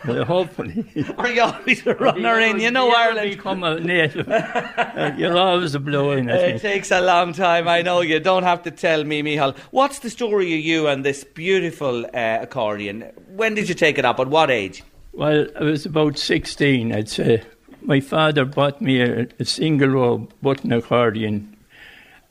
well, 0.07 0.25
hopefully. 0.27 0.85
Are 1.17 1.31
you 1.31 1.41
always 1.41 1.87
a 1.87 1.95
runner 1.95 2.39
in? 2.39 2.61
You 2.61 2.71
know 2.71 2.91
Ireland. 2.91 3.31
You 3.31 3.39
ever 3.39 3.49
Ireland. 3.49 3.59
become 3.59 3.65
a 3.65 3.81
native. 3.81 4.29
uh, 4.29 5.13
you're 5.17 5.39
always 5.39 5.75
a 5.75 5.81
blow 5.81 6.11
in, 6.13 6.29
It 6.29 6.61
takes 6.61 6.91
a 6.91 7.01
long 7.01 7.33
time, 7.33 7.67
I 7.67 7.81
know. 7.81 8.03
You 8.03 8.21
don't 8.21 8.43
have 8.43 8.63
to 8.65 8.71
tell 8.71 9.05
me, 9.05 9.23
Michal. 9.23 9.55
What's 9.71 10.01
the 10.01 10.11
story 10.11 10.53
of 10.53 10.61
you 10.61 10.87
and 10.87 11.03
this 11.03 11.25
beautiful 11.25 12.05
uh, 12.05 12.39
accordion? 12.43 13.11
When 13.35 13.55
did 13.55 13.71
you 13.71 13.75
take 13.75 13.97
it 13.99 14.05
up? 14.05 14.21
At 14.21 14.29
what 14.29 14.51
age? 14.51 14.85
Well, 15.15 15.47
I 15.59 15.65
was 15.65 15.87
about 15.87 16.19
16, 16.19 16.93
I'd 16.93 17.09
say. 17.09 17.43
My 17.81 18.01
father 18.01 18.45
bought 18.45 18.83
me 18.83 19.01
a, 19.01 19.27
a 19.41 19.47
single 19.47 19.89
row 19.89 20.29
button 20.43 20.73
accordion 20.73 21.57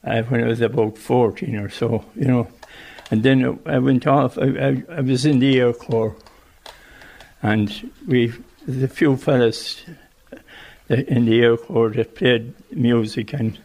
uh, 0.03 0.21
when 0.23 0.43
I 0.43 0.47
was 0.47 0.61
about 0.61 0.99
14 0.99 1.55
or 1.55 1.69
so, 1.69 2.05
you 2.15 2.25
know. 2.25 2.47
And 3.09 3.23
then 3.23 3.59
I 3.65 3.79
went 3.79 4.05
off, 4.05 4.37
I, 4.37 4.43
I, 4.43 4.83
I 4.97 5.01
was 5.01 5.25
in 5.25 5.39
the 5.39 5.59
Air 5.59 5.73
Corps. 5.73 6.15
And 7.41 7.91
we, 8.05 8.33
a 8.67 8.87
few 8.87 9.15
fellas 9.15 9.81
in 10.89 11.25
the 11.25 11.41
Air 11.41 11.57
Corps 11.57 11.91
that 11.91 12.15
played 12.15 12.53
music, 12.71 13.33
and 13.33 13.57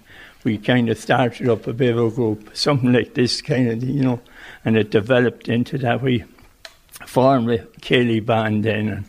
we 0.45 0.59
kind 0.59 0.89
of 0.89 0.99
started 0.99 1.49
up 1.49 1.67
a 1.67 1.73
bit 1.73 1.97
of 1.97 2.13
a 2.13 2.15
group, 2.15 2.57
something 2.57 2.93
like 2.93 3.15
this 3.15 3.43
kind 3.43 3.69
of, 3.69 3.83
you 3.83 4.03
know, 4.03 4.21
and 4.65 4.77
it 4.77 4.91
developed 4.91 5.49
into 5.49 5.79
that. 5.79 6.03
We 6.03 6.25
formed 7.07 7.51
a 7.51 7.59
céilí 7.81 8.25
band 8.25 8.65
then, 8.65 8.89
and, 8.89 9.05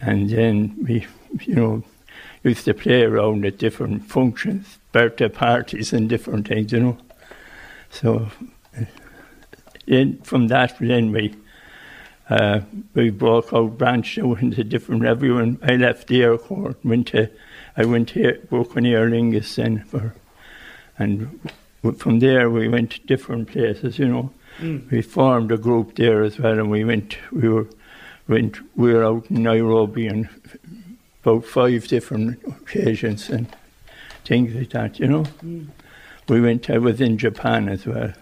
and 0.00 0.30
then 0.30 0.76
we, 0.86 1.06
you 1.40 1.54
know, 1.54 1.82
used 2.42 2.64
to 2.66 2.74
play 2.74 3.02
around 3.02 3.44
at 3.44 3.58
different 3.58 4.04
functions, 4.04 4.78
birthday 4.92 5.28
parties, 5.28 5.92
and 5.92 6.08
different 6.08 6.48
things, 6.48 6.72
you 6.72 6.80
know. 6.80 6.98
So, 7.90 8.16
uh, 8.16 8.44
then 9.88 10.18
from 10.22 10.48
that, 10.48 10.76
then 10.80 11.12
we 11.12 11.34
uh, 12.30 12.60
we 12.94 13.08
broke 13.10 13.52
out, 13.54 13.78
branched 13.78 14.18
out 14.18 14.40
into 14.42 14.62
different. 14.62 15.04
Everyone, 15.04 15.58
I 15.62 15.76
left 15.76 16.08
the 16.08 16.22
Air 16.22 16.36
Corps, 16.36 16.76
went 16.84 17.08
to 17.08 17.30
I 17.76 17.84
went 17.84 18.10
here 18.10 18.40
working 18.50 18.86
Aer 18.86 19.08
Lingus 19.08 19.54
then 19.56 19.84
for, 19.84 20.14
and 20.98 21.40
from 21.96 22.18
there 22.18 22.50
we 22.50 22.68
went 22.68 22.90
to 22.92 23.00
different 23.06 23.48
places. 23.48 23.98
You 23.98 24.08
know, 24.08 24.30
Mm. 24.60 24.90
we 24.90 25.02
formed 25.02 25.52
a 25.52 25.56
group 25.56 25.94
there 25.94 26.24
as 26.24 26.36
well, 26.40 26.58
and 26.58 26.68
we 26.68 26.84
went. 26.84 27.16
We 27.30 27.48
were 27.48 27.68
went. 28.26 28.58
We 28.76 28.92
were 28.92 29.04
out 29.04 29.30
in 29.30 29.44
Nairobi 29.44 30.10
on 30.10 30.28
about 31.22 31.44
five 31.44 31.86
different 31.86 32.42
occasions 32.44 33.30
and 33.30 33.46
things 34.24 34.54
like 34.54 34.70
that. 34.70 34.98
You 34.98 35.06
know, 35.06 35.22
Mm. 35.44 35.66
we 36.28 36.40
went. 36.40 36.68
I 36.68 36.78
was 36.78 37.00
in 37.00 37.18
Japan 37.18 37.68
as 37.68 37.86
well 37.86 38.12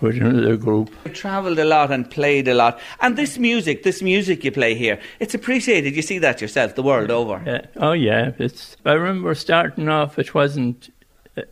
with 0.00 0.16
another 0.16 0.56
group. 0.56 0.90
You 1.04 1.12
travelled 1.12 1.58
a 1.58 1.64
lot 1.64 1.90
and 1.90 2.10
played 2.10 2.48
a 2.48 2.54
lot. 2.54 2.78
And 3.00 3.16
this 3.16 3.38
music, 3.38 3.82
this 3.82 4.02
music 4.02 4.44
you 4.44 4.52
play 4.52 4.74
here, 4.74 5.00
it's 5.20 5.34
appreciated. 5.34 5.96
You 5.96 6.02
see 6.02 6.18
that 6.18 6.40
yourself 6.40 6.74
the 6.74 6.82
world 6.82 7.10
over. 7.10 7.42
Yeah. 7.46 7.66
Oh 7.76 7.92
yeah, 7.92 8.32
it's. 8.38 8.76
I 8.84 8.92
remember 8.92 9.34
starting 9.34 9.88
off, 9.88 10.18
it 10.18 10.34
wasn't 10.34 10.90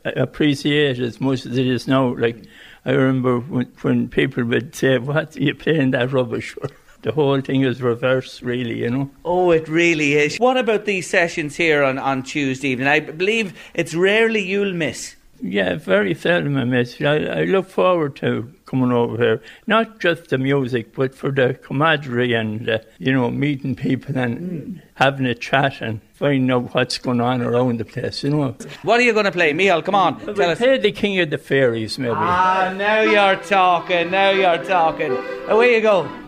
appreciated 0.05 1.05
as 1.05 1.21
much 1.21 1.47
as 1.47 1.57
it 1.57 1.67
is 1.67 1.87
now. 1.87 2.15
Like 2.17 2.45
I 2.85 2.93
remember 2.93 3.41
when, 3.41 3.67
when 3.83 4.09
people 4.09 4.45
would 4.45 4.75
say, 4.75 4.99
"What 4.99 5.37
are 5.37 5.41
you 5.41 5.55
playing 5.55 5.93
that 5.93 6.13
rubbish 6.13 6.51
for?" 6.51 6.69
The 7.03 7.13
whole 7.13 7.39
thing 7.43 7.61
is 7.65 7.83
reverse, 7.83 8.41
really. 8.41 8.79
You 8.79 8.89
know. 8.89 9.11
Oh, 9.27 9.51
it 9.51 9.69
really 9.69 10.15
is. 10.15 10.39
What 10.39 10.57
about 10.57 10.87
these 10.87 11.07
sessions 11.07 11.55
here 11.55 11.83
on, 11.85 11.99
on 11.99 12.23
Tuesday 12.23 12.69
evening? 12.69 12.89
I 12.89 13.01
believe 13.01 13.53
it's 13.75 13.95
rarely 13.95 14.43
you'll 14.43 14.73
miss. 14.73 15.15
Yeah, 15.47 15.75
very 15.75 16.15
seldom 16.15 16.57
I 16.57 16.65
miss. 16.65 16.99
I, 17.03 17.17
I 17.17 17.45
look 17.45 17.69
forward 17.69 18.17
to 18.17 18.51
coming 18.65 18.93
over 18.93 19.19
here. 19.23 19.43
Not 19.67 20.01
just 20.01 20.31
the 20.31 20.39
music, 20.39 20.95
but 20.95 21.15
for 21.15 21.31
the 21.31 21.53
camaraderie 21.63 22.33
and, 22.33 22.67
uh, 22.67 22.79
you 22.99 23.13
know, 23.13 23.31
meeting 23.31 23.75
people 23.77 24.17
and 24.17 24.81
having 24.95 25.27
a 25.27 25.35
chat 25.35 25.83
and 25.83 26.01
finding 26.15 26.51
out 26.51 26.75
what's 26.75 26.97
going 26.97 27.21
on 27.21 27.43
around 27.43 27.79
the 27.79 27.85
place, 27.85 28.25
you 28.25 28.31
know. 28.31 28.57
What 28.85 29.01
are 29.01 29.03
you 29.03 29.13
going 29.13 29.27
to 29.27 29.33
play? 29.33 29.53
Michal, 29.53 29.83
come 29.83 29.95
on. 29.95 30.25
We'll 30.25 30.35
Tell 30.35 30.51
us. 30.51 30.59
play 30.59 30.79
the 30.79 30.93
King 30.93 31.21
of 31.21 31.29
the 31.29 31.37
Fairies, 31.39 31.99
maybe. 31.99 32.15
Ah, 32.17 32.73
now 32.75 33.03
you're 33.03 33.37
talking. 33.43 34.11
Now 34.11 34.31
you're 34.31 34.65
talking. 34.65 35.13
Away 35.49 35.75
you 35.75 35.83
go. 35.83 36.24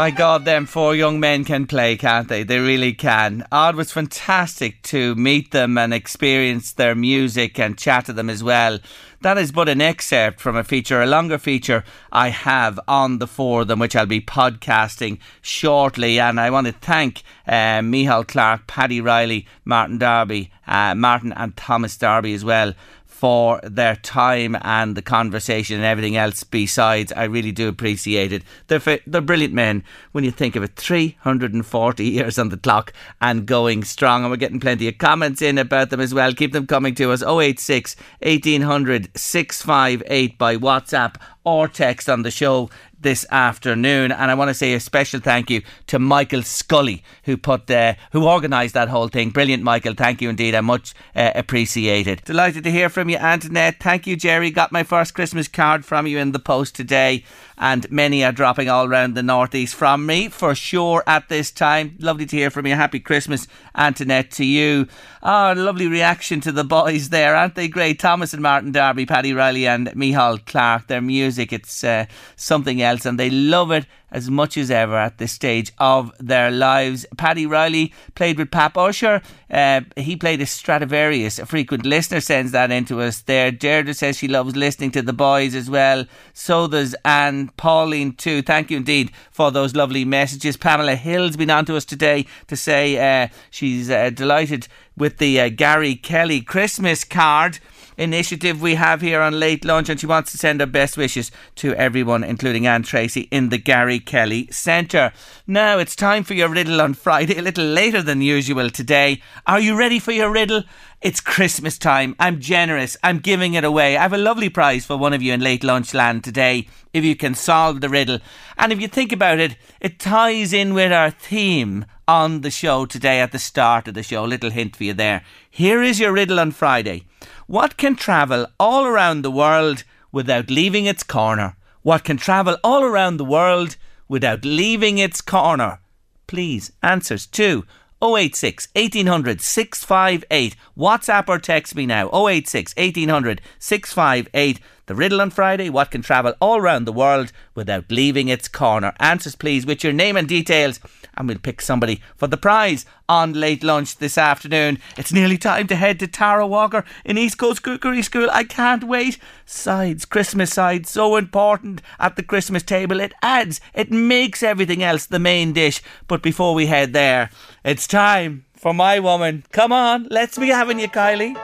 By 0.00 0.10
God, 0.10 0.46
them 0.46 0.64
four 0.64 0.96
young 0.96 1.20
men 1.20 1.44
can 1.44 1.66
play, 1.66 1.94
can't 1.94 2.26
they? 2.26 2.42
They 2.42 2.58
really 2.58 2.94
can. 2.94 3.44
It 3.52 3.74
was 3.74 3.92
fantastic 3.92 4.80
to 4.84 5.14
meet 5.14 5.50
them 5.50 5.76
and 5.76 5.92
experience 5.92 6.72
their 6.72 6.94
music 6.94 7.58
and 7.58 7.76
chat 7.76 8.06
to 8.06 8.14
them 8.14 8.30
as 8.30 8.42
well. 8.42 8.78
That 9.20 9.36
is 9.36 9.52
but 9.52 9.68
an 9.68 9.82
excerpt 9.82 10.40
from 10.40 10.56
a 10.56 10.64
feature, 10.64 11.02
a 11.02 11.06
longer 11.06 11.36
feature 11.36 11.84
I 12.10 12.30
have 12.30 12.80
on 12.88 13.18
the 13.18 13.26
four 13.26 13.60
of 13.60 13.68
them, 13.68 13.78
which 13.78 13.94
I'll 13.94 14.06
be 14.06 14.22
podcasting 14.22 15.18
shortly. 15.42 16.18
And 16.18 16.40
I 16.40 16.48
want 16.48 16.66
to 16.68 16.72
thank 16.72 17.22
uh, 17.46 17.82
Michal 17.82 18.24
Clark, 18.24 18.66
Paddy 18.66 19.02
Riley, 19.02 19.46
Martin 19.66 19.98
Darby, 19.98 20.50
uh, 20.66 20.94
Martin 20.94 21.34
and 21.34 21.54
Thomas 21.58 21.98
Darby 21.98 22.32
as 22.32 22.42
well 22.42 22.72
for 23.20 23.60
their 23.62 23.96
time 23.96 24.56
and 24.62 24.96
the 24.96 25.02
conversation 25.02 25.76
and 25.76 25.84
everything 25.84 26.16
else 26.16 26.42
besides. 26.42 27.12
I 27.12 27.24
really 27.24 27.52
do 27.52 27.68
appreciate 27.68 28.32
it. 28.32 28.42
They're, 28.68 28.98
they're 29.06 29.20
brilliant 29.20 29.52
men 29.52 29.84
when 30.12 30.24
you 30.24 30.30
think 30.30 30.56
of 30.56 30.62
it. 30.62 30.74
340 30.74 32.04
years 32.06 32.38
on 32.38 32.48
the 32.48 32.56
clock 32.56 32.94
and 33.20 33.44
going 33.44 33.84
strong. 33.84 34.22
And 34.22 34.30
we're 34.30 34.38
getting 34.38 34.58
plenty 34.58 34.88
of 34.88 34.96
comments 34.96 35.42
in 35.42 35.58
about 35.58 35.90
them 35.90 36.00
as 36.00 36.14
well. 36.14 36.32
Keep 36.32 36.54
them 36.54 36.66
coming 36.66 36.94
to 36.94 37.12
us 37.12 37.22
086 37.22 37.94
1800 38.22 39.10
658 39.14 40.38
by 40.38 40.56
WhatsApp 40.56 41.16
or 41.44 41.68
text 41.68 42.08
on 42.08 42.22
the 42.22 42.30
show 42.30 42.70
this 43.00 43.26
afternoon. 43.30 44.12
And 44.12 44.30
I 44.30 44.34
want 44.34 44.48
to 44.48 44.54
say 44.54 44.74
a 44.74 44.80
special 44.80 45.20
thank 45.20 45.50
you 45.50 45.62
to 45.88 45.98
Michael 45.98 46.42
Scully, 46.42 47.02
who 47.24 47.36
put 47.36 47.66
the, 47.66 47.96
who 48.12 48.26
organised 48.26 48.74
that 48.74 48.88
whole 48.88 49.08
thing. 49.08 49.30
Brilliant, 49.30 49.62
Michael. 49.62 49.94
Thank 49.94 50.20
you 50.22 50.28
indeed. 50.28 50.54
I 50.54 50.60
much 50.60 50.94
uh, 51.14 51.32
appreciated. 51.34 52.22
Delighted 52.24 52.64
to 52.64 52.70
hear 52.70 52.88
from 52.88 53.08
you, 53.08 53.16
Antoinette. 53.16 53.76
Thank 53.80 54.06
you, 54.06 54.16
Jerry. 54.16 54.50
Got 54.50 54.72
my 54.72 54.82
first 54.82 55.14
Christmas 55.14 55.48
card 55.48 55.84
from 55.84 56.06
you 56.06 56.18
in 56.18 56.32
the 56.32 56.38
post 56.38 56.74
today. 56.74 57.24
And 57.62 57.88
many 57.90 58.24
are 58.24 58.32
dropping 58.32 58.70
all 58.70 58.86
around 58.86 59.14
the 59.14 59.22
northeast 59.22 59.74
from 59.74 60.06
me 60.06 60.30
for 60.30 60.54
sure 60.54 61.04
at 61.06 61.28
this 61.28 61.50
time. 61.50 61.94
Lovely 62.00 62.24
to 62.24 62.36
hear 62.36 62.48
from 62.48 62.66
you. 62.66 62.74
Happy 62.74 62.98
Christmas, 62.98 63.46
Antoinette, 63.76 64.30
to 64.32 64.46
you. 64.46 64.88
Oh, 65.22 65.52
lovely 65.54 65.86
reaction 65.86 66.40
to 66.40 66.52
the 66.52 66.64
boys 66.64 67.10
there, 67.10 67.36
aren't 67.36 67.54
they 67.54 67.68
great? 67.68 67.98
Thomas 67.98 68.32
and 68.32 68.42
Martin 68.42 68.72
Darby, 68.72 69.04
Paddy 69.04 69.34
Riley, 69.34 69.66
and 69.66 69.94
Michal 69.94 70.38
Clark. 70.38 70.86
Their 70.86 71.02
music, 71.02 71.52
it's 71.52 71.84
uh, 71.84 72.06
something 72.36 72.80
else, 72.80 73.04
and 73.04 73.20
they 73.20 73.28
love 73.28 73.70
it 73.70 73.84
as 74.10 74.30
much 74.30 74.56
as 74.56 74.70
ever 74.70 74.96
at 74.96 75.18
this 75.18 75.32
stage 75.32 75.72
of 75.78 76.12
their 76.18 76.50
lives. 76.50 77.06
Paddy 77.16 77.46
Riley 77.46 77.92
played 78.14 78.38
with 78.38 78.50
Pap 78.50 78.76
Usher. 78.76 79.22
Uh, 79.50 79.82
he 79.96 80.16
played 80.16 80.40
a 80.40 80.46
Stradivarius. 80.46 81.38
A 81.38 81.46
frequent 81.46 81.86
listener 81.86 82.20
sends 82.20 82.52
that 82.52 82.70
into 82.70 83.00
us 83.00 83.20
there. 83.22 83.50
Deirdre 83.52 83.94
says 83.94 84.16
she 84.16 84.28
loves 84.28 84.56
listening 84.56 84.90
to 84.92 85.02
the 85.02 85.12
boys 85.12 85.54
as 85.54 85.70
well. 85.70 86.06
So 86.32 86.66
does 86.66 86.96
Anne, 87.04 87.49
Pauline 87.56 88.12
too. 88.12 88.42
Thank 88.42 88.70
you 88.70 88.76
indeed 88.76 89.10
for 89.30 89.50
those 89.50 89.74
lovely 89.74 90.04
messages. 90.04 90.56
Pamela 90.56 90.96
Hill's 90.96 91.36
been 91.36 91.50
on 91.50 91.64
to 91.66 91.76
us 91.76 91.84
today 91.84 92.26
to 92.46 92.56
say 92.56 93.22
uh, 93.22 93.28
she's 93.50 93.90
uh, 93.90 94.10
delighted 94.10 94.68
with 94.96 95.18
the 95.18 95.40
uh, 95.40 95.48
Gary 95.48 95.94
Kelly 95.94 96.40
Christmas 96.40 97.04
card 97.04 97.58
initiative 98.00 98.60
we 98.60 98.74
have 98.74 99.02
here 99.02 99.20
on 99.20 99.38
Late 99.38 99.64
Lunch, 99.64 99.88
and 99.88 100.00
she 100.00 100.06
wants 100.06 100.32
to 100.32 100.38
send 100.38 100.60
her 100.60 100.66
best 100.66 100.96
wishes 100.96 101.30
to 101.56 101.74
everyone, 101.74 102.24
including 102.24 102.66
Anne 102.66 102.82
Tracy, 102.82 103.28
in 103.30 103.50
the 103.50 103.58
Gary 103.58 104.00
Kelly 104.00 104.48
Centre. 104.50 105.12
Now 105.46 105.78
it's 105.78 105.94
time 105.94 106.24
for 106.24 106.34
your 106.34 106.48
riddle 106.48 106.80
on 106.80 106.94
Friday, 106.94 107.38
a 107.38 107.42
little 107.42 107.64
later 107.64 108.02
than 108.02 108.22
usual 108.22 108.70
today. 108.70 109.22
Are 109.46 109.60
you 109.60 109.78
ready 109.78 109.98
for 109.98 110.12
your 110.12 110.32
riddle? 110.32 110.64
It's 111.02 111.20
Christmas 111.20 111.78
time. 111.78 112.16
I'm 112.18 112.40
generous. 112.40 112.96
I'm 113.02 113.20
giving 113.20 113.54
it 113.54 113.64
away. 113.64 113.96
I 113.96 114.02
have 114.02 114.12
a 114.12 114.18
lovely 114.18 114.48
prize 114.48 114.84
for 114.84 114.96
one 114.96 115.12
of 115.12 115.22
you 115.22 115.32
in 115.32 115.40
late 115.40 115.64
lunch 115.64 115.94
land 115.94 116.24
today 116.24 116.68
if 116.92 117.04
you 117.04 117.16
can 117.16 117.34
solve 117.34 117.80
the 117.80 117.88
riddle. 117.88 118.18
And 118.58 118.72
if 118.72 118.80
you 118.80 118.88
think 118.88 119.12
about 119.12 119.38
it, 119.38 119.56
it 119.80 119.98
ties 119.98 120.52
in 120.52 120.74
with 120.74 120.92
our 120.92 121.10
theme 121.10 121.86
on 122.08 122.40
the 122.40 122.50
show 122.50 122.86
today 122.86 123.20
at 123.20 123.32
the 123.32 123.38
start 123.38 123.88
of 123.88 123.94
the 123.94 124.02
show. 124.02 124.24
Little 124.24 124.50
hint 124.50 124.76
for 124.76 124.84
you 124.84 124.92
there. 124.92 125.22
Here 125.48 125.82
is 125.82 126.00
your 126.00 126.12
riddle 126.12 126.40
on 126.40 126.50
Friday. 126.50 127.04
What 127.50 127.76
can 127.76 127.96
travel 127.96 128.46
all 128.60 128.86
around 128.86 129.22
the 129.22 129.30
world 129.32 129.82
without 130.12 130.50
leaving 130.50 130.86
its 130.86 131.02
corner? 131.02 131.56
What 131.82 132.04
can 132.04 132.16
travel 132.16 132.56
all 132.62 132.84
around 132.84 133.16
the 133.16 133.24
world 133.24 133.76
without 134.06 134.44
leaving 134.44 134.98
its 134.98 135.20
corner? 135.20 135.80
Please, 136.28 136.70
answers 136.80 137.26
to 137.26 137.64
086 138.00 138.68
1800 138.76 139.40
658. 139.40 140.54
WhatsApp 140.78 141.28
or 141.28 141.40
text 141.40 141.74
me 141.74 141.86
now 141.86 142.08
086 142.12 142.72
1800 142.76 143.40
658. 143.58 144.60
The 144.90 144.96
riddle 144.96 145.20
on 145.20 145.30
Friday 145.30 145.70
what 145.70 145.92
can 145.92 146.02
travel 146.02 146.34
all 146.40 146.58
around 146.58 146.84
the 146.84 146.92
world 146.92 147.30
without 147.54 147.92
leaving 147.92 148.26
its 148.26 148.48
corner? 148.48 148.92
Answers, 148.98 149.36
please, 149.36 149.64
with 149.64 149.84
your 149.84 149.92
name 149.92 150.16
and 150.16 150.26
details, 150.26 150.80
and 151.14 151.28
we'll 151.28 151.38
pick 151.38 151.60
somebody 151.60 152.02
for 152.16 152.26
the 152.26 152.36
prize 152.36 152.86
on 153.08 153.32
late 153.32 153.62
lunch 153.62 153.98
this 153.98 154.18
afternoon. 154.18 154.80
It's 154.96 155.12
nearly 155.12 155.38
time 155.38 155.68
to 155.68 155.76
head 155.76 156.00
to 156.00 156.08
Tara 156.08 156.44
Walker 156.44 156.84
in 157.04 157.18
East 157.18 157.38
Coast 157.38 157.62
Cookery 157.62 158.02
School. 158.02 158.28
I 158.32 158.42
can't 158.42 158.82
wait. 158.82 159.16
Sides, 159.46 160.04
Christmas 160.04 160.52
sides, 160.52 160.90
so 160.90 161.14
important 161.14 161.82
at 162.00 162.16
the 162.16 162.24
Christmas 162.24 162.64
table. 162.64 162.98
It 162.98 163.12
adds, 163.22 163.60
it 163.72 163.92
makes 163.92 164.42
everything 164.42 164.82
else 164.82 165.06
the 165.06 165.20
main 165.20 165.52
dish. 165.52 165.80
But 166.08 166.20
before 166.20 166.52
we 166.52 166.66
head 166.66 166.94
there, 166.94 167.30
it's 167.64 167.86
time 167.86 168.44
for 168.54 168.74
my 168.74 168.98
woman. 168.98 169.44
Come 169.52 169.70
on, 169.70 170.08
let's 170.10 170.36
be 170.36 170.48
having 170.48 170.80
you, 170.80 170.88
Kylie. 170.88 171.36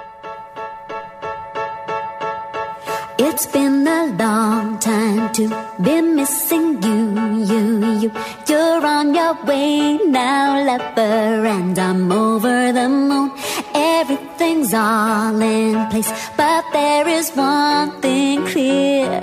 It's 3.36 3.44
been 3.44 3.86
a 3.86 4.06
long 4.18 4.78
time 4.78 5.30
to 5.34 5.44
be 5.82 6.00
missing 6.00 6.82
you, 6.82 7.00
you, 7.44 7.64
you. 8.00 8.10
You're 8.48 8.86
on 8.86 9.14
your 9.14 9.34
way 9.44 9.98
now, 10.06 10.64
lover, 10.64 11.44
and 11.54 11.78
I'm 11.78 12.10
over 12.10 12.72
the 12.72 12.88
moon. 12.88 13.30
Everything's 13.74 14.72
all 14.72 15.38
in 15.38 15.86
place, 15.90 16.10
but 16.34 16.64
there 16.72 17.06
is 17.06 17.30
one 17.32 18.00
thing 18.00 18.46
clear. 18.46 19.22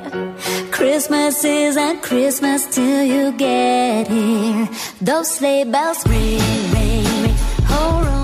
Christmas 0.69 1.43
isn't 1.43 2.03
Christmas 2.03 2.67
till 2.67 3.01
you 3.01 3.31
get 3.31 4.07
here. 4.07 4.69
Those 5.01 5.31
sleigh 5.37 5.63
bells 5.63 6.05
ring, 6.05 6.37
ring, 6.71 7.23
ring. 7.23 7.35
Bling. 7.67 8.22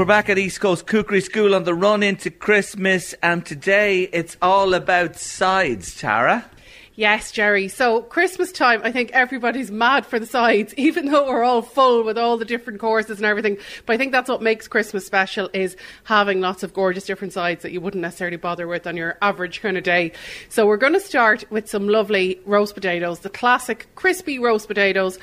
We're 0.00 0.06
back 0.06 0.30
at 0.30 0.38
East 0.38 0.62
Coast 0.62 0.86
Cookery 0.86 1.20
School 1.20 1.54
on 1.54 1.64
the 1.64 1.74
run 1.74 2.02
into 2.02 2.30
Christmas, 2.30 3.12
and 3.22 3.44
today 3.44 4.04
it's 4.14 4.34
all 4.40 4.72
about 4.72 5.16
sides, 5.16 5.94
Tara. 5.94 6.50
Yes, 6.96 7.30
Jerry. 7.30 7.68
So, 7.68 8.02
Christmas 8.02 8.50
time, 8.50 8.80
I 8.82 8.90
think 8.90 9.12
everybody's 9.12 9.70
mad 9.70 10.04
for 10.04 10.18
the 10.18 10.26
sides, 10.26 10.74
even 10.76 11.06
though 11.06 11.28
we're 11.28 11.44
all 11.44 11.62
full 11.62 12.02
with 12.02 12.18
all 12.18 12.36
the 12.36 12.44
different 12.44 12.80
courses 12.80 13.18
and 13.18 13.26
everything. 13.26 13.58
But 13.86 13.94
I 13.94 13.96
think 13.96 14.10
that's 14.10 14.28
what 14.28 14.42
makes 14.42 14.66
Christmas 14.66 15.06
special 15.06 15.48
is 15.52 15.76
having 16.04 16.40
lots 16.40 16.64
of 16.64 16.74
gorgeous 16.74 17.04
different 17.04 17.32
sides 17.32 17.62
that 17.62 17.70
you 17.70 17.80
wouldn't 17.80 18.02
necessarily 18.02 18.36
bother 18.36 18.66
with 18.66 18.88
on 18.88 18.96
your 18.96 19.16
average 19.22 19.62
kind 19.62 19.78
of 19.78 19.84
day. 19.84 20.12
So, 20.48 20.66
we're 20.66 20.76
going 20.76 20.92
to 20.94 21.00
start 21.00 21.44
with 21.48 21.70
some 21.70 21.88
lovely 21.88 22.40
roast 22.44 22.74
potatoes, 22.74 23.20
the 23.20 23.30
classic 23.30 23.86
crispy 23.94 24.40
roast 24.40 24.66
potatoes. 24.66 25.18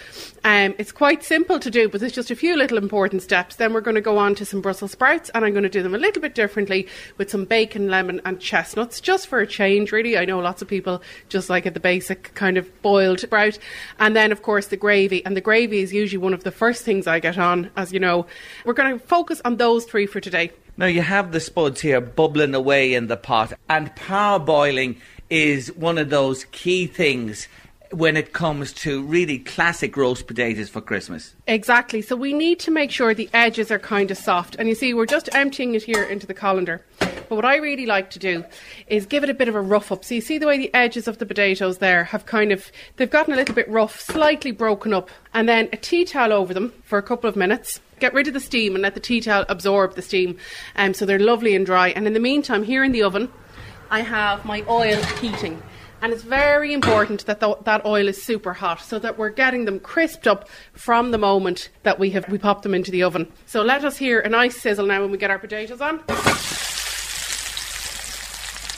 Um, 0.45 0.73
it's 0.77 0.93
quite 0.93 1.21
simple 1.21 1.59
to 1.59 1.69
do, 1.69 1.89
but 1.89 1.99
there's 1.99 2.13
just 2.13 2.31
a 2.31 2.35
few 2.35 2.55
little 2.55 2.77
important 2.77 3.21
steps. 3.23 3.57
Then 3.57 3.73
we're 3.73 3.81
going 3.81 3.95
to 3.95 4.01
go 4.01 4.17
on 4.17 4.35
to 4.35 4.45
some 4.45 4.61
Brussels 4.61 4.93
sprouts, 4.93 5.29
and 5.35 5.43
I'm 5.43 5.51
going 5.51 5.63
to 5.63 5.69
do 5.69 5.83
them 5.83 5.93
a 5.93 5.99
little 5.99 6.21
bit 6.21 6.33
differently 6.33 6.87
with 7.17 7.29
some 7.29 7.43
bacon, 7.43 7.89
lemon, 7.89 8.21
and 8.23 8.39
chestnuts, 8.39 9.01
just 9.01 9.27
for 9.27 9.39
a 9.39 9.47
change, 9.47 9.91
really. 9.91 10.17
I 10.17 10.23
know 10.23 10.39
lots 10.39 10.61
of 10.61 10.69
people 10.69 11.01
just 11.27 11.49
like 11.49 11.66
it 11.67 11.73
the 11.73 11.79
basic 11.79 12.33
kind 12.33 12.57
of 12.57 12.81
boiled 12.81 13.19
sprout. 13.19 13.59
And 13.99 14.15
then, 14.15 14.31
of 14.31 14.41
course, 14.41 14.67
the 14.67 14.77
gravy. 14.77 15.23
And 15.25 15.37
the 15.37 15.41
gravy 15.41 15.79
is 15.79 15.93
usually 15.93 16.17
one 16.17 16.33
of 16.33 16.43
the 16.43 16.51
first 16.51 16.83
things 16.83 17.05
I 17.05 17.19
get 17.19 17.37
on, 17.37 17.69
as 17.75 17.93
you 17.93 17.99
know. 17.99 18.25
We're 18.65 18.73
going 18.73 18.97
to 18.97 19.05
focus 19.05 19.41
on 19.45 19.57
those 19.57 19.85
three 19.85 20.07
for 20.07 20.19
today. 20.19 20.51
Now, 20.77 20.85
you 20.85 21.01
have 21.01 21.31
the 21.31 21.39
spuds 21.39 21.81
here 21.81 22.01
bubbling 22.01 22.53
away 22.53 22.93
in 22.93 23.07
the 23.07 23.17
pot, 23.17 23.53
and 23.67 23.95
parboiling 23.95 24.97
is 25.29 25.71
one 25.73 25.97
of 25.97 26.09
those 26.09 26.45
key 26.45 26.87
things 26.87 27.47
when 27.91 28.17
it 28.17 28.33
comes 28.33 28.73
to 28.73 29.01
really 29.03 29.39
classic 29.39 29.95
roast 29.95 30.27
potatoes 30.27 30.69
for 30.69 30.81
Christmas. 30.81 31.35
Exactly. 31.47 32.01
So 32.01 32.15
we 32.15 32.33
need 32.33 32.59
to 32.59 32.71
make 32.71 32.91
sure 32.91 33.13
the 33.13 33.29
edges 33.33 33.71
are 33.71 33.79
kind 33.79 34.11
of 34.11 34.17
soft. 34.17 34.55
And 34.59 34.67
you 34.67 34.75
see, 34.75 34.93
we're 34.93 35.05
just 35.05 35.33
emptying 35.33 35.75
it 35.75 35.83
here 35.83 36.03
into 36.03 36.27
the 36.27 36.33
colander. 36.33 36.83
But 36.99 37.35
what 37.35 37.45
I 37.45 37.57
really 37.57 37.85
like 37.85 38.09
to 38.11 38.19
do 38.19 38.45
is 38.87 39.05
give 39.05 39.23
it 39.23 39.29
a 39.29 39.33
bit 39.33 39.47
of 39.47 39.55
a 39.55 39.61
rough 39.61 39.91
up. 39.91 40.05
So 40.05 40.15
you 40.15 40.21
see 40.21 40.37
the 40.37 40.47
way 40.47 40.57
the 40.57 40.73
edges 40.73 41.07
of 41.07 41.17
the 41.17 41.25
potatoes 41.25 41.79
there 41.79 42.05
have 42.05 42.25
kind 42.25 42.51
of, 42.51 42.71
they've 42.95 43.09
gotten 43.09 43.33
a 43.33 43.37
little 43.37 43.55
bit 43.55 43.69
rough, 43.69 43.99
slightly 43.99 44.51
broken 44.51 44.93
up. 44.93 45.09
And 45.33 45.47
then 45.47 45.69
a 45.73 45.77
tea 45.77 46.05
towel 46.05 46.31
over 46.31 46.53
them 46.53 46.73
for 46.83 46.97
a 46.97 47.03
couple 47.03 47.29
of 47.29 47.35
minutes. 47.35 47.79
Get 47.99 48.13
rid 48.13 48.27
of 48.27 48.33
the 48.33 48.39
steam 48.39 48.75
and 48.75 48.81
let 48.81 48.93
the 48.93 48.99
tea 48.99 49.21
towel 49.21 49.45
absorb 49.49 49.95
the 49.95 50.01
steam. 50.01 50.37
Um, 50.75 50.93
so 50.93 51.05
they're 51.05 51.19
lovely 51.19 51.55
and 51.55 51.65
dry. 51.65 51.89
And 51.89 52.07
in 52.07 52.13
the 52.13 52.19
meantime, 52.19 52.63
here 52.63 52.83
in 52.83 52.91
the 52.91 53.03
oven, 53.03 53.29
I 53.89 54.01
have 54.01 54.45
my 54.45 54.63
oil 54.69 55.01
heating. 55.19 55.61
And 56.01 56.13
it's 56.13 56.23
very 56.23 56.73
important 56.73 57.25
that 57.25 57.39
th- 57.39 57.57
that 57.63 57.85
oil 57.85 58.07
is 58.07 58.21
super 58.21 58.53
hot 58.53 58.81
so 58.81 58.99
that 58.99 59.17
we're 59.17 59.29
getting 59.29 59.65
them 59.65 59.79
crisped 59.79 60.27
up 60.27 60.47
from 60.73 61.11
the 61.11 61.17
moment 61.17 61.69
that 61.83 61.97
we 61.97 62.11
have 62.11 62.29
we 62.29 62.37
pop 62.37 62.61
them 62.61 62.73
into 62.73 62.91
the 62.91 63.03
oven. 63.03 63.31
So 63.45 63.63
let 63.63 63.83
us 63.83 63.97
hear 63.97 64.19
a 64.19 64.29
nice 64.29 64.61
sizzle 64.61 64.85
now 64.85 65.01
when 65.01 65.11
we 65.11 65.17
get 65.17 65.31
our 65.31 65.39
potatoes 65.39 65.81
on. 65.81 66.03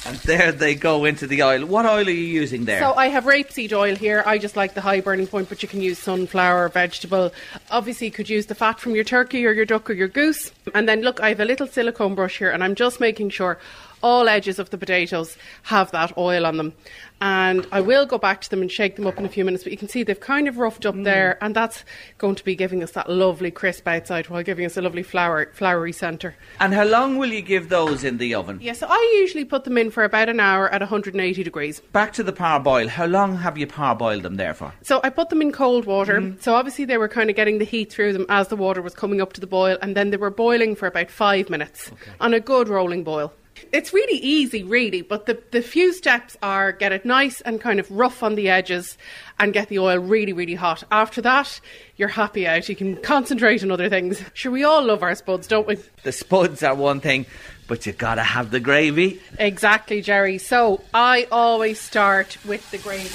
And 0.05 0.17
there 0.21 0.51
they 0.51 0.73
go 0.73 1.05
into 1.05 1.27
the 1.27 1.43
oil. 1.43 1.65
What 1.65 1.85
oil 1.85 2.07
are 2.07 2.09
you 2.09 2.13
using 2.13 2.65
there? 2.65 2.79
So 2.79 2.93
I 2.93 3.09
have 3.09 3.25
rapeseed 3.25 3.73
oil 3.73 3.95
here. 3.95 4.23
I 4.25 4.39
just 4.39 4.55
like 4.55 4.73
the 4.73 4.81
high 4.81 5.01
burning 5.01 5.27
point, 5.27 5.49
but 5.49 5.61
you 5.61 5.69
can 5.69 5.81
use 5.81 5.99
sunflower, 5.99 6.69
vegetable. 6.69 7.31
Obviously, 7.69 8.07
you 8.07 8.11
could 8.11 8.29
use 8.29 8.47
the 8.47 8.55
fat 8.55 8.79
from 8.79 8.95
your 8.95 9.03
turkey 9.03 9.45
or 9.45 9.51
your 9.51 9.65
duck 9.65 9.87
or 9.87 9.93
your 9.93 10.07
goose. 10.07 10.51
And 10.73 10.89
then 10.89 11.01
look, 11.01 11.19
I 11.19 11.29
have 11.29 11.41
a 11.41 11.45
little 11.45 11.67
silicone 11.67 12.15
brush 12.15 12.39
here, 12.39 12.49
and 12.49 12.63
I'm 12.63 12.73
just 12.73 12.99
making 12.99 13.29
sure 13.29 13.59
all 14.01 14.29
edges 14.29 14.59
of 14.59 14.69
the 14.69 14.77
potatoes 14.77 15.37
have 15.63 15.91
that 15.91 16.17
oil 16.17 16.45
on 16.45 16.57
them. 16.57 16.73
And 17.21 17.67
I 17.71 17.81
will 17.81 18.05
go 18.05 18.17
back 18.17 18.39
to 18.41 18.49
them 18.49 18.61
and 18.61 18.71
shake 18.71 18.95
them 18.95 19.05
up 19.05 19.17
in 19.17 19.25
a 19.25 19.29
few 19.29 19.43
minutes, 19.43 19.63
but 19.63 19.73
you 19.73 19.77
can 19.77 19.89
see 19.89 20.03
they've 20.03 20.19
kind 20.19 20.47
of 20.47 20.57
roughed 20.57 20.85
up 20.85 20.95
mm. 20.95 21.03
there, 21.03 21.37
and 21.43 21.53
that's 21.53 21.83
going 22.17 22.35
to 22.35 22.43
be 22.45 22.55
giving 22.55 22.81
us 22.81 22.91
that 22.91 23.09
lovely 23.09 23.51
crisp 23.51 23.87
outside 23.87 24.29
while 24.29 24.41
giving 24.41 24.65
us 24.65 24.77
a 24.77 24.81
lovely 24.81 25.03
flour, 25.03 25.51
floury 25.53 25.91
centre. 25.91 26.35
And 26.61 26.73
how 26.73 26.85
long 26.85 27.17
will 27.17 27.33
you 27.33 27.41
give 27.41 27.67
those 27.67 28.05
in 28.05 28.19
the 28.19 28.35
oven? 28.35 28.59
Yes, 28.61 28.77
yeah, 28.81 28.87
so 28.87 28.93
I 28.93 29.17
usually 29.19 29.43
put 29.43 29.65
them 29.65 29.77
in 29.77 29.91
for 29.91 30.05
about 30.05 30.29
an 30.29 30.39
hour 30.39 30.69
at 30.69 30.79
180 30.79 31.43
degrees. 31.43 31.81
Back 31.91 32.13
to 32.13 32.23
the 32.23 32.31
parboil. 32.31 32.87
How 32.87 33.05
long 33.05 33.35
have 33.35 33.57
you 33.57 33.67
parboiled 33.67 34.21
them 34.21 34.35
there 34.35 34.53
for? 34.53 34.73
So 34.83 35.01
I 35.03 35.09
put 35.09 35.29
them 35.29 35.41
in 35.41 35.51
cold 35.51 35.85
water. 35.85 36.21
Mm. 36.21 36.41
So 36.41 36.55
obviously 36.55 36.85
they 36.85 36.97
were 36.97 37.09
kind 37.09 37.29
of 37.29 37.35
getting 37.35 37.59
the 37.59 37.65
heat 37.65 37.91
through 37.91 38.13
them 38.13 38.25
as 38.29 38.47
the 38.47 38.55
water 38.55 38.81
was 38.81 38.93
coming 38.93 39.19
up 39.19 39.33
to 39.33 39.41
the 39.41 39.47
boil, 39.47 39.77
and 39.81 39.95
then 39.95 40.11
they 40.11 40.17
were 40.17 40.31
boiling 40.31 40.73
for 40.73 40.87
about 40.87 41.11
five 41.11 41.49
minutes 41.49 41.91
okay. 41.91 42.11
on 42.21 42.33
a 42.33 42.39
good 42.39 42.69
rolling 42.69 43.03
boil. 43.03 43.33
It's 43.71 43.93
really 43.93 44.17
easy, 44.19 44.63
really, 44.63 45.01
but 45.01 45.25
the, 45.25 45.41
the 45.51 45.61
few 45.61 45.93
steps 45.93 46.37
are 46.41 46.71
get 46.71 46.91
it 46.91 47.05
nice 47.05 47.41
and 47.41 47.61
kind 47.61 47.79
of 47.79 47.89
rough 47.91 48.23
on 48.23 48.35
the 48.35 48.49
edges 48.49 48.97
and 49.39 49.53
get 49.53 49.69
the 49.69 49.79
oil 49.79 49.97
really, 49.99 50.33
really 50.33 50.55
hot. 50.55 50.83
After 50.91 51.21
that, 51.21 51.59
you're 51.95 52.09
happy 52.09 52.47
out. 52.47 52.67
You 52.69 52.75
can 52.75 52.97
concentrate 52.97 53.63
on 53.63 53.71
other 53.71 53.89
things. 53.89 54.23
Sure, 54.33 54.51
we 54.51 54.63
all 54.63 54.83
love 54.83 55.03
our 55.03 55.15
spuds, 55.15 55.47
don't 55.47 55.67
we? 55.67 55.77
The 56.03 56.11
spuds 56.11 56.63
are 56.63 56.75
one 56.75 56.99
thing, 56.99 57.25
but 57.67 57.85
you 57.85 57.93
gotta 57.93 58.23
have 58.23 58.51
the 58.51 58.59
gravy. 58.59 59.21
Exactly, 59.37 60.01
Jerry. 60.01 60.37
So 60.37 60.81
I 60.93 61.27
always 61.31 61.79
start 61.79 62.37
with 62.45 62.69
the 62.71 62.77
gravy. 62.77 63.09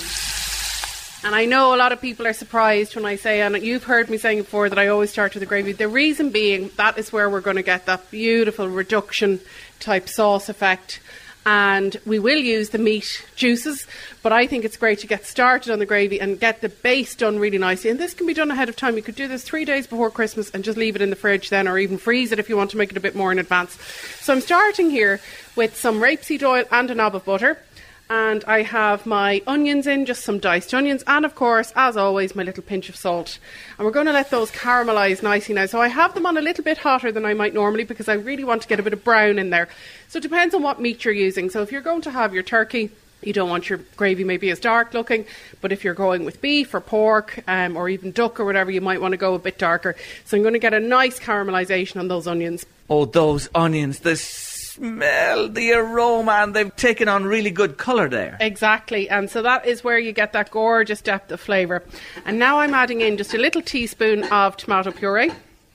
And 1.25 1.35
I 1.35 1.47
know 1.47 1.75
a 1.75 1.79
lot 1.79 1.91
of 1.91 2.03
people 2.03 2.27
are 2.27 2.35
surprised 2.35 2.95
when 2.95 3.07
I 3.07 3.17
say, 3.17 3.41
and 3.41 3.57
you've 3.63 3.85
heard 3.85 4.11
me 4.11 4.19
saying 4.19 4.41
before, 4.41 4.69
that 4.69 4.79
I 4.79 4.89
always 4.89 5.11
start 5.11 5.33
with 5.33 5.41
the 5.41 5.47
gravy. 5.47 5.73
The 5.73 5.89
reason 5.89 6.29
being 6.29 6.71
that 6.77 6.99
is 6.99 7.15
where 7.15 7.31
we're 7.31 7.41
going 7.41 7.57
to 7.57 7.63
get 7.63 7.87
that 7.87 8.11
beautiful 8.11 8.69
reduction 8.69 9.41
type 9.81 10.09
sauce 10.09 10.49
effect. 10.49 11.01
And 11.47 11.99
we 12.07 12.19
will 12.19 12.39
use 12.39 12.71
the 12.71 12.79
meat 12.79 13.23
juices, 13.37 13.87
but 14.23 14.33
I 14.33 14.47
think 14.47 14.65
it's 14.65 14.79
great 14.79 15.01
to 15.01 15.07
get 15.07 15.27
started 15.27 15.71
on 15.71 15.79
the 15.79 15.85
gravy 15.85 16.19
and 16.19 16.41
get 16.41 16.63
the 16.63 16.71
base 16.71 17.15
done 17.15 17.39
really 17.39 17.59
nicely. 17.59 17.91
And 17.91 18.01
this 18.01 18.15
can 18.15 18.27
be 18.27 18.33
done 18.33 18.51
ahead 18.51 18.71
of 18.71 18.77
time. 18.77 18.97
You 18.97 19.03
could 19.03 19.15
do 19.15 19.29
this 19.29 19.45
three 19.45 19.67
days 19.67 19.87
before 19.87 20.11
Christmas 20.11 20.49
and 20.51 20.65
just 20.65 20.79
leave 20.79 20.97
it 20.97 21.03
in 21.03 21.11
the 21.11 21.17
fridge 21.17 21.51
then, 21.51 21.69
or 21.69 21.79
even 21.79 21.99
freeze 21.99 22.33
it 22.33 22.39
if 22.39 22.49
you 22.49 22.57
want 22.57 22.71
to 22.71 22.79
make 22.79 22.91
it 22.93 22.97
a 22.97 23.01
bit 23.01 23.15
more 23.15 23.31
in 23.31 23.39
advance. 23.39 23.79
So 24.21 24.33
I'm 24.33 24.41
starting 24.41 24.89
here 24.89 25.21
with 25.55 25.77
some 25.77 26.01
rapeseed 26.01 26.43
oil 26.43 26.65
and 26.71 26.91
a 26.91 26.95
knob 26.95 27.15
of 27.15 27.27
butter 27.27 27.59
and 28.15 28.45
I 28.47 28.63
have 28.63 29.07
my 29.07 29.43
onions 29.45 29.89
in, 29.89 30.07
just 30.07 30.23
some 30.23 30.39
diced 30.39 30.73
onions, 30.73 31.03
and 31.05 31.25
of 31.25 31.35
course, 31.35 31.73
as 31.75 31.97
always, 31.97 32.37
my 32.37 32.45
little 32.45 32.63
pinch 32.63 32.89
of 32.89 32.95
salt. 32.95 33.41
And 33.77 33.85
we're 33.85 33.91
going 33.91 34.07
to 34.07 34.13
let 34.13 34.31
those 34.31 34.53
caramelise 34.53 35.21
nicely 35.21 35.57
now. 35.57 35.67
So 35.67 35.81
I 35.81 35.89
have 35.89 36.15
them 36.15 36.25
on 36.25 36.37
a 36.37 36.41
little 36.41 36.63
bit 36.63 36.79
hotter 36.79 37.11
than 37.11 37.25
I 37.25 37.35
might 37.35 37.55
normally 37.55 37.83
because 37.83 38.09
I 38.09 38.15
really 38.15 38.45
want 38.45 38.63
to 38.63 38.69
get 38.69 38.79
a 38.79 38.85
bit 38.85 38.93
of 38.93 39.03
brown 39.03 39.41
in 39.41 39.51
there. 39.51 39.69
So 40.07 40.19
it 40.19 40.23
depends 40.23 40.55
on 40.55 40.63
what 40.63 40.81
meat 40.81 41.05
you're 41.05 41.13
using. 41.13 41.51
So 41.51 41.63
if 41.63 41.73
you're 41.73 41.81
going 41.81 42.03
to 42.03 42.13
have 42.13 42.33
your 42.33 42.45
turkey, 42.45 42.93
you 43.21 43.33
don't 43.33 43.51
want 43.51 43.69
your 43.69 43.81
gravy 43.97 44.23
maybe 44.23 44.49
as 44.51 44.61
dark 44.61 44.95
looking, 44.95 45.27
but 45.61 45.73
if 45.73 45.83
you're 45.83 45.95
going 45.95 46.25
with 46.25 46.41
beef 46.41 46.73
or 46.73 46.81
pork 46.81 47.43
um, 47.49 47.77
or 47.77 47.89
even 47.89 48.13
duck 48.13 48.39
or 48.39 48.45
whatever, 48.45 48.71
you 48.71 48.81
might 48.81 49.01
want 49.01 49.11
to 49.11 49.19
go 49.19 49.35
a 49.35 49.41
bit 49.41 49.59
darker. 49.59 49.97
So 50.25 50.37
I'm 50.37 50.45
going 50.45 50.53
to 50.53 50.61
get 50.61 50.73
a 50.73 50.79
nice 50.79 51.19
caramelisation 51.19 51.99
on 51.99 52.07
those 52.07 52.29
onions. 52.29 52.65
Oh, 52.89 53.07
those 53.07 53.49
onions! 53.57 54.01
This 54.01 54.54
smell, 54.75 55.49
the 55.49 55.73
aroma, 55.73 56.33
and 56.33 56.55
they've 56.55 56.75
taken 56.75 57.09
on 57.09 57.25
really 57.25 57.51
good 57.51 57.79
colour 57.79 58.09
there. 58.09 58.37
Exactly, 58.41 59.09
and 59.09 59.31
so 59.31 59.41
that 59.43 59.67
is 59.67 59.85
where 59.85 59.99
you 59.99 60.13
get 60.13 60.33
that 60.33 60.51
gorgeous 60.51 61.01
depth 61.01 61.31
of 61.31 61.41
flavour. 61.41 61.85
And 62.25 62.39
now 62.39 62.59
I'm 62.59 62.75
adding 62.75 63.01
in 63.01 63.17
just 63.17 63.35
a 63.35 63.39
little 63.39 63.63
teaspoon 63.63 64.25
of 64.25 64.57
tomato 64.57 64.91
puree. 64.91 65.31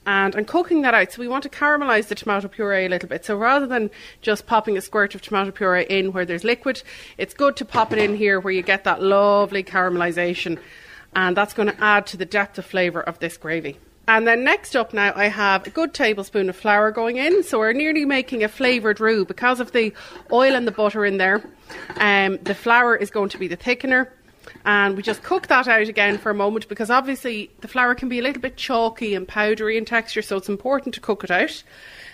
And 0.06 0.34
I'm 0.34 0.46
cooking 0.46 0.80
that 0.82 0.94
out. 0.94 1.12
So 1.12 1.20
we 1.20 1.28
want 1.28 1.42
to 1.44 1.50
caramelise 1.50 2.08
the 2.08 2.14
tomato 2.14 2.48
puree 2.48 2.86
a 2.86 2.88
little 2.88 3.08
bit. 3.08 3.24
So 3.24 3.36
rather 3.36 3.66
than 3.66 3.90
just 4.22 4.46
popping 4.46 4.76
a 4.76 4.80
squirt 4.80 5.14
of 5.14 5.20
tomato 5.20 5.50
puree 5.50 5.84
in 5.88 6.12
where 6.12 6.24
there's 6.24 6.42
liquid, 6.42 6.82
it's 7.18 7.34
good 7.34 7.54
to 7.56 7.64
pop 7.64 7.92
it 7.92 7.98
in 7.98 8.16
here 8.16 8.40
where 8.40 8.52
you 8.52 8.62
get 8.62 8.84
that 8.84 9.02
lovely 9.02 9.62
caramelisation. 9.62 10.58
And 11.14 11.36
that's 11.36 11.52
going 11.52 11.68
to 11.68 11.84
add 11.84 12.06
to 12.08 12.16
the 12.16 12.24
depth 12.24 12.58
of 12.58 12.64
flavour 12.64 13.00
of 13.00 13.18
this 13.18 13.36
gravy. 13.36 13.76
And 14.10 14.26
then 14.26 14.42
next 14.42 14.74
up 14.74 14.92
now, 14.92 15.12
I 15.14 15.26
have 15.26 15.68
a 15.68 15.70
good 15.70 15.94
tablespoon 15.94 16.48
of 16.48 16.56
flour 16.56 16.90
going 16.90 17.18
in. 17.18 17.44
So 17.44 17.60
we're 17.60 17.72
nearly 17.72 18.04
making 18.04 18.42
a 18.42 18.48
flavoured 18.48 18.98
roux 18.98 19.24
because 19.24 19.60
of 19.60 19.70
the 19.70 19.92
oil 20.32 20.56
and 20.56 20.66
the 20.66 20.72
butter 20.72 21.04
in 21.04 21.18
there. 21.18 21.44
Um, 21.98 22.38
the 22.38 22.56
flour 22.56 22.96
is 22.96 23.08
going 23.08 23.28
to 23.28 23.38
be 23.38 23.46
the 23.46 23.56
thickener. 23.56 24.08
And 24.64 24.96
we 24.96 25.04
just 25.04 25.22
cook 25.22 25.46
that 25.46 25.68
out 25.68 25.86
again 25.86 26.18
for 26.18 26.30
a 26.30 26.34
moment 26.34 26.66
because 26.68 26.90
obviously 26.90 27.52
the 27.60 27.68
flour 27.68 27.94
can 27.94 28.08
be 28.08 28.18
a 28.18 28.22
little 28.22 28.42
bit 28.42 28.56
chalky 28.56 29.14
and 29.14 29.28
powdery 29.28 29.76
in 29.76 29.84
texture, 29.84 30.22
so 30.22 30.36
it's 30.36 30.48
important 30.48 30.92
to 30.96 31.00
cook 31.00 31.22
it 31.22 31.30
out 31.30 31.62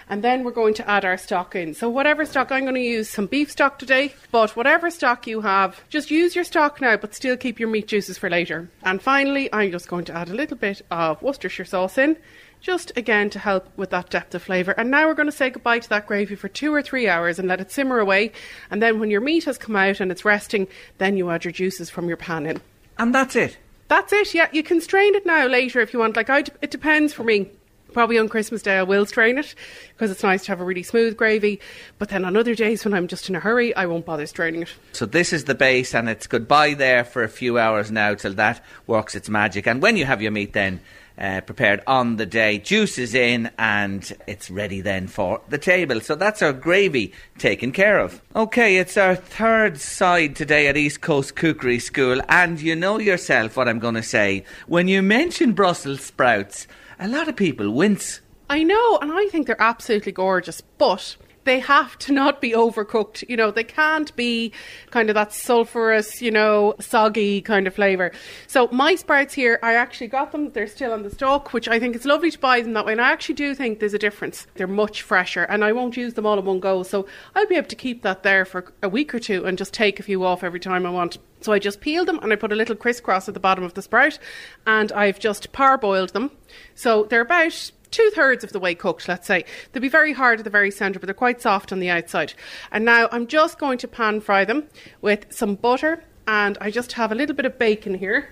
and 0.09 0.22
then 0.22 0.44
we're 0.44 0.52
going 0.52 0.74
to 0.74 0.88
add 0.88 1.04
our 1.04 1.16
stock 1.16 1.54
in. 1.57 1.74
So 1.74 1.88
whatever 1.88 2.24
stock, 2.24 2.52
I'm 2.52 2.62
going 2.64 2.74
to 2.74 2.80
use 2.80 3.11
some 3.11 3.26
beef 3.26 3.50
stock 3.50 3.78
today, 3.78 4.14
but 4.30 4.54
whatever 4.54 4.90
stock 4.90 5.26
you 5.26 5.40
have, 5.40 5.80
just 5.88 6.11
use 6.11 6.34
your 6.34 6.44
stock 6.44 6.80
now, 6.80 6.96
but 6.96 7.14
still 7.14 7.36
keep 7.36 7.59
your 7.59 7.68
meat 7.68 7.88
juices 7.88 8.18
for 8.18 8.30
later. 8.30 8.68
And 8.82 9.02
finally, 9.02 9.52
I'm 9.52 9.72
just 9.72 9.88
going 9.88 10.04
to 10.07 10.14
add 10.14 10.28
a 10.28 10.34
little 10.34 10.57
bit 10.57 10.82
of 10.90 11.20
Worcestershire 11.22 11.64
sauce 11.64 11.98
in, 11.98 12.16
just 12.61 12.92
again 12.96 13.30
to 13.30 13.38
help 13.38 13.68
with 13.76 13.90
that 13.90 14.11
depth 14.11 14.34
of 14.34 14.42
flavour. 14.42 14.72
And 14.72 14.90
now 14.90 15.07
we're 15.07 15.14
going 15.14 15.30
to 15.30 15.32
say 15.32 15.50
goodbye 15.50 15.80
to 15.80 15.88
that 15.88 16.07
gravy 16.07 16.36
for 16.36 16.48
two 16.48 16.72
or 16.72 16.82
three 16.82 17.09
hours 17.09 17.38
and 17.38 17.48
let 17.48 17.61
it 17.61 17.70
simmer 17.72 17.98
away. 17.98 18.32
And 18.70 18.80
then 18.80 19.00
when 19.00 19.11
your 19.11 19.20
meat 19.20 19.44
has 19.44 19.59
come 19.59 19.76
out 19.76 20.00
and 20.00 20.11
it's 20.11 20.24
resting, 20.24 20.68
then 20.98 21.16
you 21.16 21.30
add 21.30 21.44
your 21.44 21.52
juices 21.52 21.90
from 21.90 22.09
your 22.09 22.16
pan 22.16 22.46
in. 22.46 22.61
And 22.98 23.14
that's 23.14 23.36
it. 23.36 23.59
That's 23.88 24.12
it. 24.12 24.34
Yeah, 24.34 24.48
you 24.52 24.62
can 24.62 24.80
strain 24.80 25.14
it 25.14 25.26
now 25.26 25.46
later 25.46 25.80
if 25.80 25.92
you 25.92 26.00
want. 26.00 26.16
Like 26.16 26.30
I, 26.30 26.44
it 26.61 26.70
depends 26.70 27.12
for 27.12 27.24
me 27.24 27.50
probably 27.93 28.18
on 28.18 28.28
Christmas 28.28 28.62
Day 28.62 28.78
I 28.78 28.82
will 28.82 29.07
strain 29.07 29.39
it 29.39 29.55
because 29.93 30.11
it's 30.11 30.22
nice 30.22 30.45
to 30.45 30.53
have 30.53 30.61
a 30.61 30.64
really 30.64 30.82
smooth 30.82 31.16
gravy. 31.16 31.61
But 31.99 32.09
then 32.09 32.24
on 32.24 32.37
other 32.37 32.55
days 32.55 32.84
when 32.84 32.95
I'm 32.95 33.09
just 33.09 33.28
in 33.28 33.34
a 33.34 33.41
hurry, 33.41 33.74
I 33.74 33.87
won't 33.87 34.07
bother 34.07 34.26
straining 34.26 34.62
it. 34.62 34.74
So 34.93 35.07
this 35.07 35.32
is 35.32 35.45
the 35.45 35.55
base, 35.55 35.95
and 35.95 36.09
it's 36.09 36.26
goodbye 36.26 36.74
there 36.74 37.05
for 37.05 37.22
a 37.22 37.28
few 37.28 37.59
hours 37.59 37.91
now 37.91 38.14
till 38.14 38.34
that 38.34 38.64
works 38.87 39.14
its 39.14 39.28
magic. 39.28 39.66
And 39.66 39.82
when 39.82 39.97
you 39.97 40.05
have 40.05 40.22
your 40.22 40.32
meat, 40.32 40.53
then 40.53 40.80
uh, 41.18 41.41
prepared 41.41 41.82
on 41.87 42.16
the 42.16 42.26
day. 42.26 42.59
Juice 42.59 42.99
is 42.99 43.14
in 43.14 43.51
and 43.59 44.12
it's 44.26 44.51
ready 44.51 44.80
then 44.80 45.07
for 45.07 45.41
the 45.49 45.59
table. 45.59 46.01
So 46.01 46.14
that's 46.14 46.43
our 46.43 46.53
gravy 46.53 47.12
taken 47.39 47.72
care 47.72 47.99
of. 47.99 48.20
Okay, 48.34 48.76
it's 48.76 48.97
our 48.97 49.14
third 49.14 49.78
side 49.80 50.37
today 50.37 50.68
at 50.68 50.76
East 50.76 51.01
Coast 51.01 51.34
Cookery 51.37 51.78
School. 51.78 52.20
And 52.28 52.61
you 52.61 52.76
know 52.76 52.99
yourself 52.99 53.57
what 53.57 53.68
I'm 53.68 53.78
going 53.78 53.95
to 53.95 54.03
say. 54.03 54.45
When 54.66 54.89
you 54.89 55.03
mention 55.03 55.53
Brussels 55.53 56.03
sprouts, 56.03 56.66
a 56.99 57.09
lot 57.09 57.28
of 57.28 57.36
people 57.36 57.70
wince. 57.70 58.20
I 58.49 58.62
know, 58.62 58.99
and 58.99 59.12
I 59.12 59.26
think 59.26 59.47
they're 59.47 59.61
absolutely 59.61 60.12
gorgeous, 60.12 60.61
but 60.61 61.16
they 61.47 61.61
have 61.61 61.97
to 62.01 62.12
not 62.12 62.40
be 62.40 62.51
overcooked. 62.51 63.26
You 63.28 63.36
know, 63.36 63.51
they 63.51 63.64
can't 63.64 64.14
be 64.16 64.53
kind 64.90 65.09
of 65.09 65.14
that 65.14 65.32
sulphurous, 65.32 66.20
you 66.20 66.30
know, 66.30 66.74
soggy 66.80 67.40
kind 67.40 67.66
of 67.66 67.74
flavour. 67.74 68.12
So 68.49 68.68
my 68.72 68.97
sprouts 68.97 69.32
here, 69.32 69.59
I 69.62 69.74
actually 69.74 70.09
got 70.09 70.32
them. 70.32 70.51
They're 70.51 70.66
still 70.66 70.92
on 70.92 71.05
the 71.05 71.11
stalk, 71.11 71.55
which 71.55 71.68
I 71.68 71.78
think 71.78 71.97
it's 71.97 72.05
lovely 72.05 72.30
to 72.32 72.38
buy 72.38 72.61
them 72.61 72.74
that 72.74 72.84
way. 72.84 72.92
And 72.92 73.01
I 73.01 73.12
actually 73.12 73.36
do 73.36 73.55
think 73.55 73.78
there's 73.78 73.94
a 73.94 73.99
difference. 73.99 74.47
They're 74.57 74.66
much 74.66 75.03
fresher, 75.03 75.44
and 75.44 75.64
I 75.64 75.72
won't 75.72 75.97
use 75.97 76.14
them 76.14 76.26
all 76.26 76.38
in 76.38 76.44
one 76.44 76.61
go. 76.61 76.82
So 76.82 77.07
I'll 77.34 77.47
be 77.47 77.55
able 77.55 77.68
to 77.68 77.76
keep 77.76 78.03
that 78.03 78.24
there 78.24 78.44
for 78.44 78.72
a 78.82 78.88
week 78.88 79.14
or 79.14 79.20
two 79.20 79.47
and 79.47 79.57
just 79.57 79.72
take 79.72 80.01
a 80.01 80.03
few 80.03 80.24
off 80.24 80.42
every 80.42 80.61
time 80.61 80.84
I 80.84 80.90
want. 80.90 81.16
So 81.42 81.53
I 81.53 81.61
just 81.61 81.80
peeled 81.80 82.09
them 82.09 82.18
and 82.22 82.32
I 82.32 82.36
put 82.36 82.53
a 82.53 82.57
little 82.57 82.74
crisscross 82.74 83.28
at 83.28 83.34
the 83.34 83.40
bottom 83.40 83.62
of 83.62 83.74
the 83.74 83.82
sprout 83.82 84.18
and 84.66 84.90
I've 84.90 85.20
just 85.20 85.53
parboiled 85.53 86.11
them. 86.12 86.32
So 86.74 87.05
they're 87.05 87.20
about 87.20 87.70
two 87.87 88.11
thirds 88.14 88.45
of 88.45 88.53
the 88.53 88.61
way 88.61 88.74
cooked, 88.74 89.09
let's 89.09 89.26
say. 89.26 89.45
They'll 89.72 89.80
be 89.80 89.89
very 89.89 90.12
hard 90.12 90.39
at 90.41 90.45
the 90.45 90.51
very 90.51 90.70
centre, 90.70 90.99
but 90.99 91.07
they're 91.07 91.14
quite 91.14 91.41
soft 91.41 91.72
on 91.72 91.80
the 91.80 91.91
outside. 91.91 92.34
And 92.70 92.84
now 92.84 93.09
I'm 93.12 93.26
just 93.26 93.59
going 93.59 93.78
to 93.78 93.89
pan 93.89 94.20
fry 94.20 94.45
them 94.45 94.64
with 95.01 95.26
some 95.32 95.55
butter, 95.55 96.05
and 96.26 96.59
I 96.61 96.70
just 96.70 96.93
have 96.93 97.12
a 97.12 97.14
little 97.14 97.37
bit 97.37 97.47
of 97.47 97.59
bacon 97.59 97.95
here. 97.95 98.28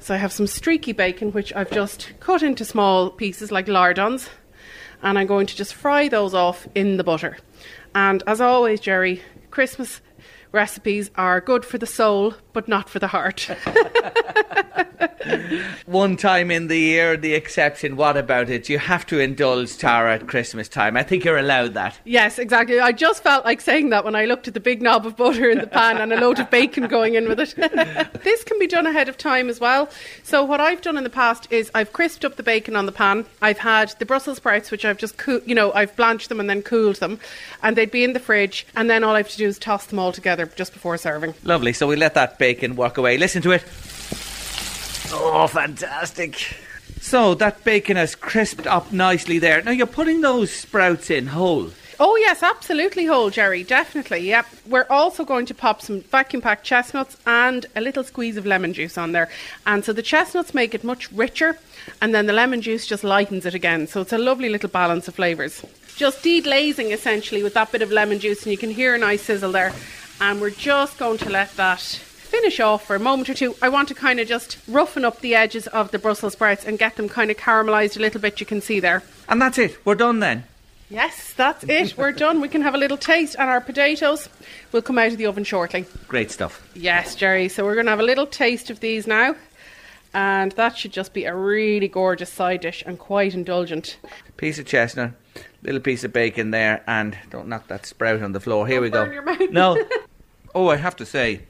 So 0.00 0.14
I 0.14 0.18
have 0.18 0.32
some 0.32 0.46
streaky 0.46 0.92
bacon, 0.92 1.32
which 1.32 1.52
I've 1.54 1.70
just 1.70 2.12
cut 2.20 2.42
into 2.42 2.64
small 2.64 3.10
pieces 3.10 3.50
like 3.50 3.68
lardons, 3.68 4.28
and 5.02 5.18
I'm 5.18 5.26
going 5.26 5.46
to 5.46 5.56
just 5.56 5.74
fry 5.74 6.08
those 6.08 6.34
off 6.34 6.68
in 6.74 6.96
the 6.96 7.04
butter. 7.04 7.38
And 7.94 8.22
as 8.26 8.40
always, 8.40 8.80
Jerry, 8.80 9.22
Christmas 9.50 10.00
recipes 10.52 11.10
are 11.16 11.40
good 11.40 11.64
for 11.64 11.78
the 11.78 11.86
soul, 11.86 12.34
but 12.54 12.66
not 12.68 12.88
for 12.88 12.98
the 12.98 13.08
heart. 13.08 13.50
One 15.86 16.16
time 16.16 16.50
in 16.50 16.68
the 16.68 16.78
year, 16.78 17.16
the 17.16 17.34
exception. 17.34 17.96
What 17.96 18.16
about 18.16 18.50
it? 18.50 18.68
You 18.68 18.78
have 18.78 19.06
to 19.06 19.18
indulge 19.18 19.76
Tara 19.76 20.14
at 20.14 20.26
Christmas 20.26 20.68
time. 20.68 20.96
I 20.96 21.02
think 21.02 21.24
you're 21.24 21.38
allowed 21.38 21.74
that. 21.74 21.98
Yes, 22.04 22.38
exactly. 22.38 22.80
I 22.80 22.92
just 22.92 23.22
felt 23.22 23.44
like 23.44 23.60
saying 23.60 23.90
that 23.90 24.04
when 24.04 24.14
I 24.14 24.24
looked 24.24 24.48
at 24.48 24.54
the 24.54 24.60
big 24.60 24.82
knob 24.82 25.06
of 25.06 25.16
butter 25.16 25.50
in 25.50 25.58
the 25.58 25.66
pan 25.66 25.98
and 25.98 26.12
a 26.12 26.20
load 26.20 26.38
of 26.38 26.50
bacon 26.50 26.88
going 26.88 27.14
in 27.14 27.28
with 27.28 27.40
it. 27.40 27.54
this 28.22 28.44
can 28.44 28.58
be 28.58 28.66
done 28.66 28.86
ahead 28.86 29.08
of 29.08 29.16
time 29.16 29.48
as 29.48 29.60
well. 29.60 29.88
So 30.22 30.42
what 30.44 30.60
I've 30.60 30.82
done 30.82 30.96
in 30.96 31.04
the 31.04 31.10
past 31.10 31.50
is 31.50 31.70
I've 31.74 31.92
crisped 31.92 32.24
up 32.24 32.36
the 32.36 32.42
bacon 32.42 32.76
on 32.76 32.86
the 32.86 32.92
pan. 32.92 33.26
I've 33.42 33.58
had 33.58 33.94
the 33.98 34.06
Brussels 34.06 34.38
sprouts, 34.38 34.70
which 34.70 34.84
I've 34.84 34.98
just, 34.98 35.16
coo- 35.16 35.42
you 35.46 35.54
know, 35.54 35.72
I've 35.72 35.94
blanched 35.96 36.28
them 36.28 36.40
and 36.40 36.48
then 36.48 36.62
cooled 36.62 36.96
them, 36.96 37.18
and 37.62 37.76
they'd 37.76 37.90
be 37.90 38.04
in 38.04 38.12
the 38.12 38.20
fridge. 38.20 38.66
And 38.76 38.88
then 38.90 39.04
all 39.04 39.14
I 39.14 39.18
have 39.18 39.30
to 39.30 39.36
do 39.36 39.46
is 39.46 39.58
toss 39.58 39.86
them 39.86 39.98
all 39.98 40.12
together 40.12 40.46
just 40.46 40.72
before 40.72 40.96
serving. 40.98 41.34
Lovely. 41.44 41.72
So 41.72 41.86
we 41.86 41.96
let 41.96 42.14
that 42.14 42.38
bacon 42.44 42.76
work 42.76 42.98
away. 42.98 43.16
Listen 43.16 43.40
to 43.40 43.52
it. 43.52 43.62
Oh, 45.16 45.46
fantastic. 45.46 46.54
So 47.00 47.34
that 47.36 47.64
bacon 47.64 47.96
has 47.96 48.14
crisped 48.14 48.66
up 48.66 48.92
nicely 48.92 49.38
there. 49.38 49.62
Now 49.62 49.70
you're 49.70 49.86
putting 49.86 50.20
those 50.20 50.50
sprouts 50.50 51.08
in 51.08 51.28
whole. 51.28 51.70
Oh 51.98 52.16
yes, 52.16 52.42
absolutely 52.42 53.06
whole, 53.06 53.30
Jerry. 53.30 53.62
Definitely. 53.64 54.28
Yep. 54.28 54.46
We're 54.66 54.86
also 54.90 55.24
going 55.24 55.46
to 55.46 55.54
pop 55.54 55.80
some 55.80 56.02
vacuum 56.02 56.42
packed 56.42 56.64
chestnuts 56.64 57.16
and 57.24 57.64
a 57.74 57.80
little 57.80 58.04
squeeze 58.04 58.36
of 58.36 58.44
lemon 58.44 58.74
juice 58.74 58.98
on 58.98 59.12
there. 59.12 59.30
And 59.64 59.82
so 59.82 59.94
the 59.94 60.02
chestnuts 60.02 60.52
make 60.52 60.74
it 60.74 60.84
much 60.84 61.10
richer, 61.12 61.58
and 62.02 62.14
then 62.14 62.26
the 62.26 62.32
lemon 62.34 62.60
juice 62.60 62.86
just 62.86 63.04
lightens 63.04 63.46
it 63.46 63.54
again. 63.54 63.86
So 63.86 64.02
it's 64.02 64.12
a 64.12 64.18
lovely 64.18 64.50
little 64.50 64.68
balance 64.68 65.08
of 65.08 65.14
flavours. 65.14 65.64
Just 65.96 66.22
deglazing 66.22 66.92
essentially 66.92 67.42
with 67.42 67.54
that 67.54 67.72
bit 67.72 67.80
of 67.80 67.90
lemon 67.90 68.18
juice, 68.18 68.42
and 68.42 68.52
you 68.52 68.58
can 68.58 68.70
hear 68.70 68.94
a 68.94 68.98
nice 68.98 69.22
sizzle 69.22 69.52
there. 69.52 69.72
And 70.20 70.40
we're 70.40 70.50
just 70.50 70.98
going 70.98 71.18
to 71.18 71.30
let 71.30 71.56
that 71.56 72.00
finish 72.24 72.60
off 72.60 72.86
for 72.86 72.96
a 72.96 73.00
moment 73.00 73.28
or 73.28 73.34
two. 73.34 73.54
I 73.62 73.68
want 73.68 73.88
to 73.88 73.94
kind 73.94 74.18
of 74.20 74.26
just 74.26 74.58
roughen 74.68 75.04
up 75.04 75.20
the 75.20 75.34
edges 75.34 75.66
of 75.68 75.90
the 75.90 75.98
Brussels 75.98 76.32
sprouts 76.32 76.64
and 76.64 76.78
get 76.78 76.96
them 76.96 77.08
kind 77.08 77.30
of 77.30 77.36
caramelised 77.36 77.96
a 77.96 78.00
little 78.00 78.20
bit. 78.20 78.40
You 78.40 78.46
can 78.46 78.60
see 78.60 78.80
there. 78.80 79.02
And 79.28 79.40
that's 79.40 79.58
it. 79.58 79.84
We're 79.84 79.94
done 79.94 80.20
then. 80.20 80.44
Yes, 80.90 81.32
that's 81.32 81.64
it. 81.64 81.96
We're 81.96 82.12
done. 82.12 82.40
We 82.40 82.48
can 82.48 82.62
have 82.62 82.74
a 82.74 82.78
little 82.78 82.98
taste, 82.98 83.36
and 83.38 83.48
our 83.48 83.60
potatoes 83.60 84.28
will 84.70 84.82
come 84.82 84.98
out 84.98 85.12
of 85.12 85.18
the 85.18 85.26
oven 85.26 85.42
shortly. 85.44 85.86
Great 86.06 86.30
stuff. 86.30 86.68
Yes, 86.74 87.14
Jerry. 87.14 87.48
So 87.48 87.64
we're 87.64 87.74
going 87.74 87.86
to 87.86 87.90
have 87.90 88.00
a 88.00 88.04
little 88.04 88.26
taste 88.26 88.68
of 88.70 88.80
these 88.80 89.06
now, 89.06 89.34
and 90.12 90.52
that 90.52 90.76
should 90.76 90.92
just 90.92 91.12
be 91.14 91.24
a 91.24 91.34
really 91.34 91.88
gorgeous 91.88 92.30
side 92.30 92.60
dish 92.60 92.82
and 92.86 92.98
quite 92.98 93.34
indulgent. 93.34 93.96
Piece 94.36 94.58
of 94.58 94.66
chestnut, 94.66 95.12
little 95.62 95.80
piece 95.80 96.04
of 96.04 96.12
bacon 96.12 96.50
there, 96.50 96.84
and 96.86 97.16
don't 97.30 97.48
knock 97.48 97.66
that 97.68 97.86
sprout 97.86 98.22
on 98.22 98.32
the 98.32 98.40
floor. 98.40 98.66
Here 98.66 98.80
we 98.80 98.90
go. 98.90 99.06
No. 99.50 99.82
Oh, 100.56 100.68
I 100.68 100.76
have 100.76 100.94
to 100.96 101.04
say, 101.06 101.40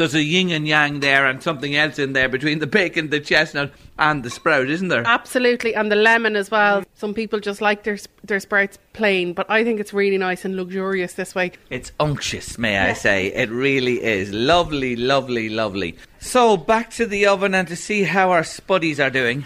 there's 0.00 0.14
a 0.14 0.22
yin 0.22 0.50
and 0.50 0.66
yang 0.66 1.00
there, 1.00 1.26
and 1.26 1.42
something 1.42 1.76
else 1.76 1.98
in 1.98 2.14
there 2.14 2.26
between 2.26 2.58
the 2.58 2.66
bacon, 2.66 3.10
the 3.10 3.20
chestnut, 3.20 3.70
and 3.98 4.22
the 4.22 4.30
sprout, 4.30 4.70
isn't 4.70 4.88
there? 4.88 5.02
Absolutely, 5.06 5.74
and 5.74 5.92
the 5.92 5.96
lemon 5.96 6.36
as 6.36 6.50
well. 6.50 6.82
Some 6.94 7.12
people 7.12 7.38
just 7.38 7.60
like 7.60 7.82
their 7.82 7.98
their 8.24 8.40
sprouts 8.40 8.78
plain, 8.94 9.34
but 9.34 9.48
I 9.50 9.62
think 9.62 9.78
it's 9.78 9.92
really 9.92 10.16
nice 10.16 10.46
and 10.46 10.56
luxurious 10.56 11.12
this 11.12 11.34
way. 11.34 11.52
It's 11.68 11.92
unctuous, 12.00 12.56
may 12.56 12.78
I 12.78 12.94
say. 12.94 13.26
It 13.26 13.50
really 13.50 14.02
is. 14.02 14.32
Lovely, 14.32 14.96
lovely, 14.96 15.50
lovely. 15.50 15.98
So, 16.18 16.56
back 16.56 16.88
to 16.92 17.04
the 17.04 17.26
oven 17.26 17.54
and 17.54 17.68
to 17.68 17.76
see 17.76 18.04
how 18.04 18.30
our 18.30 18.42
spuddies 18.42 19.04
are 19.04 19.10
doing. 19.10 19.44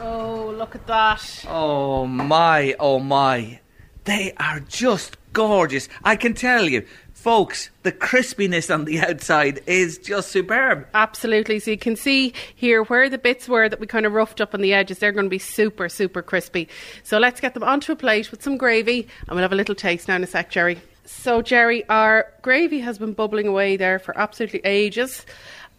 Oh, 0.00 0.52
look 0.58 0.74
at 0.74 0.84
that! 0.88 1.44
Oh 1.48 2.08
my, 2.08 2.74
oh 2.80 2.98
my. 2.98 3.60
They 4.02 4.32
are 4.36 4.58
just 4.58 5.16
gorgeous. 5.32 5.88
I 6.02 6.16
can 6.16 6.34
tell 6.34 6.68
you, 6.68 6.84
folks, 7.26 7.70
the 7.82 7.90
crispiness 7.90 8.72
on 8.72 8.84
the 8.84 9.00
outside 9.08 9.58
is 9.66 9.98
just 9.98 10.30
superb. 10.30 10.86
Absolutely. 10.94 11.58
So 11.58 11.72
you 11.72 11.76
can 11.76 11.96
see 11.96 12.32
here 12.54 12.84
where 12.84 13.10
the 13.10 13.18
bits 13.18 13.48
were 13.48 13.68
that 13.68 13.80
we 13.80 13.88
kind 13.88 14.06
of 14.06 14.12
roughed 14.12 14.40
up 14.40 14.54
on 14.54 14.60
the 14.60 14.72
edges, 14.72 15.00
they're 15.00 15.10
going 15.10 15.26
to 15.26 15.30
be 15.30 15.40
super, 15.40 15.88
super 15.88 16.22
crispy. 16.22 16.68
So 17.02 17.18
let's 17.18 17.40
get 17.40 17.54
them 17.54 17.64
onto 17.64 17.90
a 17.90 17.96
plate 17.96 18.30
with 18.30 18.44
some 18.44 18.56
gravy 18.56 19.08
and 19.26 19.30
we'll 19.30 19.42
have 19.42 19.52
a 19.52 19.56
little 19.56 19.74
taste 19.74 20.06
now 20.06 20.14
in 20.14 20.22
a 20.22 20.26
sec, 20.28 20.50
Jerry. 20.50 20.78
So, 21.04 21.42
Jerry, 21.42 21.84
our 21.88 22.32
gravy 22.42 22.78
has 22.78 22.96
been 22.96 23.12
bubbling 23.12 23.48
away 23.48 23.76
there 23.76 23.98
for 23.98 24.16
absolutely 24.16 24.60
ages. 24.60 25.26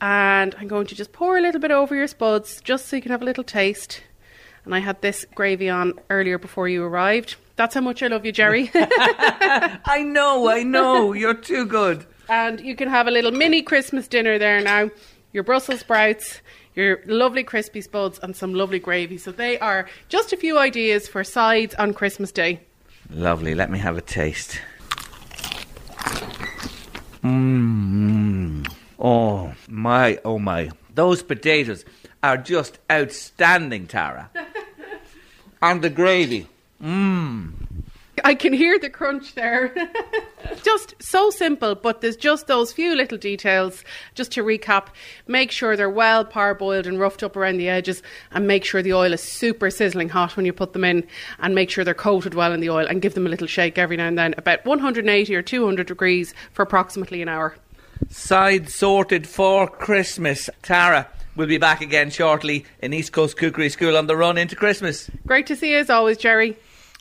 And 0.02 0.54
I'm 0.60 0.68
going 0.68 0.88
to 0.88 0.96
just 0.96 1.14
pour 1.14 1.38
a 1.38 1.42
little 1.42 1.62
bit 1.62 1.72
over 1.72 1.96
your 1.96 2.08
spuds 2.08 2.60
just 2.60 2.90
so 2.90 2.98
you 2.98 3.02
can 3.02 3.12
have 3.12 3.22
a 3.22 3.26
little 3.26 3.46
taste. 3.46 4.02
And 4.68 4.76
I 4.76 4.80
had 4.80 5.02
this 5.02 5.26
gravy 5.34 5.70
on 5.70 5.94
earlier 6.10 6.38
before 6.38 6.68
you 6.68 6.84
arrived. 6.84 7.38
That's 7.56 7.74
how 7.74 7.80
much 7.80 8.04
I 8.04 8.08
love 8.08 8.26
you, 8.26 8.34
Jerry. 8.34 8.70
I 8.76 10.04
know, 10.06 10.50
I 10.50 10.64
know. 10.64 11.14
You're 11.14 11.34
too 11.34 11.66
good. 11.66 12.06
and 12.28 12.60
you 12.60 12.76
can 12.76 12.90
have 12.90 13.08
a 13.08 13.12
little 13.12 13.32
mini 13.32 13.62
Christmas 13.62 14.10
dinner 14.10 14.38
there 14.38 14.60
now. 14.62 14.90
Your 15.32 15.44
Brussels 15.44 15.80
sprouts, 15.80 16.42
your 16.76 17.00
lovely 17.06 17.44
crispy 17.44 17.80
spuds, 17.80 18.20
and 18.22 18.36
some 18.36 18.54
lovely 18.54 18.80
gravy. 18.80 19.18
So 19.18 19.32
they 19.32 19.58
are 19.60 19.88
just 20.10 20.34
a 20.34 20.38
few 20.38 20.58
ideas 20.60 21.08
for 21.08 21.24
sides 21.24 21.74
on 21.76 21.94
Christmas 21.94 22.34
Day. 22.34 22.60
Lovely. 23.10 23.56
Let 23.56 23.72
me 23.72 23.80
have 23.80 23.98
a 23.98 24.02
taste. 24.02 24.60
Mmm. 27.24 28.70
Oh 29.00 29.54
my, 29.70 30.20
oh 30.26 30.40
my. 30.40 30.70
Those 30.94 31.24
potatoes 31.24 31.86
are 32.24 32.38
just 32.38 32.80
outstanding, 32.92 33.88
Tara. 33.88 34.30
and 35.62 35.82
the 35.82 35.90
gravy. 35.90 36.48
Mmm. 36.82 37.54
I 38.24 38.34
can 38.36 38.52
hear 38.52 38.80
the 38.80 38.90
crunch 38.90 39.36
there. 39.36 39.74
just 40.64 40.96
so 41.00 41.30
simple, 41.30 41.76
but 41.76 42.02
there's 42.02 42.18
just 42.18 42.48
those 42.48 42.74
few 42.74 42.96
little 42.96 43.18
details. 43.18 43.84
Just 44.16 44.32
to 44.34 44.44
recap, 44.44 44.88
make 45.28 45.52
sure 45.52 45.76
they're 45.76 45.90
well 45.90 46.26
parboiled 46.26 46.88
and 46.88 47.00
roughed 47.00 47.24
up 47.24 47.36
around 47.36 47.58
the 47.58 47.70
edges, 47.70 48.02
and 48.32 48.48
make 48.48 48.66
sure 48.66 48.82
the 48.82 48.94
oil 48.94 49.14
is 49.14 49.22
super 49.22 49.70
sizzling 49.70 50.10
hot 50.10 50.36
when 50.36 50.46
you 50.46 50.54
put 50.54 50.74
them 50.74 50.84
in, 50.84 51.06
and 51.40 51.54
make 51.54 51.70
sure 51.70 51.84
they're 51.84 51.94
coated 51.94 52.34
well 52.34 52.54
in 52.54 52.60
the 52.60 52.70
oil, 52.70 52.88
and 52.88 53.02
give 53.02 53.14
them 53.14 53.28
a 53.28 53.30
little 53.30 53.48
shake 53.48 53.78
every 53.78 53.98
now 53.98 54.08
and 54.08 54.18
then, 54.18 54.34
about 54.38 54.66
180 54.66 55.36
or 55.36 55.42
200 55.42 55.88
degrees 55.88 56.34
for 56.54 56.64
approximately 56.64 57.22
an 57.22 57.30
hour. 57.30 57.56
Side 58.10 58.70
sorted 58.70 59.28
for 59.28 59.68
Christmas. 59.68 60.50
Tara 60.62 61.08
will 61.38 61.48
be 61.48 61.58
back 61.58 61.82
again 61.82 62.10
shortly 62.10 62.66
in 62.82 62.94
East 62.94 63.14
Coast 63.14 63.38
Cookery 63.38 63.70
School 63.70 63.96
on 63.96 64.08
the 64.08 64.18
run 64.18 64.38
into 64.38 64.56
Christmas. 64.56 65.10
Great 65.26 65.46
to 65.48 65.56
see 65.56 65.72
you 65.72 65.78
as 65.78 65.90
always, 65.90 66.18
Jerry. 66.18 66.58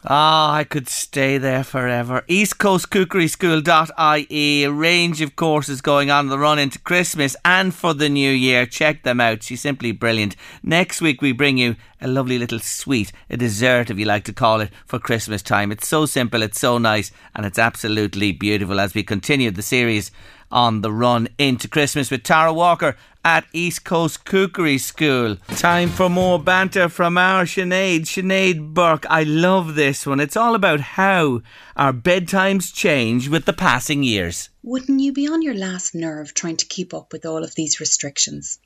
Ah, 0.09 0.55
I 0.55 0.63
could 0.63 0.89
stay 0.89 1.37
there 1.37 1.65
forever. 1.65 2.23
East 2.29 2.59
Coast 2.59 2.91
Cookery 2.91 3.27
School.ie, 3.27 4.65
a 4.65 4.71
range 4.71 5.21
of 5.21 5.35
courses 5.35 5.81
going 5.81 6.11
on 6.11 6.29
the 6.29 6.39
run 6.39 6.61
into 6.61 6.79
Christmas 6.79 7.35
and 7.45 7.75
for 7.75 7.93
the 7.93 8.09
new 8.09 8.31
year. 8.31 8.67
Check 8.67 9.03
them 9.03 9.21
out. 9.21 9.43
She's 9.43 9.63
simply 9.63 9.91
brilliant. 9.91 10.37
Next 10.63 11.01
week, 11.01 11.23
we 11.23 11.33
bring 11.33 11.57
you 11.57 11.75
a 12.01 12.07
lovely 12.07 12.39
little 12.39 12.61
sweet, 12.61 13.11
a 13.31 13.37
dessert, 13.37 13.91
if 13.91 13.99
you 13.99 14.05
like 14.05 14.25
to 14.25 14.33
call 14.33 14.61
it, 14.61 14.71
for 14.85 15.01
Christmas 15.01 15.43
time. 15.43 15.73
It's 15.73 15.89
so 15.89 16.07
simple, 16.07 16.43
it's 16.43 16.61
so 16.61 16.79
nice, 16.79 17.11
and 17.35 17.47
it's 17.47 17.59
absolutely 17.59 18.31
beautiful 18.33 18.79
as 18.79 18.95
we 18.95 19.03
continue 19.03 19.51
the 19.51 19.63
series 19.63 20.13
on 20.51 20.81
the 20.81 20.93
run 20.93 21.29
into 21.39 21.69
Christmas 21.69 22.11
with 22.11 22.23
Tara 22.23 22.53
Walker 22.53 22.97
at 23.25 23.45
East 23.53 23.85
Coast 23.85 24.25
Cookery 24.25 24.79
School. 24.79 25.37
Time 25.57 25.89
for 25.89 26.09
more 26.09 26.39
banter 26.39 26.89
from 26.89 27.19
our 27.19 27.45
Sinead, 27.45 28.03
Sinead 28.03 28.73
Burke. 28.73 29.05
I 29.11 29.25
love 29.25 29.75
this 29.75 30.07
one. 30.07 30.21
It's 30.21 30.37
all 30.37 30.55
about 30.55 30.81
how 30.81 31.43
our 31.77 31.93
bedtimes 31.93 32.73
change 32.73 33.29
with 33.29 33.45
the 33.45 33.53
passing 33.53 34.03
years. 34.03 34.49
Wouldn't 34.63 35.01
you 35.01 35.13
be 35.13 35.27
on 35.29 35.43
your 35.43 35.55
last 35.55 35.95
nerve 35.95 36.35
trying 36.35 36.57
to 36.59 36.67
keep 36.67 36.95
up 36.95 37.13
with 37.13 37.27
all 37.27 37.43
of 37.43 37.55
these 37.55 37.81
restrictions? 37.81 38.59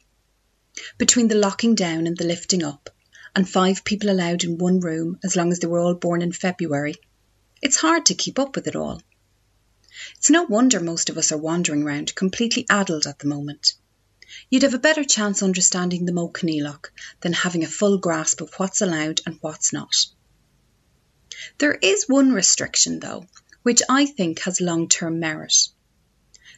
Between 0.98 1.28
the 1.28 1.34
locking 1.34 1.74
down 1.74 2.06
and 2.06 2.16
the 2.16 2.24
lifting 2.24 2.62
up, 2.62 2.90
and 3.34 3.48
five 3.48 3.84
people 3.84 4.10
allowed 4.10 4.44
in 4.44 4.58
one 4.58 4.80
room 4.80 5.18
as 5.24 5.36
long 5.36 5.52
as 5.52 5.60
they 5.60 5.66
were 5.66 5.80
all 5.80 5.94
born 5.94 6.20
in 6.20 6.32
February, 6.32 6.96
it's 7.62 7.76
hard 7.76 8.06
to 8.06 8.14
keep 8.14 8.38
up 8.38 8.56
with 8.56 8.66
it 8.66 8.76
all. 8.76 9.00
It's 10.16 10.30
no 10.30 10.44
wonder 10.44 10.80
most 10.80 11.10
of 11.10 11.18
us 11.18 11.32
are 11.32 11.38
wandering 11.38 11.84
round 11.84 12.14
completely 12.14 12.66
addled 12.70 13.06
at 13.06 13.18
the 13.18 13.26
moment. 13.26 13.74
You'd 14.48 14.62
have 14.62 14.74
a 14.74 14.78
better 14.78 15.04
chance 15.04 15.42
understanding 15.42 16.04
the 16.04 16.12
Mo 16.12 16.28
Kenealock 16.28 16.92
than 17.20 17.32
having 17.32 17.64
a 17.64 17.68
full 17.68 17.98
grasp 17.98 18.40
of 18.40 18.54
what's 18.54 18.80
allowed 18.80 19.20
and 19.26 19.38
what's 19.40 19.72
not. 19.72 19.94
There 21.58 21.74
is 21.74 22.08
one 22.08 22.32
restriction, 22.32 23.00
though, 23.00 23.26
which 23.62 23.82
I 23.88 24.06
think 24.06 24.40
has 24.40 24.60
long 24.60 24.88
term 24.88 25.20
merit. 25.20 25.68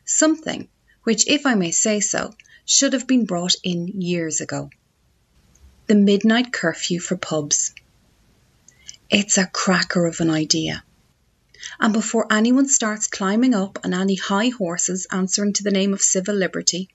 Something 0.05 0.69
which, 1.05 1.27
if 1.27 1.47
I 1.47 1.55
may 1.55 1.71
say 1.71 2.01
so, 2.01 2.35
should 2.65 2.93
have 2.93 3.07
been 3.07 3.25
brought 3.25 3.55
in 3.63 3.89
years 4.01 4.41
ago. 4.41 4.71
The 5.87 5.95
midnight 5.95 6.53
curfew 6.53 7.01
for 7.01 7.17
pubs. 7.17 7.75
It's 9.11 9.37
a 9.37 9.47
cracker 9.47 10.07
of 10.07 10.21
an 10.21 10.31
idea. 10.31 10.85
And 11.83 11.93
before 11.93 12.33
anyone 12.33 12.69
starts 12.69 13.09
climbing 13.09 13.57
up 13.57 13.81
on 13.85 13.93
any 13.93 14.15
high 14.15 14.51
horses 14.51 15.09
answering 15.11 15.53
to 15.55 15.65
the 15.65 15.73
name 15.73 15.93
of 15.93 16.01
civil 16.01 16.37
liberty, 16.37 16.89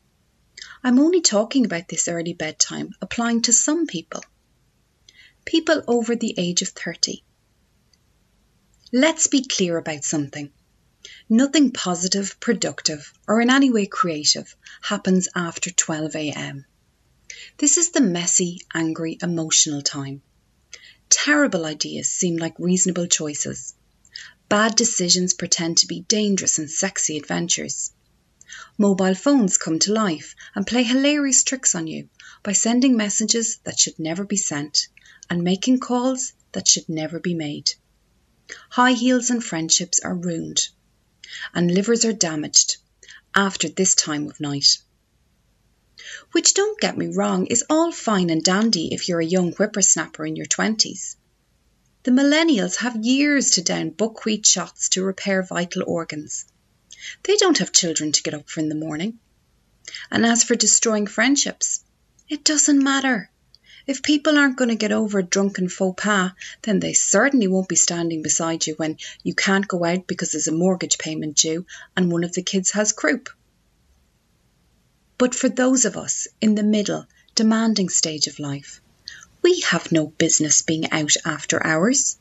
I'm 0.81 0.97
only 0.97 1.19
talking 1.19 1.65
about 1.65 1.89
this 1.89 2.07
early 2.07 2.31
bedtime 2.31 2.93
applying 3.01 3.41
to 3.41 3.51
some 3.51 3.85
people. 3.85 4.23
People 5.43 5.83
over 5.89 6.15
the 6.15 6.33
age 6.37 6.61
of 6.61 6.69
30. 6.69 7.21
Let's 8.93 9.27
be 9.27 9.43
clear 9.43 9.77
about 9.77 10.05
something. 10.05 10.53
Nothing 11.27 11.71
positive, 11.71 12.39
productive, 12.39 13.11
or 13.27 13.41
in 13.41 13.49
any 13.49 13.69
way 13.69 13.87
creative 13.87 14.55
happens 14.81 15.27
after 15.35 15.69
12 15.69 16.15
am. 16.15 16.65
This 17.57 17.75
is 17.75 17.89
the 17.89 17.99
messy, 17.99 18.61
angry, 18.73 19.17
emotional 19.21 19.81
time. 19.81 20.21
Terrible 21.09 21.65
ideas 21.65 22.09
seem 22.09 22.37
like 22.37 22.57
reasonable 22.57 23.07
choices. 23.07 23.73
Bad 24.49 24.75
decisions 24.77 25.33
pretend 25.33 25.77
to 25.79 25.87
be 25.87 26.01
dangerous 26.01 26.57
and 26.57 26.71
sexy 26.71 27.17
adventures. 27.17 27.91
Mobile 28.77 29.13
phones 29.13 29.57
come 29.57 29.77
to 29.79 29.91
life 29.91 30.35
and 30.55 30.65
play 30.65 30.83
hilarious 30.83 31.43
tricks 31.43 31.75
on 31.75 31.85
you 31.85 32.07
by 32.43 32.53
sending 32.53 32.95
messages 32.95 33.57
that 33.65 33.77
should 33.77 33.99
never 33.99 34.23
be 34.23 34.37
sent 34.37 34.87
and 35.29 35.43
making 35.43 35.79
calls 35.79 36.31
that 36.53 36.69
should 36.69 36.87
never 36.87 37.19
be 37.19 37.33
made. 37.33 37.71
High 38.69 38.93
heels 38.93 39.29
and 39.29 39.43
friendships 39.43 39.99
are 39.99 40.15
ruined, 40.15 40.69
and 41.53 41.73
livers 41.73 42.05
are 42.05 42.13
damaged 42.13 42.77
after 43.35 43.67
this 43.67 43.95
time 43.95 44.27
of 44.27 44.39
night. 44.39 44.77
Which, 46.31 46.53
don't 46.53 46.79
get 46.79 46.97
me 46.97 47.07
wrong, 47.07 47.47
is 47.47 47.65
all 47.69 47.91
fine 47.91 48.29
and 48.29 48.41
dandy 48.41 48.93
if 48.93 49.09
you're 49.09 49.19
a 49.19 49.25
young 49.25 49.51
whippersnapper 49.51 50.25
in 50.25 50.37
your 50.37 50.45
twenties. 50.45 51.17
The 52.07 52.13
millennials 52.13 52.77
have 52.77 53.05
years 53.05 53.51
to 53.51 53.61
down 53.61 53.89
buckwheat 53.89 54.45
shots 54.45 54.87
to 54.91 55.03
repair 55.03 55.43
vital 55.43 55.83
organs 55.85 56.45
they 57.23 57.35
don't 57.35 57.57
have 57.57 57.73
children 57.73 58.13
to 58.13 58.23
get 58.23 58.33
up 58.33 58.49
for 58.49 58.61
in 58.61 58.69
the 58.69 58.75
morning. 58.75 59.19
And 60.09 60.25
as 60.25 60.41
for 60.41 60.55
destroying 60.55 61.05
friendships, 61.05 61.83
it 62.29 62.45
doesn't 62.45 62.81
matter. 62.81 63.29
If 63.85 64.03
people 64.03 64.37
aren't 64.37 64.55
going 64.55 64.69
to 64.69 64.75
get 64.75 64.93
over 64.93 65.19
a 65.19 65.21
drunken 65.21 65.67
faux 65.67 66.01
pas, 66.01 66.31
then 66.61 66.79
they 66.79 66.93
certainly 66.93 67.49
won't 67.49 67.67
be 67.67 67.75
standing 67.75 68.21
beside 68.21 68.65
you 68.67 68.75
when 68.75 68.99
you 69.21 69.35
can't 69.35 69.67
go 69.67 69.83
out 69.83 70.07
because 70.07 70.31
there's 70.31 70.47
a 70.47 70.53
mortgage 70.53 70.97
payment 70.97 71.35
due 71.35 71.65
and 71.97 72.09
one 72.09 72.23
of 72.23 72.31
the 72.31 72.41
kids 72.41 72.71
has 72.71 72.93
croup. 72.93 73.29
But 75.17 75.35
for 75.35 75.49
those 75.49 75.83
of 75.83 75.97
us 75.97 76.29
in 76.39 76.55
the 76.55 76.63
middle, 76.63 77.05
demanding 77.35 77.89
stage 77.89 78.27
of 78.27 78.39
life, 78.39 78.79
we 79.47 79.61
have 79.61 79.93
no 79.93 80.07
business 80.07 80.61
being 80.61 80.91
out 80.91 81.13
after 81.23 81.65
hours. 81.65 82.17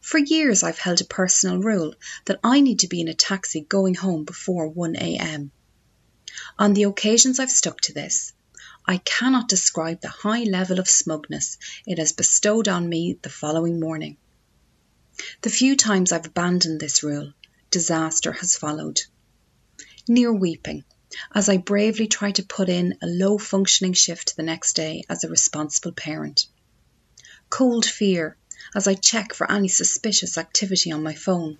For 0.00 0.16
years 0.16 0.62
I've 0.62 0.78
held 0.78 1.02
a 1.02 1.04
personal 1.04 1.58
rule 1.58 1.94
that 2.24 2.40
I 2.42 2.60
need 2.60 2.78
to 2.78 2.88
be 2.88 3.02
in 3.02 3.08
a 3.08 3.14
taxi 3.14 3.60
going 3.60 3.94
home 3.94 4.24
before 4.24 4.72
1am. 4.72 5.50
On 6.58 6.72
the 6.72 6.84
occasions 6.84 7.38
I've 7.38 7.50
stuck 7.50 7.82
to 7.82 7.92
this, 7.92 8.32
I 8.86 8.96
cannot 8.96 9.50
describe 9.50 10.00
the 10.00 10.08
high 10.08 10.44
level 10.44 10.78
of 10.78 10.88
smugness 10.88 11.58
it 11.86 11.98
has 11.98 12.12
bestowed 12.12 12.68
on 12.68 12.88
me 12.88 13.18
the 13.20 13.28
following 13.28 13.78
morning. 13.78 14.16
The 15.42 15.50
few 15.50 15.76
times 15.76 16.10
I've 16.10 16.24
abandoned 16.24 16.80
this 16.80 17.02
rule, 17.02 17.34
disaster 17.70 18.32
has 18.32 18.56
followed. 18.56 19.02
Near 20.08 20.32
weeping, 20.32 20.84
as 21.34 21.48
I 21.48 21.56
bravely 21.56 22.06
try 22.06 22.32
to 22.32 22.42
put 22.42 22.68
in 22.68 22.98
a 23.00 23.06
low 23.06 23.38
functioning 23.38 23.92
shift 23.92 24.36
the 24.36 24.42
next 24.42 24.74
day 24.74 25.04
as 25.08 25.22
a 25.22 25.28
responsible 25.28 25.92
parent. 25.92 26.46
Cold 27.48 27.86
fear 27.86 28.36
as 28.74 28.88
I 28.88 28.94
check 28.94 29.32
for 29.32 29.50
any 29.50 29.68
suspicious 29.68 30.36
activity 30.36 30.90
on 30.90 31.02
my 31.02 31.14
phone. 31.14 31.58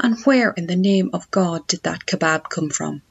And 0.00 0.18
where 0.24 0.50
in 0.50 0.66
the 0.66 0.76
name 0.76 1.10
of 1.12 1.30
God 1.30 1.66
did 1.66 1.82
that 1.84 2.06
kebab 2.06 2.48
come 2.48 2.70
from? 2.70 3.02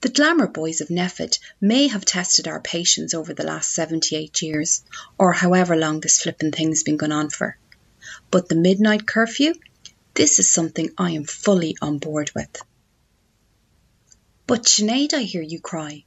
The 0.00 0.08
glamour 0.08 0.46
boys 0.46 0.80
of 0.80 0.88
NPHET 0.88 1.38
may 1.60 1.88
have 1.88 2.04
tested 2.04 2.48
our 2.48 2.60
patience 2.60 3.14
over 3.14 3.32
the 3.32 3.44
last 3.44 3.74
78 3.74 4.42
years, 4.42 4.82
or 5.18 5.32
however 5.32 5.76
long 5.76 6.00
this 6.00 6.20
flippin' 6.20 6.52
thing's 6.52 6.82
been 6.82 6.96
going 6.96 7.12
on 7.12 7.30
for. 7.30 7.56
But 8.30 8.48
the 8.48 8.54
midnight 8.54 9.06
curfew? 9.06 9.54
This 10.14 10.38
is 10.38 10.50
something 10.50 10.90
I 10.98 11.12
am 11.12 11.24
fully 11.24 11.76
on 11.80 11.98
board 11.98 12.30
with. 12.34 12.60
But 14.48 14.66
Sinead, 14.66 15.12
I 15.12 15.22
hear 15.22 15.42
you 15.42 15.58
cry. 15.60 16.04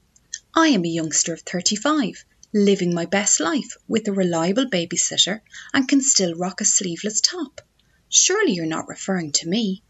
I 0.54 0.70
am 0.70 0.86
a 0.86 0.88
youngster 0.88 1.34
of 1.34 1.42
35 1.42 2.24
living 2.54 2.94
my 2.94 3.06
best 3.06 3.42
life 3.42 3.76
with 3.86 4.08
a 4.08 4.14
reliable 4.14 4.66
babysitter 4.66 5.42
and 5.74 5.90
can 5.90 6.02
still 6.02 6.34
rock 6.36 6.62
a 6.62 6.66
sleeveless 6.66 7.20
top. 7.20 7.60
Surely 8.08 8.54
you're 8.54 8.66
not 8.66 8.88
referring 8.88 9.34
to 9.34 9.50
me. 9.50 9.84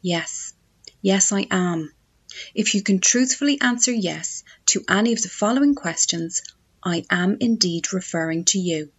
Yes, 0.00 0.54
yes, 1.02 1.32
I 1.32 1.46
am. 1.50 1.92
If 2.54 2.74
you 2.74 2.82
can 2.82 2.98
truthfully 2.98 3.60
answer 3.60 3.92
yes 3.92 4.42
to 4.66 4.82
any 4.88 5.12
of 5.12 5.20
the 5.20 5.28
following 5.28 5.74
questions, 5.74 6.40
I 6.82 7.04
am 7.10 7.36
indeed 7.40 7.92
referring 7.92 8.46
to 8.46 8.58
you. 8.58 8.90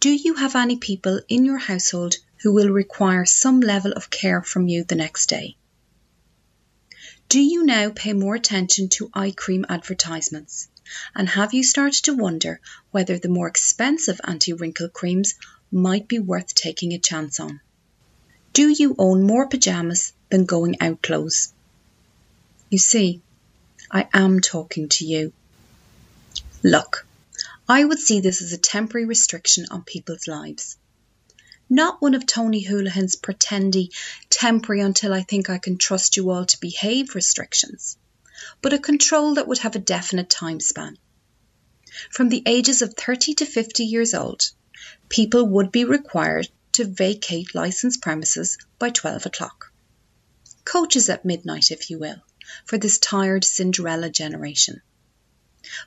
Do 0.00 0.10
you 0.10 0.36
have 0.36 0.56
any 0.56 0.78
people 0.78 1.20
in 1.28 1.44
your 1.44 1.58
household 1.58 2.16
who 2.38 2.54
will 2.54 2.70
require 2.70 3.26
some 3.26 3.60
level 3.60 3.92
of 3.92 4.08
care 4.08 4.42
from 4.42 4.68
you 4.68 4.84
the 4.84 4.94
next 4.94 5.28
day? 5.28 5.58
Do 7.28 7.40
you 7.40 7.64
now 7.64 7.90
pay 7.90 8.12
more 8.12 8.36
attention 8.36 8.88
to 8.90 9.10
eye 9.12 9.32
cream 9.32 9.66
advertisements? 9.68 10.68
And 11.14 11.28
have 11.28 11.52
you 11.52 11.64
started 11.64 12.04
to 12.04 12.14
wonder 12.14 12.60
whether 12.92 13.18
the 13.18 13.28
more 13.28 13.48
expensive 13.48 14.20
anti 14.22 14.52
wrinkle 14.52 14.88
creams 14.88 15.34
might 15.72 16.06
be 16.06 16.20
worth 16.20 16.54
taking 16.54 16.92
a 16.92 16.98
chance 16.98 17.40
on? 17.40 17.60
Do 18.52 18.68
you 18.68 18.94
own 18.98 19.22
more 19.26 19.48
pajamas 19.48 20.12
than 20.30 20.44
going 20.44 20.80
out 20.80 21.02
clothes? 21.02 21.52
You 22.70 22.78
see, 22.78 23.20
I 23.90 24.08
am 24.12 24.40
talking 24.40 24.88
to 24.90 25.04
you. 25.04 25.32
Look, 26.62 27.06
I 27.68 27.84
would 27.84 27.98
see 27.98 28.20
this 28.20 28.40
as 28.40 28.52
a 28.52 28.58
temporary 28.58 29.06
restriction 29.06 29.66
on 29.70 29.82
people's 29.82 30.28
lives. 30.28 30.76
Not 31.68 32.00
one 32.00 32.14
of 32.14 32.26
Tony 32.26 32.62
Holohan's 32.64 33.16
pretendy, 33.16 33.90
temporary 34.36 34.82
until 34.82 35.12
I 35.12 35.22
think 35.22 35.48
I 35.48 35.58
can 35.58 35.78
trust 35.78 36.16
you 36.16 36.30
all 36.30 36.44
to 36.46 36.60
behave 36.60 37.14
restrictions 37.14 37.96
but 38.60 38.72
a 38.74 38.78
control 38.78 39.34
that 39.34 39.48
would 39.48 39.58
have 39.58 39.74
a 39.76 39.78
definite 39.78 40.28
time 40.28 40.60
span. 40.60 40.98
From 42.10 42.28
the 42.28 42.42
ages 42.44 42.82
of 42.82 42.94
30 42.94 43.34
to 43.36 43.46
50 43.46 43.84
years 43.84 44.12
old, 44.12 44.50
people 45.08 45.46
would 45.46 45.72
be 45.72 45.84
required 45.84 46.48
to 46.72 46.84
vacate 46.84 47.54
licensed 47.54 48.02
premises 48.02 48.58
by 48.78 48.90
12 48.90 49.24
o'clock. 49.24 49.72
Coaches 50.64 51.08
at 51.08 51.24
midnight, 51.24 51.70
if 51.70 51.88
you 51.88 51.98
will, 51.98 52.22
for 52.66 52.76
this 52.76 52.98
tired 52.98 53.44
Cinderella 53.44 54.10
generation. 54.10 54.82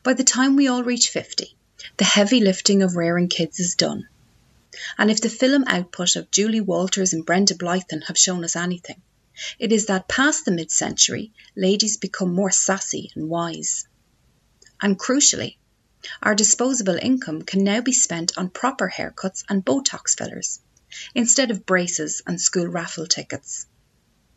By 0.02 0.14
the 0.14 0.24
time 0.24 0.56
we 0.56 0.68
all 0.68 0.84
reach 0.84 1.10
50, 1.10 1.56
the 1.98 2.06
heavy 2.06 2.40
lifting 2.40 2.82
of 2.82 2.96
rearing 2.96 3.28
kids 3.28 3.60
is 3.60 3.76
done. 3.76 4.08
And 4.98 5.10
if 5.12 5.22
the 5.22 5.30
film 5.30 5.64
output 5.68 6.16
of 6.16 6.32
Julie 6.32 6.62
Walters 6.62 7.14
and 7.14 7.26
Brenda 7.26 7.56
Blethyn 7.56 8.04
have 8.08 8.18
shown 8.18 8.44
us 8.44 8.56
anything, 8.56 9.02
it 9.58 9.72
is 9.72 9.86
that 9.86 10.08
past 10.08 10.46
the 10.46 10.52
mid 10.52 10.72
century, 10.72 11.32
ladies 11.56 11.98
become 11.98 12.34
more 12.34 12.52
sassy 12.52 13.12
and 13.16 13.30
wise. 13.30 13.88
And 14.82 15.00
crucially, 15.00 15.58
our 16.22 16.36
disposable 16.36 16.98
income 17.02 17.42
can 17.42 17.64
now 17.64 17.82
be 17.82 17.94
spent 17.94 18.38
on 18.38 18.50
proper 18.50 18.90
haircuts 18.90 19.44
and 19.50 19.66
Botox 19.66 20.18
fillers, 20.18 20.60
instead 21.14 21.52
of 21.52 21.66
braces 21.66 22.22
and 22.26 22.40
school 22.40 22.68
raffle 22.68 23.08
tickets. 23.08 23.66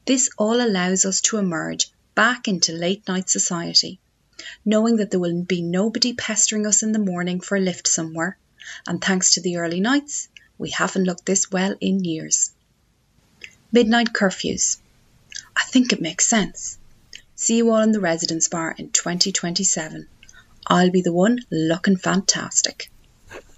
This 0.04 0.30
all 0.36 0.60
allows 0.60 1.04
us 1.04 1.20
to 1.22 1.38
emerge 1.38 1.90
back 2.14 2.48
into 2.48 2.72
late 2.72 3.06
night 3.06 3.30
society, 3.30 4.00
knowing 4.64 4.96
that 4.96 5.10
there 5.10 5.20
will 5.20 5.44
be 5.44 5.62
nobody 5.62 6.12
pestering 6.12 6.66
us 6.66 6.82
in 6.82 6.92
the 6.92 6.98
morning 6.98 7.40
for 7.40 7.56
a 7.56 7.60
lift 7.60 7.86
somewhere, 7.86 8.38
and 8.86 9.00
thanks 9.00 9.34
to 9.34 9.40
the 9.40 9.56
early 9.56 9.80
nights, 9.80 10.28
we 10.62 10.70
haven't 10.70 11.04
looked 11.04 11.26
this 11.26 11.50
well 11.50 11.74
in 11.80 12.04
years. 12.04 12.52
Midnight 13.72 14.12
curfews. 14.12 14.78
I 15.56 15.64
think 15.64 15.92
it 15.92 16.00
makes 16.00 16.28
sense. 16.28 16.78
See 17.34 17.56
you 17.56 17.70
all 17.72 17.82
in 17.82 17.90
the 17.90 17.98
residence 17.98 18.48
bar 18.48 18.72
in 18.78 18.90
2027. 18.90 20.06
I'll 20.68 20.92
be 20.92 21.02
the 21.02 21.12
one 21.12 21.40
looking 21.50 21.96
fantastic. 21.96 22.92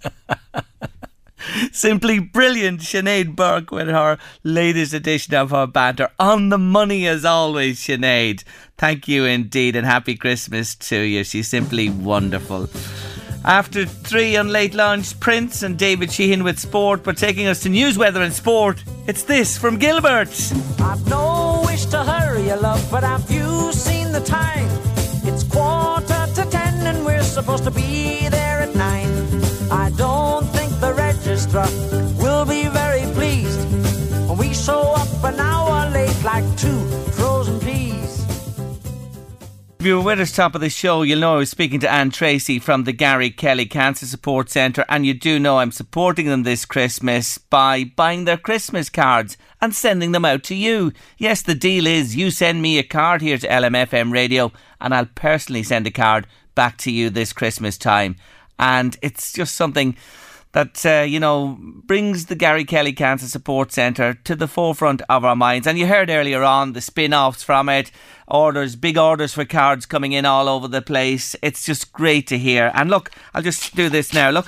Simply 1.72 2.20
brilliant, 2.20 2.80
Sinead 2.80 3.36
Burke, 3.36 3.70
with 3.70 3.88
her 3.88 4.16
latest 4.42 4.94
edition 4.94 5.34
of 5.34 5.50
her 5.50 5.66
banter. 5.66 6.08
On 6.18 6.48
the 6.48 6.56
money 6.56 7.06
as 7.06 7.26
always, 7.26 7.80
Sinead. 7.80 8.44
Thank 8.78 9.08
you 9.08 9.26
indeed, 9.26 9.76
and 9.76 9.86
happy 9.86 10.16
Christmas 10.16 10.74
to 10.76 11.00
you. 11.00 11.22
She's 11.22 11.48
simply 11.48 11.90
wonderful. 11.90 12.70
After 13.44 13.84
three 13.84 14.38
on 14.38 14.48
late 14.48 14.72
lunch, 14.72 15.20
Prince 15.20 15.62
and 15.62 15.78
David 15.78 16.10
Sheehan 16.10 16.44
with 16.44 16.58
sport, 16.58 17.02
but 17.02 17.18
taking 17.18 17.46
us 17.46 17.60
to 17.64 17.68
news, 17.68 17.98
weather, 17.98 18.22
and 18.22 18.32
sport. 18.32 18.82
It's 19.06 19.24
this 19.24 19.58
from 19.58 19.76
Gilbert. 19.76 20.30
I've 20.80 21.06
no 21.10 21.62
wish 21.66 21.84
to 21.86 22.02
hurry 22.02 22.46
you, 22.48 22.56
love, 22.56 22.82
but 22.90 23.04
have 23.04 23.30
you 23.30 23.70
seen 23.72 24.12
the 24.12 24.20
time? 24.20 24.66
It's 25.24 25.44
quarter 25.44 26.26
to 26.36 26.48
ten, 26.50 26.86
and 26.86 27.04
we're 27.04 27.22
supposed 27.22 27.64
to 27.64 27.70
be 27.70 28.28
there 28.30 28.62
at 28.62 28.74
nine. 28.74 29.12
I 29.70 29.90
don't 29.90 30.46
think 30.46 30.72
the 30.80 30.94
registrar 30.94 31.68
will 32.16 32.46
be 32.46 32.68
very 32.68 33.02
pleased 33.12 33.60
when 34.26 34.38
we 34.38 34.54
show 34.54 34.93
If 39.84 39.88
you 39.88 39.98
were 39.98 40.02
with 40.02 40.20
us 40.20 40.32
top 40.32 40.54
of 40.54 40.62
the 40.62 40.70
show, 40.70 41.02
you'll 41.02 41.20
know 41.20 41.34
I 41.34 41.40
was 41.40 41.50
speaking 41.50 41.78
to 41.80 41.92
Anne 41.92 42.08
Tracy 42.08 42.58
from 42.58 42.84
the 42.84 42.92
Gary 42.94 43.28
Kelly 43.28 43.66
Cancer 43.66 44.06
Support 44.06 44.48
Centre, 44.48 44.86
and 44.88 45.04
you 45.04 45.12
do 45.12 45.38
know 45.38 45.58
I'm 45.58 45.72
supporting 45.72 46.24
them 46.24 46.42
this 46.42 46.64
Christmas 46.64 47.36
by 47.36 47.84
buying 47.84 48.24
their 48.24 48.38
Christmas 48.38 48.88
cards 48.88 49.36
and 49.60 49.74
sending 49.74 50.12
them 50.12 50.24
out 50.24 50.42
to 50.44 50.54
you. 50.54 50.94
Yes, 51.18 51.42
the 51.42 51.54
deal 51.54 51.86
is 51.86 52.16
you 52.16 52.30
send 52.30 52.62
me 52.62 52.78
a 52.78 52.82
card 52.82 53.20
here 53.20 53.36
to 53.36 53.46
LMFM 53.46 54.10
Radio, 54.10 54.52
and 54.80 54.94
I'll 54.94 55.04
personally 55.04 55.62
send 55.62 55.86
a 55.86 55.90
card 55.90 56.26
back 56.54 56.78
to 56.78 56.90
you 56.90 57.10
this 57.10 57.34
Christmas 57.34 57.76
time. 57.76 58.16
And 58.58 58.96
it's 59.02 59.34
just 59.34 59.54
something 59.54 59.96
that 60.54 60.86
uh, 60.86 61.02
you 61.02 61.20
know 61.20 61.58
brings 61.60 62.26
the 62.26 62.34
Gary 62.34 62.64
Kelly 62.64 62.92
Cancer 62.92 63.26
Support 63.26 63.72
Centre 63.72 64.14
to 64.24 64.34
the 64.34 64.48
forefront 64.48 65.02
of 65.08 65.24
our 65.24 65.36
minds. 65.36 65.66
And 65.66 65.78
you 65.78 65.86
heard 65.86 66.08
earlier 66.08 66.42
on 66.42 66.72
the 66.72 66.80
spin-offs 66.80 67.42
from 67.42 67.68
it, 67.68 67.90
orders, 68.26 68.76
big 68.76 68.96
orders 68.96 69.34
for 69.34 69.44
cards 69.44 69.84
coming 69.84 70.12
in 70.12 70.24
all 70.24 70.48
over 70.48 70.68
the 70.68 70.80
place. 70.80 71.36
It's 71.42 71.66
just 71.66 71.92
great 71.92 72.26
to 72.28 72.38
hear. 72.38 72.70
And 72.74 72.88
look, 72.88 73.10
I'll 73.34 73.42
just 73.42 73.76
do 73.76 73.90
this 73.90 74.14
now. 74.14 74.30
Look. 74.30 74.46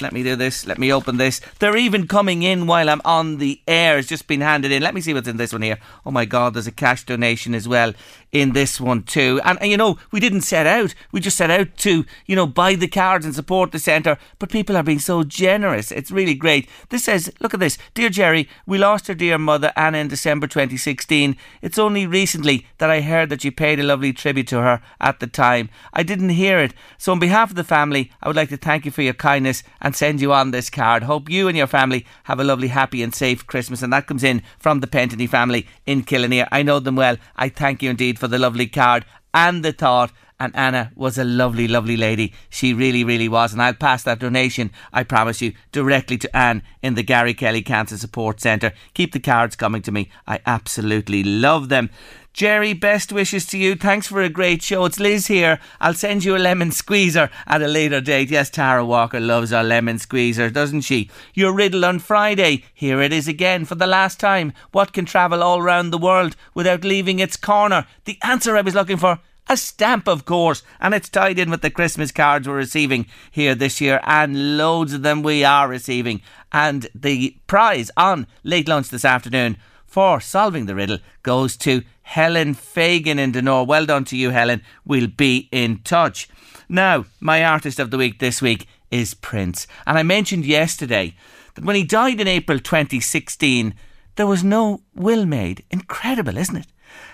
Let 0.00 0.12
me 0.12 0.24
do 0.24 0.34
this. 0.34 0.66
Let 0.66 0.78
me 0.78 0.92
open 0.92 1.18
this. 1.18 1.40
They're 1.60 1.76
even 1.76 2.08
coming 2.08 2.42
in 2.42 2.66
while 2.66 2.90
I'm 2.90 3.02
on 3.04 3.38
the 3.38 3.60
air. 3.68 3.98
It's 3.98 4.08
just 4.08 4.26
been 4.26 4.40
handed 4.40 4.72
in. 4.72 4.82
Let 4.82 4.94
me 4.94 5.00
see 5.00 5.14
what's 5.14 5.28
in 5.28 5.36
this 5.36 5.52
one 5.52 5.62
here. 5.62 5.78
Oh 6.04 6.10
my 6.10 6.24
God, 6.24 6.54
there's 6.54 6.66
a 6.66 6.72
cash 6.72 7.04
donation 7.04 7.54
as 7.54 7.68
well 7.68 7.92
in 8.32 8.52
this 8.54 8.80
one 8.80 9.02
too. 9.02 9.40
And, 9.44 9.60
and 9.60 9.70
you 9.70 9.76
know, 9.76 9.98
we 10.10 10.18
didn't 10.18 10.40
set 10.40 10.66
out. 10.66 10.94
We 11.12 11.20
just 11.20 11.36
set 11.36 11.50
out 11.50 11.76
to, 11.78 12.04
you 12.26 12.34
know, 12.34 12.46
buy 12.46 12.74
the 12.74 12.88
cards 12.88 13.26
and 13.26 13.34
support 13.34 13.70
the 13.70 13.78
centre. 13.78 14.18
But 14.38 14.50
people 14.50 14.76
are 14.76 14.82
being 14.82 14.98
so 14.98 15.22
generous. 15.22 15.92
It's 15.92 16.10
really 16.10 16.34
great. 16.34 16.68
This 16.88 17.04
says, 17.04 17.30
look 17.40 17.52
at 17.52 17.60
this. 17.60 17.76
Dear 17.94 18.08
Jerry, 18.08 18.48
we 18.66 18.78
lost 18.78 19.08
our 19.10 19.14
dear 19.14 19.36
mother 19.36 19.72
Anna 19.76 19.98
in 19.98 20.08
December 20.08 20.46
2016. 20.46 21.36
It's 21.60 21.78
only 21.78 22.06
recently 22.06 22.66
that 22.78 22.90
I 22.90 23.02
heard 23.02 23.28
that 23.28 23.44
you 23.44 23.52
paid 23.52 23.78
a 23.78 23.82
lovely 23.84 24.14
tribute 24.14 24.48
to 24.48 24.62
her 24.62 24.80
at 24.98 25.20
the 25.20 25.26
time. 25.26 25.68
I 25.92 26.02
didn't 26.02 26.30
hear 26.30 26.58
it. 26.58 26.72
So 26.96 27.12
on 27.12 27.18
behalf 27.18 27.50
of 27.50 27.56
the 27.56 27.64
family, 27.64 28.10
I 28.22 28.28
would 28.28 28.36
like 28.36 28.48
to 28.48 28.56
thank 28.56 28.86
you 28.86 28.90
for 28.90 29.02
your 29.02 29.12
kindness 29.12 29.62
and 29.80 29.94
send 29.94 30.22
you 30.22 30.32
on 30.32 30.52
this 30.52 30.70
card. 30.70 31.02
Hope 31.02 31.28
you 31.28 31.48
and 31.48 31.56
your 31.56 31.66
family 31.66 32.06
have 32.24 32.40
a 32.40 32.44
lovely, 32.44 32.68
happy 32.68 33.02
and 33.02 33.14
safe 33.14 33.46
Christmas. 33.46 33.82
And 33.82 33.92
that 33.92 34.06
comes 34.06 34.24
in 34.24 34.42
from 34.58 34.80
the 34.80 34.86
Pentany 34.86 35.28
family 35.28 35.66
in 35.84 36.02
Killineer. 36.02 36.48
I 36.50 36.62
know 36.62 36.80
them 36.80 36.96
well. 36.96 37.18
I 37.36 37.50
thank 37.50 37.82
you 37.82 37.90
indeed 37.90 38.18
for 38.22 38.28
the 38.28 38.38
lovely 38.38 38.68
card 38.68 39.04
and 39.34 39.64
the 39.64 39.72
thought. 39.72 40.12
And 40.38 40.54
Anna 40.54 40.92
was 40.94 41.18
a 41.18 41.24
lovely, 41.24 41.66
lovely 41.66 41.96
lady. 41.96 42.32
She 42.48 42.72
really, 42.72 43.02
really 43.02 43.28
was. 43.28 43.52
And 43.52 43.60
I'll 43.60 43.74
pass 43.74 44.04
that 44.04 44.20
donation, 44.20 44.70
I 44.92 45.02
promise 45.02 45.42
you, 45.42 45.54
directly 45.72 46.18
to 46.18 46.36
Anne 46.36 46.62
in 46.82 46.94
the 46.94 47.02
Gary 47.02 47.34
Kelly 47.34 47.62
Cancer 47.62 47.96
Support 47.96 48.40
Centre. 48.40 48.72
Keep 48.94 49.12
the 49.12 49.18
cards 49.18 49.56
coming 49.56 49.82
to 49.82 49.90
me. 49.90 50.08
I 50.24 50.38
absolutely 50.46 51.24
love 51.24 51.68
them. 51.68 51.90
Jerry, 52.32 52.72
best 52.72 53.12
wishes 53.12 53.44
to 53.46 53.58
you. 53.58 53.74
Thanks 53.74 54.06
for 54.06 54.22
a 54.22 54.30
great 54.30 54.62
show. 54.62 54.86
It's 54.86 54.98
Liz 54.98 55.26
here. 55.26 55.60
I'll 55.82 55.92
send 55.92 56.24
you 56.24 56.34
a 56.34 56.38
lemon 56.38 56.70
squeezer 56.70 57.28
at 57.46 57.60
a 57.60 57.68
later 57.68 58.00
date. 58.00 58.30
Yes, 58.30 58.48
Tara 58.48 58.86
Walker 58.86 59.20
loves 59.20 59.52
our 59.52 59.62
lemon 59.62 59.98
squeezer, 59.98 60.48
doesn't 60.48 60.80
she? 60.80 61.10
Your 61.34 61.52
riddle 61.52 61.84
on 61.84 61.98
Friday. 61.98 62.64
Here 62.72 63.02
it 63.02 63.12
is 63.12 63.28
again 63.28 63.66
for 63.66 63.74
the 63.74 63.86
last 63.86 64.18
time. 64.18 64.54
What 64.70 64.94
can 64.94 65.04
travel 65.04 65.42
all 65.42 65.60
round 65.60 65.92
the 65.92 65.98
world 65.98 66.34
without 66.54 66.84
leaving 66.84 67.18
its 67.18 67.36
corner? 67.36 67.86
The 68.06 68.18
answer 68.22 68.56
I 68.56 68.62
was 68.62 68.74
looking 68.74 68.96
for. 68.96 69.20
A 69.48 69.56
stamp, 69.58 70.08
of 70.08 70.24
course, 70.24 70.62
and 70.80 70.94
it's 70.94 71.10
tied 71.10 71.38
in 71.38 71.50
with 71.50 71.60
the 71.60 71.68
Christmas 71.70 72.12
cards 72.12 72.48
we're 72.48 72.54
receiving 72.54 73.06
here 73.30 73.54
this 73.54 73.80
year, 73.80 74.00
and 74.04 74.56
loads 74.56 74.94
of 74.94 75.02
them 75.02 75.22
we 75.22 75.44
are 75.44 75.68
receiving. 75.68 76.22
And 76.50 76.88
the 76.94 77.36
prize 77.46 77.90
on 77.94 78.26
late 78.42 78.68
lunch 78.68 78.88
this 78.88 79.04
afternoon 79.04 79.58
for 79.92 80.22
solving 80.22 80.64
the 80.64 80.74
riddle 80.74 80.96
goes 81.22 81.54
to 81.54 81.82
Helen 82.00 82.54
Fagan 82.54 83.18
in 83.18 83.32
Donore. 83.32 83.66
Well 83.66 83.84
done 83.84 84.06
to 84.06 84.16
you, 84.16 84.30
Helen. 84.30 84.62
We'll 84.86 85.06
be 85.06 85.50
in 85.52 85.80
touch. 85.84 86.30
Now, 86.66 87.04
my 87.20 87.44
artist 87.44 87.78
of 87.78 87.90
the 87.90 87.98
week 87.98 88.18
this 88.18 88.40
week 88.40 88.66
is 88.90 89.12
Prince. 89.12 89.66
And 89.86 89.98
I 89.98 90.02
mentioned 90.02 90.46
yesterday 90.46 91.14
that 91.56 91.66
when 91.66 91.76
he 91.76 91.84
died 91.84 92.22
in 92.22 92.26
April 92.26 92.58
2016, 92.58 93.74
there 94.16 94.26
was 94.26 94.42
no 94.42 94.80
will 94.94 95.26
made. 95.26 95.62
Incredible, 95.70 96.38
isn't 96.38 96.56
it? 96.56 96.68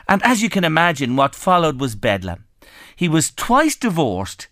And 0.09 0.23
as 0.23 0.41
you 0.41 0.49
can 0.49 0.63
imagine, 0.63 1.17
what 1.17 1.35
followed 1.35 1.81
was 1.81 1.97
bedlam. 1.97 2.45
He 2.95 3.09
was 3.09 3.33
twice 3.33 3.75
divorced, 3.75 4.47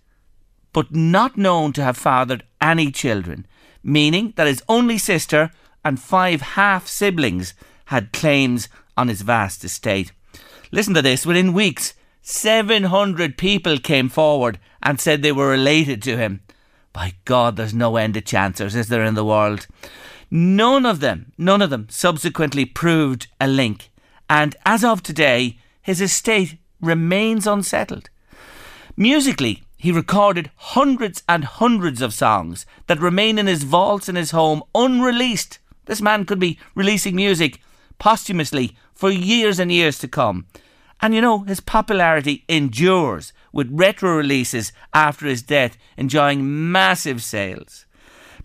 but 0.72 0.92
not 0.92 1.38
known 1.38 1.72
to 1.74 1.84
have 1.84 1.96
fathered 1.96 2.42
any 2.60 2.90
children, 2.90 3.46
meaning 3.84 4.32
that 4.34 4.48
his 4.48 4.64
only 4.68 4.98
sister 4.98 5.52
and 5.84 6.00
five 6.00 6.40
half 6.42 6.88
siblings 6.88 7.54
had 7.86 8.12
claims 8.12 8.68
on 8.96 9.08
his 9.08 9.22
vast 9.22 9.64
estate. 9.64 10.12
Listen 10.70 10.94
to 10.94 11.02
this 11.02 11.26
within 11.26 11.52
weeks, 11.52 11.94
700 12.22 13.38
people 13.38 13.78
came 13.78 14.08
forward 14.08 14.58
and 14.82 15.00
said 15.00 15.22
they 15.22 15.32
were 15.32 15.48
related 15.48 16.02
to 16.02 16.16
him. 16.16 16.40
By 16.92 17.14
God, 17.24 17.56
there's 17.56 17.74
no 17.74 17.96
end 17.96 18.14
to 18.14 18.20
chancers, 18.20 18.74
is 18.74 18.88
there, 18.88 19.04
in 19.04 19.14
the 19.14 19.24
world? 19.24 19.66
None 20.30 20.84
of 20.84 21.00
them, 21.00 21.32
none 21.38 21.62
of 21.62 21.70
them 21.70 21.86
subsequently 21.90 22.64
proved 22.64 23.28
a 23.40 23.46
link. 23.46 23.90
And 24.28 24.56
as 24.64 24.82
of 24.82 25.02
today, 25.02 25.58
his 25.82 26.00
estate 26.00 26.58
remains 26.80 27.46
unsettled. 27.46 28.10
Musically, 28.96 29.62
he 29.76 29.92
recorded 29.92 30.50
hundreds 30.56 31.22
and 31.28 31.44
hundreds 31.44 32.02
of 32.02 32.14
songs 32.14 32.66
that 32.86 32.98
remain 32.98 33.38
in 33.38 33.46
his 33.46 33.62
vaults 33.62 34.08
in 34.08 34.16
his 34.16 34.30
home 34.30 34.62
unreleased. 34.74 35.58
This 35.84 36.00
man 36.00 36.24
could 36.24 36.40
be 36.40 36.58
releasing 36.74 37.14
music 37.14 37.60
posthumously 37.98 38.76
for 38.94 39.10
years 39.10 39.58
and 39.58 39.70
years 39.70 39.98
to 39.98 40.08
come. 40.08 40.46
And 41.00 41.14
you 41.14 41.20
know, 41.20 41.40
his 41.40 41.60
popularity 41.60 42.44
endures 42.48 43.32
with 43.52 43.68
retro 43.70 44.16
releases 44.16 44.72
after 44.94 45.26
his 45.26 45.42
death 45.42 45.76
enjoying 45.96 46.72
massive 46.72 47.22
sales. 47.22 47.86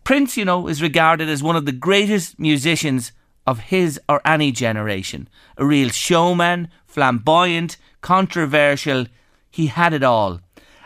Prince, 0.03 0.35
you 0.35 0.45
know, 0.45 0.67
is 0.67 0.81
regarded 0.81 1.29
as 1.29 1.43
one 1.43 1.55
of 1.55 1.65
the 1.65 1.71
greatest 1.71 2.39
musicians 2.39 3.11
of 3.45 3.59
his 3.59 3.99
or 4.09 4.21
any 4.25 4.51
generation. 4.51 5.27
A 5.57 5.65
real 5.65 5.89
showman, 5.89 6.69
flamboyant, 6.85 7.77
controversial. 8.01 9.05
He 9.49 9.67
had 9.67 9.93
it 9.93 10.03
all. 10.03 10.41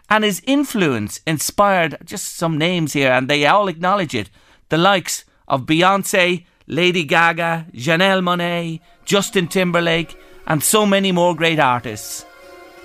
And 0.09 0.23
his 0.23 0.41
influence 0.45 1.21
inspired 1.25 1.97
just 2.03 2.35
some 2.35 2.57
names 2.57 2.93
here, 2.93 3.11
and 3.11 3.27
they 3.27 3.45
all 3.45 3.67
acknowledge 3.67 4.13
it. 4.13 4.29
The 4.69 4.77
likes 4.77 5.25
of 5.47 5.65
Beyonce, 5.65 6.45
Lady 6.67 7.03
Gaga, 7.03 7.67
Janelle 7.73 8.21
Monáe, 8.21 8.79
Justin 9.05 9.47
Timberlake, 9.47 10.17
and 10.47 10.63
so 10.63 10.85
many 10.85 11.11
more 11.11 11.35
great 11.35 11.59
artists. 11.59 12.25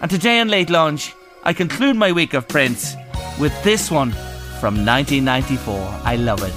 And 0.00 0.10
today 0.10 0.40
on 0.40 0.48
Late 0.48 0.70
Lunch, 0.70 1.14
I 1.44 1.52
conclude 1.52 1.96
my 1.96 2.12
week 2.12 2.34
of 2.34 2.48
Prince 2.48 2.94
with 3.38 3.52
this 3.64 3.90
one 3.90 4.12
from 4.60 4.84
1994. 4.84 6.00
I 6.04 6.16
love 6.16 6.42
it. 6.42 6.54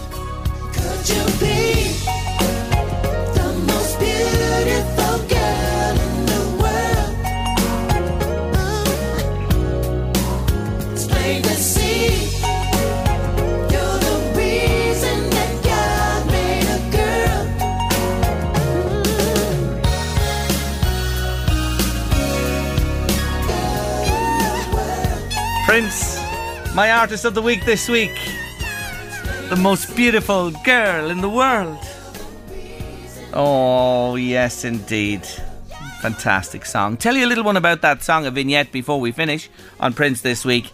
Prince, 25.73 26.17
my 26.75 26.91
artist 26.91 27.25
of 27.25 27.33
the 27.33 27.41
week 27.41 27.65
this 27.65 27.89
week. 27.89 28.13
The 29.49 29.55
most 29.55 29.95
beautiful 29.95 30.51
girl 30.51 31.09
in 31.09 31.19
the 31.19 31.29
world. 31.29 31.83
Oh, 33.33 34.13
yes, 34.13 34.65
indeed. 34.65 35.25
Fantastic 35.99 36.67
song. 36.67 36.95
Tell 36.95 37.15
you 37.15 37.25
a 37.25 37.31
little 37.31 37.43
one 37.43 37.57
about 37.57 37.81
that 37.81 38.03
song, 38.03 38.27
a 38.27 38.29
vignette, 38.29 38.71
before 38.71 38.99
we 38.99 39.11
finish 39.11 39.49
on 39.79 39.93
Prince 39.93 40.21
this 40.21 40.45
week. 40.45 40.71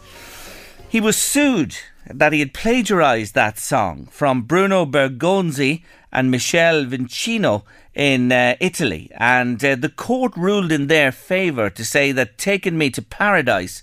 He 0.89 0.99
was 0.99 1.15
sued 1.15 1.77
that 2.05 2.33
he 2.33 2.39
had 2.39 2.53
plagiarised 2.53 3.35
that 3.35 3.57
song 3.57 4.09
from 4.11 4.41
Bruno 4.41 4.85
Bergonzi 4.85 5.81
and 6.11 6.29
Michele 6.29 6.83
Vicino 6.83 7.63
in 7.95 8.33
uh, 8.33 8.57
Italy. 8.59 9.09
And 9.15 9.63
uh, 9.63 9.75
the 9.75 9.87
court 9.87 10.35
ruled 10.35 10.73
in 10.73 10.87
their 10.87 11.13
favour 11.13 11.69
to 11.69 11.85
say 11.85 12.11
that 12.11 12.37
Taking 12.37 12.77
Me 12.77 12.89
to 12.89 13.01
Paradise 13.01 13.81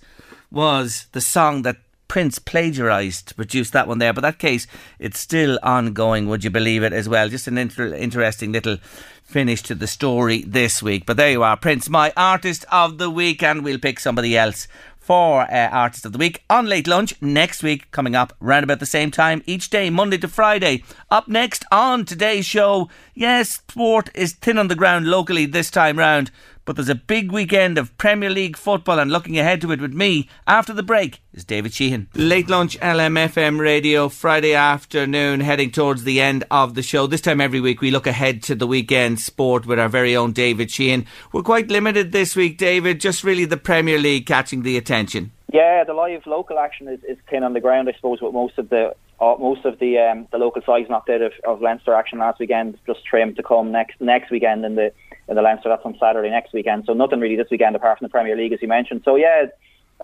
was 0.51 1.07
the 1.12 1.20
song 1.20 1.62
that 1.62 1.76
Prince 2.09 2.38
plagiarised 2.38 3.28
to 3.28 3.34
produce 3.34 3.70
that 3.70 3.88
one 3.88 3.99
there. 3.99 4.12
But 4.12 4.20
that 4.22 4.38
case, 4.38 4.66
it's 4.99 5.18
still 5.18 5.59
ongoing, 5.62 6.28
would 6.28 6.44
you 6.44 6.51
believe 6.51 6.82
it, 6.82 6.92
as 6.92 7.09
well? 7.09 7.28
Just 7.28 7.49
an 7.49 7.59
inter- 7.59 7.94
interesting 7.94 8.53
little 8.53 8.78
finish 9.24 9.62
to 9.64 9.74
the 9.74 9.88
story 9.88 10.42
this 10.42 10.82
week. 10.82 11.05
But 11.05 11.16
there 11.16 11.32
you 11.32 11.42
are, 11.42 11.57
Prince, 11.57 11.88
my 11.88 12.12
artist 12.16 12.64
of 12.70 12.99
the 12.99 13.11
week, 13.11 13.42
and 13.42 13.64
we'll 13.64 13.78
pick 13.78 13.99
somebody 13.99 14.36
else 14.36 14.68
for 15.07 15.42
uh, 15.42 15.68
Artist 15.68 16.05
of 16.05 16.12
the 16.12 16.18
Week 16.18 16.42
on 16.51 16.66
Late 16.66 16.88
Lunch 16.88 17.14
next 17.22 17.62
week, 17.62 17.88
coming 17.92 18.16
up 18.16 18.32
round 18.40 18.64
about 18.64 18.80
the 18.80 18.86
same 18.86 19.12
time 19.12 19.40
each 19.47 19.70
day, 19.70 19.88
Monday 19.88 20.18
to 20.18 20.26
Friday. 20.26 20.82
Up 21.12 21.28
next 21.28 21.64
on 21.70 22.05
today's 22.05 22.44
show, 22.44 22.88
yes, 23.14 23.51
sport 23.51 24.11
is 24.16 24.32
thin 24.32 24.59
on 24.59 24.66
the 24.66 24.74
ground 24.74 25.07
locally 25.07 25.47
this 25.47 25.70
time 25.70 25.97
round, 25.97 26.32
but 26.67 26.77
there's 26.77 26.91
a 26.91 26.95
big 26.95 27.33
weekend 27.33 27.79
of 27.79 27.97
Premier 27.97 28.29
League 28.29 28.57
football, 28.57 28.99
and 28.99 29.11
looking 29.11 29.39
ahead 29.39 29.61
to 29.62 29.73
it 29.73 29.81
with 29.81 29.95
me 29.95 30.29
after 30.47 30.75
the 30.75 30.83
break 30.83 31.23
is 31.33 31.45
David 31.45 31.73
Sheehan. 31.73 32.09
Late 32.14 32.51
Lunch 32.51 32.79
LMFM 32.81 33.59
Radio, 33.59 34.09
Friday 34.09 34.53
afternoon, 34.53 35.41
heading 35.41 35.71
towards 35.71 36.05
the 36.05 36.21
end 36.21 36.45
of 36.51 36.75
the 36.75 36.83
show. 36.83 37.07
This 37.07 37.21
time 37.21 37.41
every 37.41 37.61
week 37.61 37.81
we 37.81 37.91
look 37.91 38.07
ahead 38.07 38.43
to 38.43 38.55
the 38.55 38.67
weekend 38.67 39.21
sport 39.21 39.64
with 39.64 39.79
our 39.79 39.89
very 39.89 40.17
own 40.17 40.33
David 40.33 40.71
Sheehan. 40.71 41.07
We're 41.33 41.43
quite 41.43 41.69
limited 41.69 42.11
this 42.11 42.35
week, 42.35 42.59
David, 42.59 43.01
just 43.01 43.25
really 43.25 43.45
the 43.45 43.57
Premier 43.57 43.99
League 43.99 44.27
catching 44.27 44.62
the 44.62 44.77
attention. 44.77 45.31
Yeah, 45.53 45.85
the 45.85 45.95
live 45.95 46.27
local 46.27 46.59
action 46.59 46.89
is, 46.89 46.99
is 47.05 47.17
thin 47.31 47.45
on 47.45 47.53
the 47.53 47.61
ground, 47.61 47.89
I 47.89 47.93
suppose, 47.93 48.21
with 48.21 48.35
most 48.35 48.59
of 48.59 48.69
the 48.69 48.95
uh, 49.19 49.35
most 49.39 49.64
of 49.64 49.79
the 49.79 49.99
um, 49.99 50.27
the 50.33 50.39
local 50.39 50.61
sides 50.67 50.91
knocked 50.91 51.09
out 51.09 51.23
of, 51.23 51.33
of 51.47 51.62
Leinster 51.62 51.95
action 51.95 52.19
last 52.19 52.41
weekend, 52.41 52.77
just 52.87 53.05
trimmed 53.07 53.37
to 53.37 53.43
come 53.43 53.71
next 53.71 54.01
next 54.01 54.31
weekend 54.31 54.64
in 54.64 54.75
the 54.75 54.93
in 55.29 55.37
the 55.37 55.43
Leinster. 55.43 55.68
That's 55.68 55.85
on 55.85 55.97
Saturday 55.99 56.31
next 56.31 56.53
weekend. 56.53 56.85
So 56.87 56.93
nothing 56.93 57.20
really 57.20 57.37
this 57.37 57.49
weekend 57.51 57.77
apart 57.77 57.99
from 57.99 58.07
the 58.07 58.11
Premier 58.11 58.37
League, 58.37 58.53
as 58.53 58.62
you 58.62 58.68
mentioned. 58.68 59.03
So 59.05 59.16
yeah, 59.16 59.47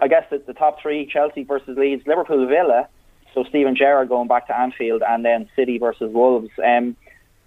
I 0.01 0.09
guess 0.09 0.25
the, 0.31 0.39
the 0.39 0.55
top 0.55 0.81
three: 0.81 1.07
Chelsea 1.07 1.45
versus 1.45 1.77
Leeds, 1.77 2.03
Liverpool, 2.07 2.47
Villa. 2.47 2.89
So 3.35 3.45
Steven 3.45 3.75
Gerrard 3.75 4.09
going 4.09 4.29
back 4.29 4.47
to 4.49 4.59
Anfield, 4.59 5.03
and 5.07 5.25
then 5.25 5.49
City 5.57 5.79
versus 5.79 6.12
Wolves. 6.12 6.51
Um, 6.62 6.97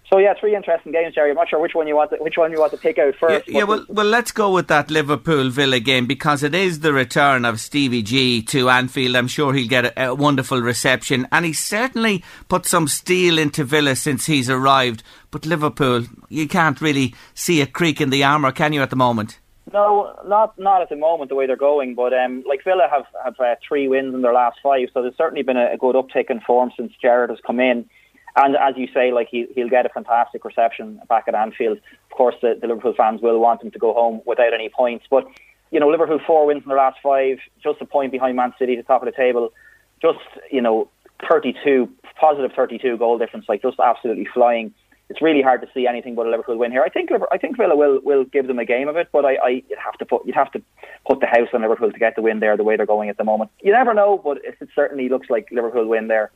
so 0.10 0.20
yeah, 0.20 0.34
three 0.40 0.56
interesting 0.56 0.92
games, 0.92 1.16
Jerry. 1.16 1.32
I'm 1.32 1.36
not 1.36 1.50
sure 1.50 1.60
which 1.60 1.74
one 1.74 1.88
you 1.88 1.96
want 1.96 2.12
to, 2.12 2.18
which 2.18 2.38
one 2.38 2.52
you 2.52 2.60
want 2.60 2.72
to 2.74 2.78
pick 2.78 3.00
out 3.00 3.16
first. 3.16 3.48
Yeah, 3.48 3.64
well, 3.64 3.86
well, 3.90 4.06
let's 4.06 4.32
go 4.32 4.52
with 4.52 4.68
that 4.68 4.92
Liverpool 4.92 5.50
Villa 5.50 5.80
game 5.80 6.06
because 6.06 6.44
it 6.44 6.54
is 6.54 6.82
the 6.82 6.94
return 6.94 7.44
of 7.44 7.60
Stevie 7.60 8.04
G 8.04 8.42
to 8.44 8.70
Anfield. 8.70 9.16
I'm 9.16 9.28
sure 9.28 9.54
he'll 9.54 9.68
get 9.68 9.86
a, 9.86 10.10
a 10.10 10.16
wonderful 10.16 10.62
reception, 10.62 11.28
and 11.32 11.44
he 11.44 11.54
certainly 11.54 12.24
put 12.50 12.66
some 12.68 12.88
steel 12.88 13.40
into 13.40 13.64
Villa 13.64 13.96
since 13.96 14.28
he's 14.28 14.50
arrived. 14.50 15.02
But 15.32 15.46
Liverpool, 15.46 16.06
you 16.30 16.48
can't 16.48 16.80
really 16.80 17.16
see 17.34 17.62
a 17.62 17.66
creak 17.66 18.00
in 18.00 18.12
the 18.12 18.24
armour, 18.24 18.52
can 18.52 18.74
you, 18.74 18.82
at 18.82 18.92
the 18.92 18.96
moment? 18.96 19.40
No, 19.74 20.16
not 20.28 20.58
not 20.60 20.84
at 20.84 20.90
the 20.90 20.96
moment 20.96 21.30
the 21.30 21.36
way 21.36 21.48
they're 21.48 21.58
going, 21.58 21.96
but 21.96 22.14
um, 22.14 22.44
like 22.48 22.64
Villa 22.64 22.88
have 22.92 23.06
have 23.24 23.40
uh, 23.40 23.56
three 23.68 23.88
wins 23.88 24.14
in 24.14 24.22
their 24.22 24.34
last 24.34 24.60
five, 24.62 24.90
so 24.94 25.02
there's 25.02 25.18
certainly 25.18 25.42
been 25.42 25.58
a, 25.58 25.74
a 25.74 25.78
good 25.78 25.96
uptick 25.96 26.30
in 26.30 26.40
form 26.42 26.72
since 26.78 26.94
Gerrard 27.02 27.32
has 27.32 27.40
come 27.46 27.60
in. 27.60 27.90
And 28.36 28.56
as 28.58 28.76
you 28.76 28.88
say, 28.94 29.14
like 29.14 29.30
he, 29.30 29.48
he'll 29.56 29.70
get 29.70 29.86
a 29.86 29.90
fantastic 29.90 30.44
reception 30.44 31.00
back 31.08 31.26
at 31.28 31.36
Anfield. 31.36 31.78
Of 31.78 32.18
course, 32.18 32.36
the, 32.42 32.58
the 32.60 32.68
Liverpool 32.68 32.94
fans 32.96 33.22
will 33.22 33.40
want 33.40 33.64
him 33.64 33.72
to 33.72 33.80
go 33.80 33.94
home 33.94 34.22
without 34.26 34.54
any 34.54 34.70
points. 34.70 35.06
But 35.10 35.26
you 35.72 35.80
know, 35.80 35.90
Liverpool 35.90 36.20
four 36.26 36.46
wins 36.46 36.64
in 36.64 36.70
the 36.70 36.76
last 36.76 36.98
five, 37.02 37.38
just 37.64 37.82
a 37.82 37.86
point 37.86 38.12
behind 38.12 38.36
Man 38.36 38.54
City, 38.60 38.74
at 38.74 38.78
the 38.78 38.88
top 38.88 39.02
of 39.02 39.06
the 39.06 39.16
table. 39.16 39.54
Just 40.02 40.20
you 40.52 40.62
know, 40.62 40.90
32 41.30 41.90
positive 42.20 42.52
32 42.56 42.98
goal 42.98 43.18
difference, 43.18 43.46
like 43.48 43.62
just 43.62 43.80
absolutely 43.80 44.28
flying. 44.34 44.74
It's 45.10 45.22
really 45.22 45.42
hard 45.42 45.62
to 45.62 45.68
see 45.74 45.86
anything 45.88 46.16
but 46.16 46.26
a 46.26 46.30
Liverpool 46.30 46.58
win 46.58 46.72
here. 46.72 46.82
I 46.82 46.90
think 46.90 47.12
I 47.32 47.38
think 47.38 47.58
Villa 47.58 47.76
will 47.76 48.02
will 48.04 48.26
give 48.26 48.48
them 48.48 48.60
a 48.60 48.66
game 48.66 48.88
of 48.88 48.98
it, 48.98 49.10
but 49.14 49.24
I, 49.24 49.36
I 49.36 49.50
you'd 49.70 49.80
have 49.84 49.98
to 50.00 50.06
put 50.06 50.26
you'd 50.26 50.36
have 50.36 50.52
to 50.54 50.62
put 51.08 51.20
the 51.22 51.28
house 51.28 51.50
on 51.54 51.62
Liverpool 51.62 51.92
to 51.92 52.00
get 52.00 52.16
the 52.16 52.22
win 52.22 52.40
there. 52.40 52.58
The 52.58 52.64
way 52.64 52.76
they're 52.76 52.86
going 52.86 53.10
at 53.10 53.18
the 53.18 53.24
moment, 53.24 53.52
you 53.62 53.72
never 53.72 53.94
know, 53.94 54.20
but 54.22 54.38
it, 54.44 54.56
it 54.60 54.70
certainly 54.76 55.08
looks 55.08 55.30
like 55.30 55.48
Liverpool 55.52 55.88
win 55.88 56.08
there. 56.08 56.32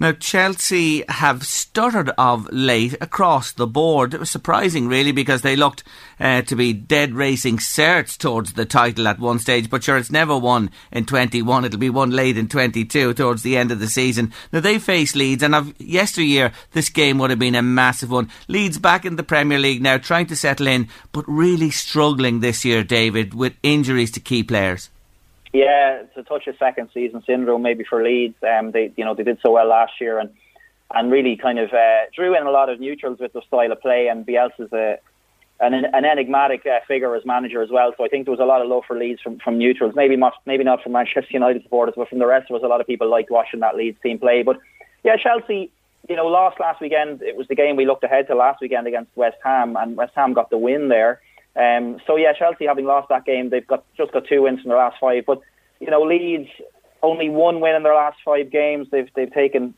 Now, 0.00 0.10
Chelsea 0.10 1.04
have 1.08 1.46
stuttered 1.46 2.10
of 2.18 2.52
late 2.52 2.96
across 3.00 3.52
the 3.52 3.66
board. 3.66 4.12
It 4.12 4.18
was 4.18 4.28
surprising, 4.28 4.88
really, 4.88 5.12
because 5.12 5.42
they 5.42 5.54
looked 5.54 5.84
uh, 6.18 6.42
to 6.42 6.56
be 6.56 6.72
dead 6.72 7.14
racing 7.14 7.58
certs 7.58 8.18
towards 8.18 8.54
the 8.54 8.64
title 8.64 9.06
at 9.06 9.20
one 9.20 9.38
stage. 9.38 9.70
But 9.70 9.84
sure, 9.84 9.96
it's 9.96 10.10
never 10.10 10.36
won 10.36 10.70
in 10.90 11.06
21. 11.06 11.64
It'll 11.64 11.78
be 11.78 11.90
won 11.90 12.10
late 12.10 12.36
in 12.36 12.48
22 12.48 13.14
towards 13.14 13.42
the 13.42 13.56
end 13.56 13.70
of 13.70 13.78
the 13.78 13.86
season. 13.86 14.32
Now, 14.52 14.58
they 14.60 14.80
face 14.80 15.14
Leeds, 15.14 15.44
and 15.44 15.54
of 15.54 15.80
yesteryear, 15.80 16.50
this 16.72 16.88
game 16.88 17.18
would 17.18 17.30
have 17.30 17.38
been 17.38 17.54
a 17.54 17.62
massive 17.62 18.10
one. 18.10 18.30
Leeds 18.48 18.78
back 18.78 19.04
in 19.04 19.14
the 19.14 19.22
Premier 19.22 19.60
League 19.60 19.80
now, 19.80 19.98
trying 19.98 20.26
to 20.26 20.36
settle 20.36 20.66
in, 20.66 20.88
but 21.12 21.24
really 21.28 21.70
struggling 21.70 22.40
this 22.40 22.64
year, 22.64 22.82
David, 22.82 23.32
with 23.32 23.54
injuries 23.62 24.10
to 24.10 24.20
key 24.20 24.42
players. 24.42 24.90
Yeah, 25.54 26.02
it's 26.02 26.16
a 26.16 26.24
touch 26.24 26.48
of 26.48 26.56
second 26.58 26.90
season 26.92 27.22
syndrome 27.24 27.62
maybe 27.62 27.84
for 27.88 28.02
Leeds. 28.02 28.34
Um, 28.42 28.72
they 28.72 28.92
you 28.96 29.04
know 29.04 29.14
they 29.14 29.22
did 29.22 29.38
so 29.40 29.52
well 29.52 29.68
last 29.68 29.92
year 30.00 30.18
and 30.18 30.30
and 30.92 31.12
really 31.12 31.36
kind 31.36 31.60
of 31.60 31.72
uh, 31.72 32.10
drew 32.14 32.36
in 32.36 32.44
a 32.44 32.50
lot 32.50 32.68
of 32.68 32.80
neutrals 32.80 33.20
with 33.20 33.32
their 33.32 33.42
style 33.42 33.70
of 33.70 33.80
play. 33.80 34.08
And 34.08 34.26
Bielsa's 34.26 34.72
a 34.72 34.98
an, 35.60 35.72
an 35.72 36.04
enigmatic 36.04 36.66
uh, 36.66 36.80
figure 36.88 37.14
as 37.14 37.24
manager 37.24 37.62
as 37.62 37.70
well. 37.70 37.94
So 37.96 38.04
I 38.04 38.08
think 38.08 38.26
there 38.26 38.32
was 38.32 38.40
a 38.40 38.44
lot 38.44 38.62
of 38.62 38.68
love 38.68 38.82
for 38.84 38.98
Leeds 38.98 39.20
from, 39.22 39.38
from 39.38 39.56
neutrals. 39.56 39.94
Maybe 39.94 40.16
not 40.16 40.34
maybe 40.44 40.64
not 40.64 40.82
from 40.82 40.90
Manchester 40.90 41.30
United 41.30 41.62
supporters, 41.62 41.94
but 41.96 42.08
from 42.08 42.18
the 42.18 42.26
rest 42.26 42.50
of 42.50 42.56
us, 42.56 42.62
a 42.64 42.66
lot 42.68 42.80
of 42.80 42.88
people 42.88 43.08
liked 43.08 43.30
watching 43.30 43.60
that 43.60 43.76
Leeds 43.76 43.98
team 44.02 44.18
play. 44.18 44.42
But 44.42 44.58
yeah, 45.04 45.16
Chelsea. 45.16 45.70
You 46.06 46.16
know, 46.16 46.26
lost 46.26 46.60
last 46.60 46.82
weekend. 46.82 47.22
It 47.22 47.34
was 47.34 47.48
the 47.48 47.54
game 47.54 47.76
we 47.76 47.86
looked 47.86 48.04
ahead 48.04 48.26
to 48.26 48.34
last 48.34 48.60
weekend 48.60 48.86
against 48.86 49.10
West 49.16 49.38
Ham, 49.42 49.74
and 49.74 49.96
West 49.96 50.12
Ham 50.16 50.34
got 50.34 50.50
the 50.50 50.58
win 50.58 50.88
there. 50.88 51.22
Um, 51.56 52.00
so 52.06 52.16
yeah, 52.16 52.32
Chelsea 52.32 52.66
having 52.66 52.84
lost 52.84 53.08
that 53.10 53.24
game, 53.24 53.50
they've 53.50 53.66
got 53.66 53.84
just 53.96 54.12
got 54.12 54.26
two 54.26 54.42
wins 54.42 54.60
in 54.62 54.68
their 54.68 54.78
last 54.78 54.96
five. 55.00 55.24
But 55.26 55.40
you 55.80 55.88
know, 55.88 56.02
Leeds 56.02 56.50
only 57.02 57.28
one 57.28 57.60
win 57.60 57.76
in 57.76 57.82
their 57.82 57.94
last 57.94 58.18
five 58.24 58.50
games. 58.50 58.88
They've 58.90 59.08
they've 59.14 59.32
taken, 59.32 59.74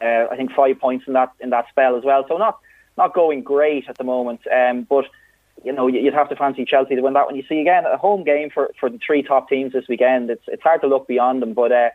uh, 0.00 0.26
I 0.30 0.36
think, 0.36 0.52
five 0.52 0.78
points 0.78 1.06
in 1.06 1.14
that 1.14 1.32
in 1.40 1.50
that 1.50 1.68
spell 1.70 1.96
as 1.96 2.04
well. 2.04 2.24
So 2.28 2.36
not 2.36 2.58
not 2.98 3.14
going 3.14 3.42
great 3.42 3.88
at 3.88 3.96
the 3.96 4.04
moment. 4.04 4.40
Um, 4.52 4.82
but 4.82 5.06
you 5.64 5.72
know, 5.72 5.86
you'd 5.86 6.12
have 6.12 6.28
to 6.28 6.36
fancy 6.36 6.64
Chelsea 6.64 6.96
to 6.96 7.00
win 7.00 7.14
that 7.14 7.26
one. 7.26 7.36
You 7.36 7.44
see 7.48 7.60
again 7.60 7.84
a 7.86 7.96
home 7.96 8.24
game 8.24 8.50
for 8.50 8.70
for 8.78 8.90
the 8.90 8.98
three 8.98 9.22
top 9.22 9.48
teams 9.48 9.72
this 9.72 9.88
weekend. 9.88 10.28
It's 10.30 10.44
it's 10.48 10.62
hard 10.62 10.82
to 10.82 10.88
look 10.88 11.06
beyond 11.06 11.42
them, 11.42 11.54
but. 11.54 11.72
Uh, 11.72 11.90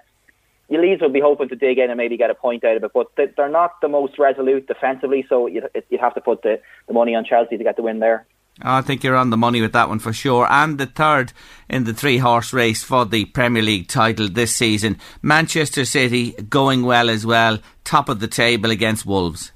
Leeds 0.70 1.02
will 1.02 1.10
be 1.10 1.20
hoping 1.20 1.50
to 1.50 1.56
dig 1.58 1.80
in 1.80 1.90
and 1.90 1.98
maybe 1.98 2.16
get 2.16 2.30
a 2.30 2.34
point 2.34 2.64
out 2.64 2.78
of 2.78 2.84
it, 2.86 2.92
but 2.94 3.08
they're 3.36 3.50
not 3.50 3.82
the 3.82 3.90
most 3.90 4.18
resolute 4.18 4.68
defensively, 4.68 5.26
so 5.28 5.48
you'd, 5.48 5.70
you'd 5.90 6.00
have 6.00 6.14
to 6.14 6.22
put 6.22 6.44
the, 6.44 6.62
the 6.88 6.94
money 6.94 7.14
on 7.14 7.26
Chelsea 7.26 7.58
to 7.58 7.64
get 7.66 7.76
the 7.76 7.82
win 7.82 8.00
there. 8.00 8.26
I 8.64 8.82
think 8.82 9.04
you're 9.04 9.16
on 9.16 9.30
the 9.30 9.38
money 9.38 9.62
with 9.62 9.74
that 9.74 9.90
one 9.90 10.00
for 10.00 10.14
sure. 10.14 10.48
And 10.50 10.78
the 10.78 10.86
third 10.86 11.34
in 11.70 11.84
the 11.84 11.94
three 11.94 12.18
horse 12.18 12.54
race 12.54 12.84
for 12.84 13.06
the 13.06 13.26
Premier 13.26 13.64
League 13.64 13.88
title 13.88 14.28
this 14.28 14.56
season. 14.56 14.98
Manchester 15.22 15.86
City 15.86 16.32
going 16.50 16.84
well 16.84 17.10
as 17.10 17.26
well, 17.26 17.60
top 17.84 18.10
of 18.10 18.20
the 18.20 18.28
table 18.28 18.72
against 18.72 19.06
Wolves. 19.06 19.52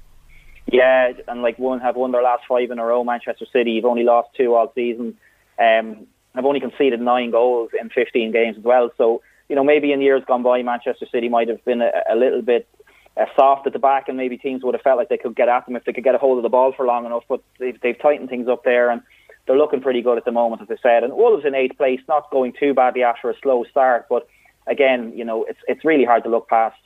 Yeah, 0.66 1.12
and 1.28 1.42
like 1.42 1.58
one 1.58 1.80
have 1.80 1.96
won 1.96 2.12
their 2.12 2.22
last 2.22 2.42
five 2.48 2.70
in 2.70 2.78
a 2.78 2.84
row. 2.84 3.04
Manchester 3.04 3.46
City, 3.52 3.72
you've 3.72 3.84
only 3.84 4.02
lost 4.02 4.30
two 4.36 4.54
all 4.54 4.72
season. 4.74 5.16
Um, 5.58 6.06
have 6.34 6.44
only 6.44 6.60
conceded 6.60 7.00
nine 7.00 7.30
goals 7.30 7.70
in 7.80 7.88
15 7.88 8.32
games 8.32 8.58
as 8.58 8.64
well. 8.64 8.90
So 8.98 9.22
you 9.48 9.56
know 9.56 9.64
maybe 9.64 9.92
in 9.92 10.00
years 10.00 10.22
gone 10.26 10.42
by, 10.42 10.62
Manchester 10.62 11.06
City 11.10 11.28
might 11.28 11.48
have 11.48 11.64
been 11.64 11.80
a, 11.80 11.90
a 12.10 12.16
little 12.16 12.42
bit 12.42 12.68
uh, 13.16 13.24
soft 13.34 13.66
at 13.66 13.72
the 13.72 13.78
back, 13.78 14.08
and 14.08 14.16
maybe 14.16 14.36
teams 14.36 14.62
would 14.62 14.74
have 14.74 14.82
felt 14.82 14.98
like 14.98 15.08
they 15.08 15.16
could 15.16 15.34
get 15.34 15.48
at 15.48 15.66
them 15.66 15.76
if 15.76 15.84
they 15.84 15.92
could 15.92 16.04
get 16.04 16.14
a 16.14 16.18
hold 16.18 16.38
of 16.38 16.42
the 16.42 16.48
ball 16.48 16.72
for 16.72 16.84
long 16.86 17.06
enough. 17.06 17.24
But 17.28 17.42
they've, 17.58 17.80
they've 17.80 17.98
tightened 17.98 18.28
things 18.28 18.48
up 18.48 18.64
there, 18.64 18.90
and 18.90 19.02
they're 19.46 19.56
looking 19.56 19.80
pretty 19.80 20.02
good 20.02 20.18
at 20.18 20.24
the 20.24 20.32
moment, 20.32 20.62
as 20.62 20.68
I 20.70 20.76
said. 20.82 21.04
And 21.04 21.12
Wolves 21.14 21.44
in 21.44 21.54
eighth 21.54 21.76
place, 21.76 22.00
not 22.08 22.30
going 22.30 22.52
too 22.52 22.74
badly 22.74 23.02
after 23.02 23.30
a 23.30 23.34
slow 23.42 23.64
start, 23.64 24.06
but 24.08 24.28
again, 24.66 25.12
you 25.14 25.24
know, 25.24 25.44
it's 25.44 25.60
it's 25.68 25.84
really 25.84 26.04
hard 26.04 26.24
to 26.24 26.30
look 26.30 26.48
past 26.48 26.76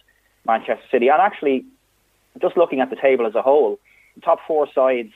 Manchester 0.46 0.84
City. 0.90 1.08
And 1.08 1.20
actually, 1.20 1.64
just 2.40 2.56
looking 2.56 2.80
at 2.80 2.90
the 2.90 2.96
table 2.96 3.26
as 3.26 3.34
a 3.34 3.42
whole, 3.42 3.78
the 4.14 4.20
top 4.20 4.38
four 4.46 4.68
sides 4.72 5.12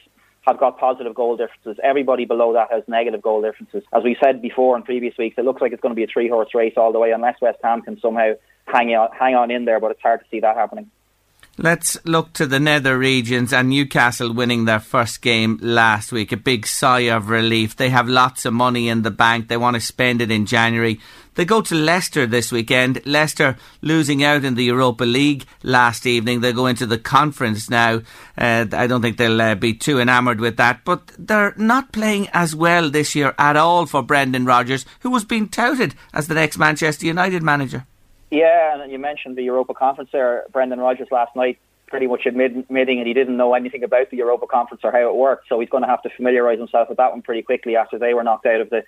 have 0.46 0.58
got 0.58 0.78
positive 0.78 1.14
goal 1.14 1.36
differences. 1.36 1.80
Everybody 1.82 2.26
below 2.26 2.52
that 2.52 2.70
has 2.70 2.82
negative 2.86 3.22
goal 3.22 3.40
differences. 3.40 3.82
As 3.94 4.02
we 4.02 4.16
said 4.22 4.42
before 4.42 4.76
in 4.76 4.82
previous 4.82 5.16
weeks, 5.16 5.36
it 5.38 5.44
looks 5.44 5.62
like 5.62 5.72
it's 5.72 5.80
going 5.80 5.94
to 5.94 5.96
be 5.96 6.04
a 6.04 6.06
three 6.06 6.28
horse 6.28 6.54
race 6.54 6.74
all 6.76 6.92
the 6.92 6.98
way, 6.98 7.12
unless 7.12 7.40
West 7.40 7.58
Ham 7.62 7.82
can 7.82 7.98
somehow 8.00 8.32
hang 8.66 8.90
on, 8.90 9.08
hang 9.18 9.34
on 9.34 9.50
in 9.50 9.64
there. 9.64 9.80
But 9.80 9.92
it's 9.92 10.02
hard 10.02 10.20
to 10.20 10.26
see 10.30 10.40
that 10.40 10.56
happening. 10.56 10.90
Let's 11.57 11.96
look 12.05 12.32
to 12.32 12.46
the 12.46 12.59
nether 12.59 12.98
regions 12.98 13.52
and 13.52 13.70
Newcastle 13.70 14.32
winning 14.32 14.64
their 14.64 14.80
first 14.80 15.22
game 15.22 15.61
last 15.62 16.11
week. 16.11 16.32
A 16.32 16.36
big 16.36 16.66
sigh 16.66 17.11
of 17.11 17.28
relief. 17.28 17.76
They 17.76 17.90
have 17.90 18.09
lots 18.09 18.44
of 18.44 18.52
money 18.52 18.88
in 18.88 19.02
the 19.02 19.12
bank. 19.12 19.46
They 19.46 19.57
want 19.57 19.74
to 19.74 19.80
spend 19.80 20.20
it 20.20 20.32
in 20.32 20.46
January. 20.46 20.98
They 21.36 21.44
go 21.44 21.61
to 21.61 21.74
Leicester 21.76 22.26
this 22.26 22.50
weekend. 22.50 23.07
Leicester 23.07 23.57
losing 23.82 24.24
out 24.24 24.44
in 24.44 24.57
the 24.57 24.64
Europa 24.64 25.05
League 25.05 25.46
last 25.62 26.07
evening. 26.07 26.40
They 26.40 26.52
go 26.52 26.66
into 26.66 26.86
the 26.86 26.98
conference 26.98 27.70
now. 27.70 28.02
Uh, 28.36 28.66
I 28.72 28.88
don't 28.88 29.02
think 29.02 29.16
they'll 29.16 29.40
uh, 29.40 29.55
be 29.55 29.74
too 29.74 30.00
enamoured 30.00 30.40
with 30.40 30.57
that. 30.57 30.84
But 30.84 31.12
they're 31.16 31.55
not 31.57 31.92
playing 31.92 32.30
as 32.32 32.57
well 32.57 32.90
this 32.90 33.14
year 33.14 33.32
at 33.38 33.57
all 33.57 33.86
for 33.86 34.02
Brendan 34.02 34.44
Rodgers, 34.44 34.86
who 35.00 35.11
was 35.11 35.24
being 35.24 35.48
touted 35.48 35.94
as 36.12 36.26
the 36.26 36.34
next 36.34 36.59
Manchester 36.59 37.07
United 37.07 37.44
manager. 37.44 37.86
Yeah, 38.31 38.83
and 38.83 38.91
you 38.91 38.99
mentioned 38.99 39.37
the 39.37 39.43
Europa 39.43 39.75
Conference 39.75 40.11
there. 40.12 40.45
Brendan 40.53 40.81
Rodgers 40.81 41.09
last 41.11 41.37
night 41.37 41.59
pretty 41.87 42.07
much 42.07 42.27
admitting 42.27 42.64
that 42.68 43.07
he 43.07 43.14
didn't 43.14 43.37
know 43.37 43.55
anything 43.55 43.85
about 43.85 44.11
the 44.11 44.16
Europa 44.16 44.47
Conference 44.47 44.83
or 44.83 44.91
how 44.91 45.09
it 45.09 45.14
worked. 45.14 45.49
So 45.49 45.61
he's 45.61 45.68
going 45.68 45.83
to 45.83 45.89
have 45.89 46.03
to 46.03 46.11
familiarise 46.11 46.59
himself 46.59 46.89
with 46.89 46.99
that 46.99 47.12
one 47.12 47.22
pretty 47.22 47.43
quickly 47.43 47.77
after 47.77 47.99
they 47.99 48.14
were 48.14 48.25
knocked 48.25 48.47
out 48.47 48.61
of 48.61 48.70
the 48.70 48.83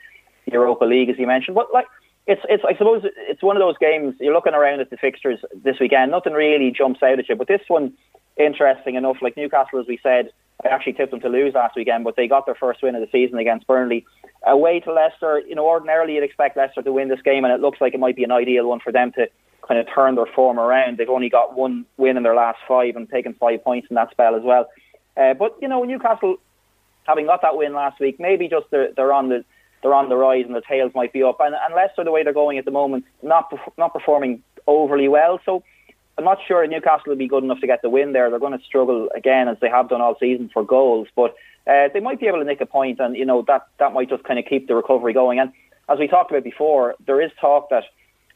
Europa 0.46 0.84
League, 0.84 1.10
as 1.10 1.18
you 1.18 1.26
mentioned. 1.26 1.54
But 1.54 1.72
like, 1.72 1.86
it's 2.26 2.42
it's 2.48 2.64
I 2.66 2.76
suppose 2.76 3.02
it's 3.04 3.42
one 3.42 3.56
of 3.56 3.60
those 3.60 3.78
games. 3.78 4.14
You're 4.20 4.34
looking 4.34 4.54
around 4.54 4.80
at 4.80 4.90
the 4.90 4.96
fixtures 4.96 5.38
this 5.62 5.76
weekend. 5.80 6.10
Nothing 6.10 6.32
really 6.32 6.72
jumps 6.72 7.02
out 7.02 7.18
at 7.18 7.28
you, 7.28 7.36
but 7.36 7.48
this 7.48 7.62
one, 7.68 7.92
interesting 8.36 8.96
enough. 8.96 9.18
Like 9.22 9.36
Newcastle, 9.36 9.78
as 9.78 9.86
we 9.86 9.98
said, 10.02 10.32
I 10.64 10.68
actually 10.68 10.94
tipped 10.94 11.12
them 11.12 11.20
to 11.20 11.28
lose 11.28 11.54
last 11.54 11.76
weekend, 11.76 12.04
but 12.04 12.16
they 12.16 12.26
got 12.26 12.46
their 12.46 12.54
first 12.54 12.82
win 12.82 12.96
of 12.96 13.00
the 13.00 13.08
season 13.12 13.38
against 13.38 13.66
Burnley. 13.66 14.04
Away 14.44 14.80
to 14.80 14.92
Leicester, 14.92 15.40
you 15.46 15.54
know, 15.54 15.66
ordinarily 15.66 16.14
you'd 16.14 16.24
expect 16.24 16.56
Leicester 16.56 16.82
to 16.82 16.92
win 16.92 17.08
this 17.08 17.22
game, 17.22 17.44
and 17.44 17.52
it 17.52 17.60
looks 17.60 17.80
like 17.80 17.94
it 17.94 18.00
might 18.00 18.16
be 18.16 18.24
an 18.24 18.32
ideal 18.32 18.68
one 18.68 18.80
for 18.80 18.92
them 18.92 19.12
to 19.12 19.28
kind 19.66 19.80
of 19.80 19.86
turn 19.94 20.16
their 20.16 20.26
form 20.26 20.58
around. 20.58 20.98
They've 20.98 21.08
only 21.08 21.28
got 21.28 21.56
one 21.56 21.86
win 21.96 22.16
in 22.16 22.22
their 22.22 22.34
last 22.34 22.58
five 22.66 22.96
and 22.96 23.08
taken 23.08 23.34
five 23.34 23.62
points 23.62 23.88
in 23.90 23.94
that 23.94 24.10
spell 24.10 24.34
as 24.34 24.42
well. 24.42 24.68
Uh, 25.16 25.34
but 25.34 25.56
you 25.60 25.68
know, 25.68 25.84
Newcastle, 25.84 26.36
having 27.04 27.26
got 27.26 27.42
that 27.42 27.56
win 27.56 27.72
last 27.72 28.00
week, 28.00 28.18
maybe 28.18 28.48
just 28.48 28.66
they're, 28.70 28.92
they're 28.92 29.12
on 29.12 29.28
the 29.28 29.44
they're 29.86 29.94
on 29.94 30.08
the 30.08 30.16
rise 30.16 30.44
and 30.46 30.54
the 30.56 30.62
tails 30.68 30.90
might 30.96 31.12
be 31.12 31.22
up. 31.22 31.36
And, 31.38 31.54
and 31.54 31.74
Leicester, 31.74 32.02
the 32.02 32.10
way 32.10 32.24
they're 32.24 32.32
going 32.32 32.58
at 32.58 32.64
the 32.64 32.72
moment, 32.72 33.04
not 33.22 33.52
not 33.78 33.92
performing 33.92 34.42
overly 34.66 35.06
well. 35.06 35.38
So 35.44 35.62
I'm 36.18 36.24
not 36.24 36.38
sure 36.48 36.66
Newcastle 36.66 37.04
will 37.06 37.16
be 37.16 37.28
good 37.28 37.44
enough 37.44 37.60
to 37.60 37.68
get 37.68 37.82
the 37.82 37.88
win 37.88 38.12
there. 38.12 38.28
They're 38.30 38.40
going 38.40 38.58
to 38.58 38.64
struggle 38.64 39.08
again 39.14 39.46
as 39.46 39.58
they 39.60 39.68
have 39.68 39.88
done 39.88 40.00
all 40.00 40.16
season 40.18 40.50
for 40.52 40.64
goals, 40.64 41.06
but 41.14 41.36
uh, 41.68 41.88
they 41.94 42.00
might 42.00 42.18
be 42.18 42.26
able 42.26 42.38
to 42.38 42.44
nick 42.44 42.60
a 42.60 42.66
point, 42.66 42.98
and 42.98 43.16
you 43.16 43.24
know 43.24 43.44
that 43.46 43.68
that 43.78 43.92
might 43.92 44.08
just 44.08 44.24
kind 44.24 44.40
of 44.40 44.44
keep 44.44 44.66
the 44.66 44.74
recovery 44.74 45.12
going. 45.12 45.38
And 45.38 45.52
as 45.88 46.00
we 46.00 46.08
talked 46.08 46.32
about 46.32 46.42
before, 46.42 46.96
there 47.06 47.20
is 47.20 47.30
talk 47.40 47.70
that 47.70 47.84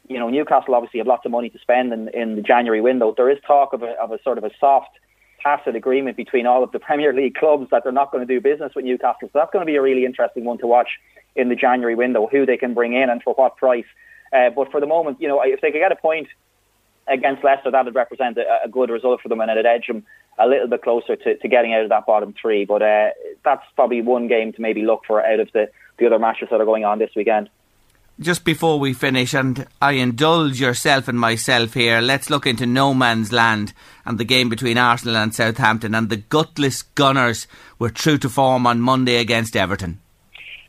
you 0.07 0.19
know, 0.19 0.29
Newcastle 0.29 0.75
obviously 0.75 0.99
have 0.99 1.07
lots 1.07 1.25
of 1.25 1.31
money 1.31 1.49
to 1.49 1.59
spend 1.59 1.93
in, 1.93 2.09
in 2.09 2.35
the 2.35 2.41
January 2.41 2.81
window. 2.81 3.13
There 3.15 3.29
is 3.29 3.37
talk 3.45 3.73
of 3.73 3.83
a, 3.83 3.91
of 4.01 4.11
a 4.11 4.21
sort 4.23 4.37
of 4.37 4.43
a 4.43 4.51
soft 4.59 4.97
tacit 5.41 5.75
agreement 5.75 6.17
between 6.17 6.45
all 6.45 6.63
of 6.63 6.71
the 6.71 6.79
Premier 6.79 7.13
League 7.13 7.35
clubs 7.35 7.69
that 7.71 7.83
they're 7.83 7.91
not 7.91 8.11
going 8.11 8.25
to 8.25 8.33
do 8.33 8.41
business 8.41 8.73
with 8.75 8.85
Newcastle. 8.85 9.29
So 9.31 9.31
that's 9.33 9.51
going 9.51 9.65
to 9.65 9.69
be 9.69 9.75
a 9.75 9.81
really 9.81 10.05
interesting 10.05 10.45
one 10.45 10.57
to 10.59 10.67
watch 10.67 10.89
in 11.35 11.49
the 11.49 11.55
January 11.55 11.95
window, 11.95 12.27
who 12.27 12.45
they 12.45 12.57
can 12.57 12.73
bring 12.73 12.93
in 12.93 13.09
and 13.09 13.21
for 13.23 13.33
what 13.33 13.57
price. 13.57 13.85
Uh, 14.33 14.49
but 14.49 14.71
for 14.71 14.79
the 14.79 14.87
moment, 14.87 15.21
you 15.21 15.27
know, 15.27 15.41
if 15.43 15.61
they 15.61 15.71
could 15.71 15.79
get 15.79 15.91
a 15.91 15.95
point 15.95 16.27
against 17.07 17.43
Leicester, 17.43 17.71
that 17.71 17.85
would 17.85 17.95
represent 17.95 18.37
a, 18.37 18.63
a 18.65 18.69
good 18.69 18.89
result 18.89 19.21
for 19.21 19.29
them 19.29 19.41
and 19.41 19.51
it'd 19.51 19.65
edge 19.65 19.87
them 19.87 20.03
a 20.39 20.47
little 20.47 20.67
bit 20.67 20.81
closer 20.81 21.15
to, 21.15 21.37
to 21.37 21.47
getting 21.47 21.73
out 21.73 21.83
of 21.83 21.89
that 21.89 22.05
bottom 22.05 22.33
three. 22.39 22.65
But 22.65 22.81
uh, 22.81 23.09
that's 23.43 23.63
probably 23.75 24.01
one 24.01 24.27
game 24.27 24.53
to 24.53 24.61
maybe 24.61 24.83
look 24.83 25.01
for 25.05 25.25
out 25.25 25.39
of 25.39 25.49
the, 25.53 25.69
the 25.97 26.05
other 26.05 26.19
matches 26.19 26.49
that 26.51 26.61
are 26.61 26.65
going 26.65 26.85
on 26.85 26.99
this 26.99 27.11
weekend 27.15 27.49
just 28.19 28.43
before 28.43 28.79
we 28.79 28.93
finish, 28.93 29.33
and 29.33 29.67
I 29.81 29.93
indulge 29.93 30.59
yourself 30.59 31.07
and 31.07 31.19
myself 31.19 31.73
here, 31.73 32.01
let's 32.01 32.29
look 32.29 32.45
into 32.45 32.65
no 32.65 32.93
man's 32.93 33.31
land 33.31 33.73
and 34.05 34.17
the 34.17 34.25
game 34.25 34.49
between 34.49 34.77
Arsenal 34.77 35.17
and 35.17 35.33
Southampton. 35.33 35.95
And 35.95 36.09
the 36.09 36.17
gutless 36.17 36.83
Gunners 36.83 37.47
were 37.79 37.89
true 37.89 38.17
to 38.19 38.29
form 38.29 38.67
on 38.67 38.81
Monday 38.81 39.17
against 39.17 39.55
Everton. 39.55 39.99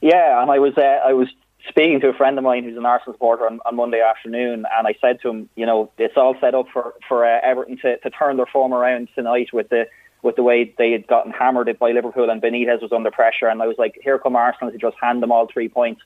Yeah, 0.01 0.41
and 0.43 0.51
I 0.51 0.59
was 0.59 0.77
uh, 0.77 0.81
I 0.81 1.13
was 1.13 1.29
speaking 1.69 2.01
to 2.01 2.09
a 2.09 2.13
friend 2.13 2.37
of 2.37 2.45
mine 2.45 2.65
who's 2.65 2.77
an 2.77 2.87
Arsenal 2.87 3.15
supporter 3.15 3.47
on, 3.47 3.61
on 3.65 3.77
Monday 3.77 4.01
afternoon, 4.01 4.65
and 4.77 4.87
I 4.87 4.95
said 5.01 5.21
to 5.23 5.29
him, 5.29 5.49
you 5.55 5.65
know, 5.65 5.91
it's 5.99 6.17
all 6.17 6.35
set 6.41 6.55
up 6.55 6.67
for 6.73 6.95
for 7.09 7.25
uh, 7.25 7.41
Everton 7.43 7.79
to, 7.83 7.99
to 7.99 8.11
turn 8.11 8.37
their 8.37 8.47
form 8.47 8.73
around 8.73 9.09
tonight 9.15 9.53
with 9.53 9.69
the 9.69 9.87
with 10.23 10.37
the 10.37 10.43
way 10.43 10.73
they 10.79 10.93
had 10.93 11.07
gotten 11.07 11.33
hammered 11.33 11.77
by 11.79 11.91
Liverpool 11.91 12.31
and 12.31 12.41
Benitez 12.41 12.81
was 12.81 12.93
under 12.93 13.11
pressure, 13.11 13.49
and 13.49 13.63
I 13.63 13.67
was 13.67 13.77
like, 13.79 13.99
here 14.03 14.19
come 14.19 14.37
Arsenal 14.37 14.73
to 14.73 14.79
just 14.79 14.97
hand 15.01 15.23
them 15.23 15.33
all 15.33 15.49
three 15.53 15.69
points. 15.69 16.01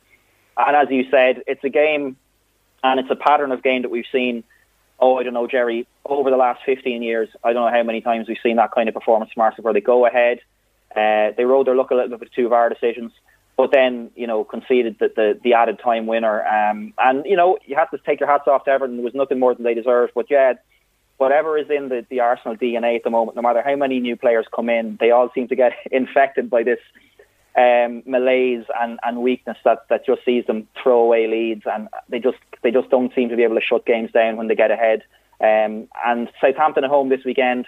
And 0.57 0.77
as 0.77 0.89
you 0.91 1.05
said, 1.11 1.43
it's 1.47 1.63
a 1.65 1.69
game 1.69 2.17
and 2.83 3.01
it's 3.01 3.11
a 3.11 3.17
pattern 3.17 3.53
of 3.53 3.63
game 3.63 3.83
that 3.83 3.91
we've 3.91 4.07
seen, 4.11 4.45
oh, 4.99 5.19
I 5.19 5.23
don't 5.23 5.35
know, 5.35 5.47
Jerry, 5.47 5.87
over 6.05 6.31
the 6.31 6.37
last 6.37 6.61
15 6.65 7.03
years. 7.03 7.29
I 7.45 7.53
don't 7.53 7.67
know 7.67 7.77
how 7.77 7.83
many 7.83 8.01
times 8.01 8.29
we've 8.29 8.39
seen 8.43 8.57
that 8.57 8.73
kind 8.73 8.89
of 8.89 8.95
performance 8.95 9.33
from 9.33 9.43
Arsenal 9.43 9.65
where 9.65 9.75
they 9.75 9.81
go 9.81 10.07
ahead, 10.07 10.39
uh, 10.95 11.33
they 11.37 11.45
rode 11.45 11.67
their 11.67 11.75
luck 11.75 11.91
a 11.91 11.95
little 11.95 12.11
bit 12.11 12.21
with 12.21 12.33
two 12.33 12.49
VAR 12.49 12.69
decisions, 12.69 13.13
but 13.57 13.71
then, 13.73 14.11
you 14.15 14.27
know, 14.27 14.45
conceded 14.45 14.99
that 15.01 15.15
the, 15.15 15.39
the 15.43 15.55
added 15.55 15.79
time 15.83 16.07
winner. 16.07 16.47
Um, 16.47 16.95
and, 16.99 17.25
you 17.27 17.37
know, 17.37 17.59
you 17.65 17.77
have 17.77 17.91
to 17.91 17.99
take 17.99 18.21
your 18.21 18.31
hats 18.31 18.45
off 18.47 18.65
to 18.65 18.71
Everton. 18.71 18.97
There 18.97 19.05
was 19.05 19.15
nothing 19.15 19.39
more 19.39 19.55
than 19.55 19.65
they 19.65 19.75
deserved. 19.75 20.13
But, 20.15 20.27
yeah, 20.31 20.55
whatever 21.17 21.59
is 21.59 21.69
in 21.71 21.89
the, 21.89 22.07
the 22.09 22.21
Arsenal 22.21 22.57
DNA 22.57 22.97
at 22.97 23.05
the 23.05 23.11
moment, 23.11 23.37
no 23.37 23.43
matter 23.43 23.63
how 23.65 23.77
many 23.77 24.01
new 24.01 24.17
players 24.17 24.47
come 24.55 24.69
in, 24.69 24.97
they 25.01 25.11
all 25.11 25.31
seem 25.35 25.49
to 25.49 25.57
get 25.57 25.73
infected 25.91 26.51
by 26.51 26.63
this 26.63 26.81
um, 27.57 28.03
malaise 28.05 28.65
and, 28.81 28.99
and 29.03 29.23
weakness 29.23 29.57
that, 29.65 29.87
that 29.89 30.05
just 30.05 30.25
sees 30.25 30.45
them 30.47 30.69
throw 30.83 31.01
away 31.01 31.27
leads, 31.27 31.63
and 31.67 31.89
they 32.09 32.19
just 32.19 32.39
they 32.63 32.71
just 32.71 32.91
don't 32.91 33.15
seem 33.15 33.29
to 33.31 33.37
be 33.37 33.45
able 33.45 33.55
to 33.55 33.63
shut 33.63 33.87
games 33.87 34.13
down 34.13 34.37
when 34.37 34.49
they 34.49 34.55
get 34.55 34.71
ahead. 34.71 35.03
Um, 35.41 35.89
and 36.05 36.29
Southampton 36.41 36.85
at 36.85 36.91
home 36.91 37.09
this 37.09 37.25
weekend, 37.25 37.67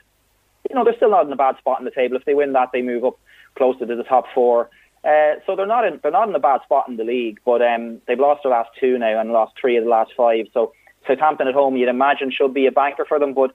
you 0.68 0.74
know, 0.74 0.84
they're 0.84 0.96
still 0.96 1.10
not 1.10 1.26
in 1.26 1.32
a 1.32 1.36
bad 1.36 1.56
spot 1.58 1.78
in 1.78 1.84
the 1.84 1.90
table. 1.90 2.16
If 2.16 2.24
they 2.24 2.34
win 2.34 2.52
that, 2.52 2.70
they 2.72 2.82
move 2.82 3.04
up 3.04 3.18
closer 3.56 3.86
to 3.86 3.96
the 3.96 4.04
top 4.04 4.24
four. 4.34 4.70
Uh, 5.04 5.34
so 5.46 5.54
they're 5.56 5.66
not 5.66 5.86
in 5.86 6.00
they're 6.02 6.12
not 6.12 6.28
in 6.28 6.34
a 6.34 6.40
bad 6.40 6.60
spot 6.64 6.88
in 6.88 6.96
the 6.96 7.04
league, 7.04 7.40
but 7.44 7.62
um, 7.62 8.00
they've 8.06 8.18
lost 8.18 8.42
their 8.42 8.52
last 8.52 8.70
two 8.78 8.98
now 8.98 9.18
and 9.20 9.32
lost 9.32 9.54
three 9.58 9.76
of 9.76 9.84
the 9.84 9.90
last 9.90 10.10
five. 10.16 10.46
So 10.52 10.72
Southampton 11.06 11.48
at 11.48 11.54
home, 11.54 11.76
you'd 11.76 11.88
imagine, 11.88 12.30
should 12.30 12.52
be 12.52 12.66
a 12.66 12.72
banker 12.72 13.06
for 13.06 13.18
them, 13.18 13.32
but 13.32 13.54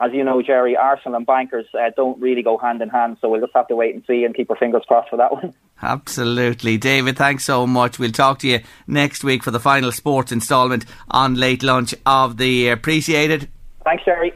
as 0.00 0.12
you 0.12 0.24
know, 0.24 0.42
Jerry, 0.42 0.76
Arsenal 0.76 1.16
and 1.16 1.26
bankers 1.26 1.66
uh, 1.74 1.90
don't 1.96 2.20
really 2.20 2.42
go 2.42 2.58
hand 2.58 2.82
in 2.82 2.88
hand. 2.88 3.18
So 3.20 3.28
we'll 3.28 3.40
just 3.40 3.54
have 3.54 3.68
to 3.68 3.76
wait 3.76 3.94
and 3.94 4.04
see 4.06 4.24
and 4.24 4.34
keep 4.34 4.50
our 4.50 4.56
fingers 4.56 4.82
crossed 4.86 5.10
for 5.10 5.16
that 5.16 5.32
one. 5.32 5.54
Absolutely. 5.82 6.78
David, 6.78 7.16
thanks 7.16 7.44
so 7.44 7.66
much. 7.66 7.98
We'll 7.98 8.12
talk 8.12 8.40
to 8.40 8.48
you 8.48 8.60
next 8.86 9.22
week 9.22 9.42
for 9.42 9.50
the 9.50 9.60
final 9.60 9.92
sports 9.92 10.32
instalment 10.32 10.84
on 11.10 11.34
Late 11.34 11.62
Lunch 11.62 11.94
of 12.06 12.36
the 12.36 12.48
Year. 12.48 12.72
Appreciated. 12.72 13.48
Thanks, 13.84 14.04
Jerry. 14.04 14.32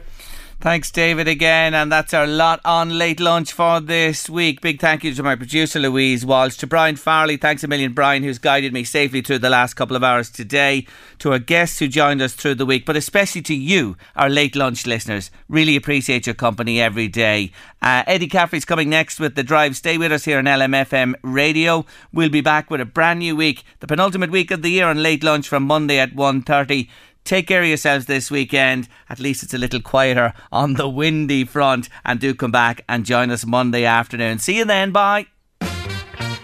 Thanks, 0.61 0.91
David, 0.91 1.29
again. 1.29 1.73
And 1.73 1.89
that's 1.89 2.13
our 2.13 2.27
lot 2.27 2.59
on 2.65 2.97
late 2.97 3.21
lunch 3.21 3.53
for 3.53 3.79
this 3.79 4.29
week. 4.29 4.59
Big 4.59 4.81
thank 4.81 5.05
you 5.05 5.13
to 5.13 5.23
my 5.23 5.37
producer, 5.37 5.79
Louise 5.79 6.25
Walsh. 6.25 6.57
To 6.57 6.67
Brian 6.67 6.97
Farley, 6.97 7.37
thanks 7.37 7.63
a 7.63 7.67
million, 7.69 7.93
Brian, 7.93 8.23
who's 8.23 8.39
guided 8.39 8.73
me 8.73 8.83
safely 8.83 9.21
through 9.21 9.39
the 9.39 9.49
last 9.49 9.75
couple 9.75 9.95
of 9.95 10.03
hours 10.03 10.29
today. 10.29 10.85
To 11.19 11.31
our 11.31 11.39
guests 11.39 11.79
who 11.79 11.87
joined 11.87 12.21
us 12.21 12.33
through 12.33 12.55
the 12.55 12.65
week, 12.65 12.85
but 12.85 12.97
especially 12.97 13.41
to 13.43 13.55
you, 13.55 13.95
our 14.17 14.27
late 14.27 14.53
lunch 14.53 14.85
listeners. 14.85 15.31
Really 15.47 15.77
appreciate 15.77 16.27
your 16.27 16.35
company 16.35 16.81
every 16.81 17.07
day. 17.07 17.53
Uh, 17.81 18.03
Eddie 18.05 18.27
Caffrey's 18.27 18.65
coming 18.65 18.89
next 18.89 19.17
with 19.17 19.35
The 19.35 19.43
Drive. 19.43 19.77
Stay 19.77 19.97
with 19.97 20.11
us 20.11 20.25
here 20.25 20.39
on 20.39 20.43
LMFM 20.43 21.13
Radio. 21.21 21.85
We'll 22.11 22.27
be 22.27 22.41
back 22.41 22.69
with 22.69 22.81
a 22.81 22.85
brand 22.85 23.19
new 23.19 23.37
week, 23.37 23.63
the 23.79 23.87
penultimate 23.87 24.29
week 24.29 24.51
of 24.51 24.61
the 24.61 24.71
year 24.71 24.87
on 24.87 25.01
late 25.01 25.23
lunch 25.23 25.47
from 25.47 25.63
Monday 25.63 25.99
at 25.99 26.17
1.30. 26.17 26.89
Take 27.23 27.47
care 27.47 27.61
of 27.61 27.67
yourselves 27.67 28.05
this 28.05 28.31
weekend. 28.31 28.87
At 29.09 29.19
least 29.19 29.43
it's 29.43 29.53
a 29.53 29.57
little 29.57 29.81
quieter 29.81 30.33
on 30.51 30.73
the 30.73 30.89
windy 30.89 31.43
front. 31.43 31.89
And 32.03 32.19
do 32.19 32.33
come 32.33 32.51
back 32.51 32.83
and 32.89 33.05
join 33.05 33.31
us 33.31 33.45
Monday 33.45 33.85
afternoon. 33.85 34.39
See 34.39 34.57
you 34.57 34.65
then. 34.65 34.91
Bye. 34.91 35.27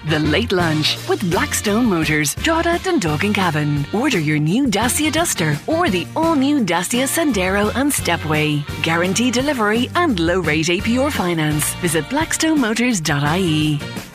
The 0.08 0.20
Late 0.20 0.52
Lunch 0.52 0.98
with 1.10 1.20
Blackstone 1.32 1.86
Motors, 1.86 2.36
Drogheda, 2.36 2.78
Dundalk 2.84 3.24
and 3.24 3.34
Cavan. 3.34 3.88
Order 3.92 4.20
your 4.20 4.38
new 4.38 4.68
Dacia 4.68 5.12
Duster 5.12 5.58
or 5.66 5.90
the 5.90 6.06
all-new 6.16 6.64
Dacia 6.64 7.08
Sandero 7.08 7.76
and 7.76 7.92
Stepway. 7.92 8.64
Guaranteed 8.84 9.34
delivery 9.34 9.90
and 9.96 10.20
low 10.20 10.42
rate 10.42 10.68
APR 10.68 11.12
finance. 11.12 11.74
Visit 11.76 12.06
blackstonemotors.ie. 12.06 14.15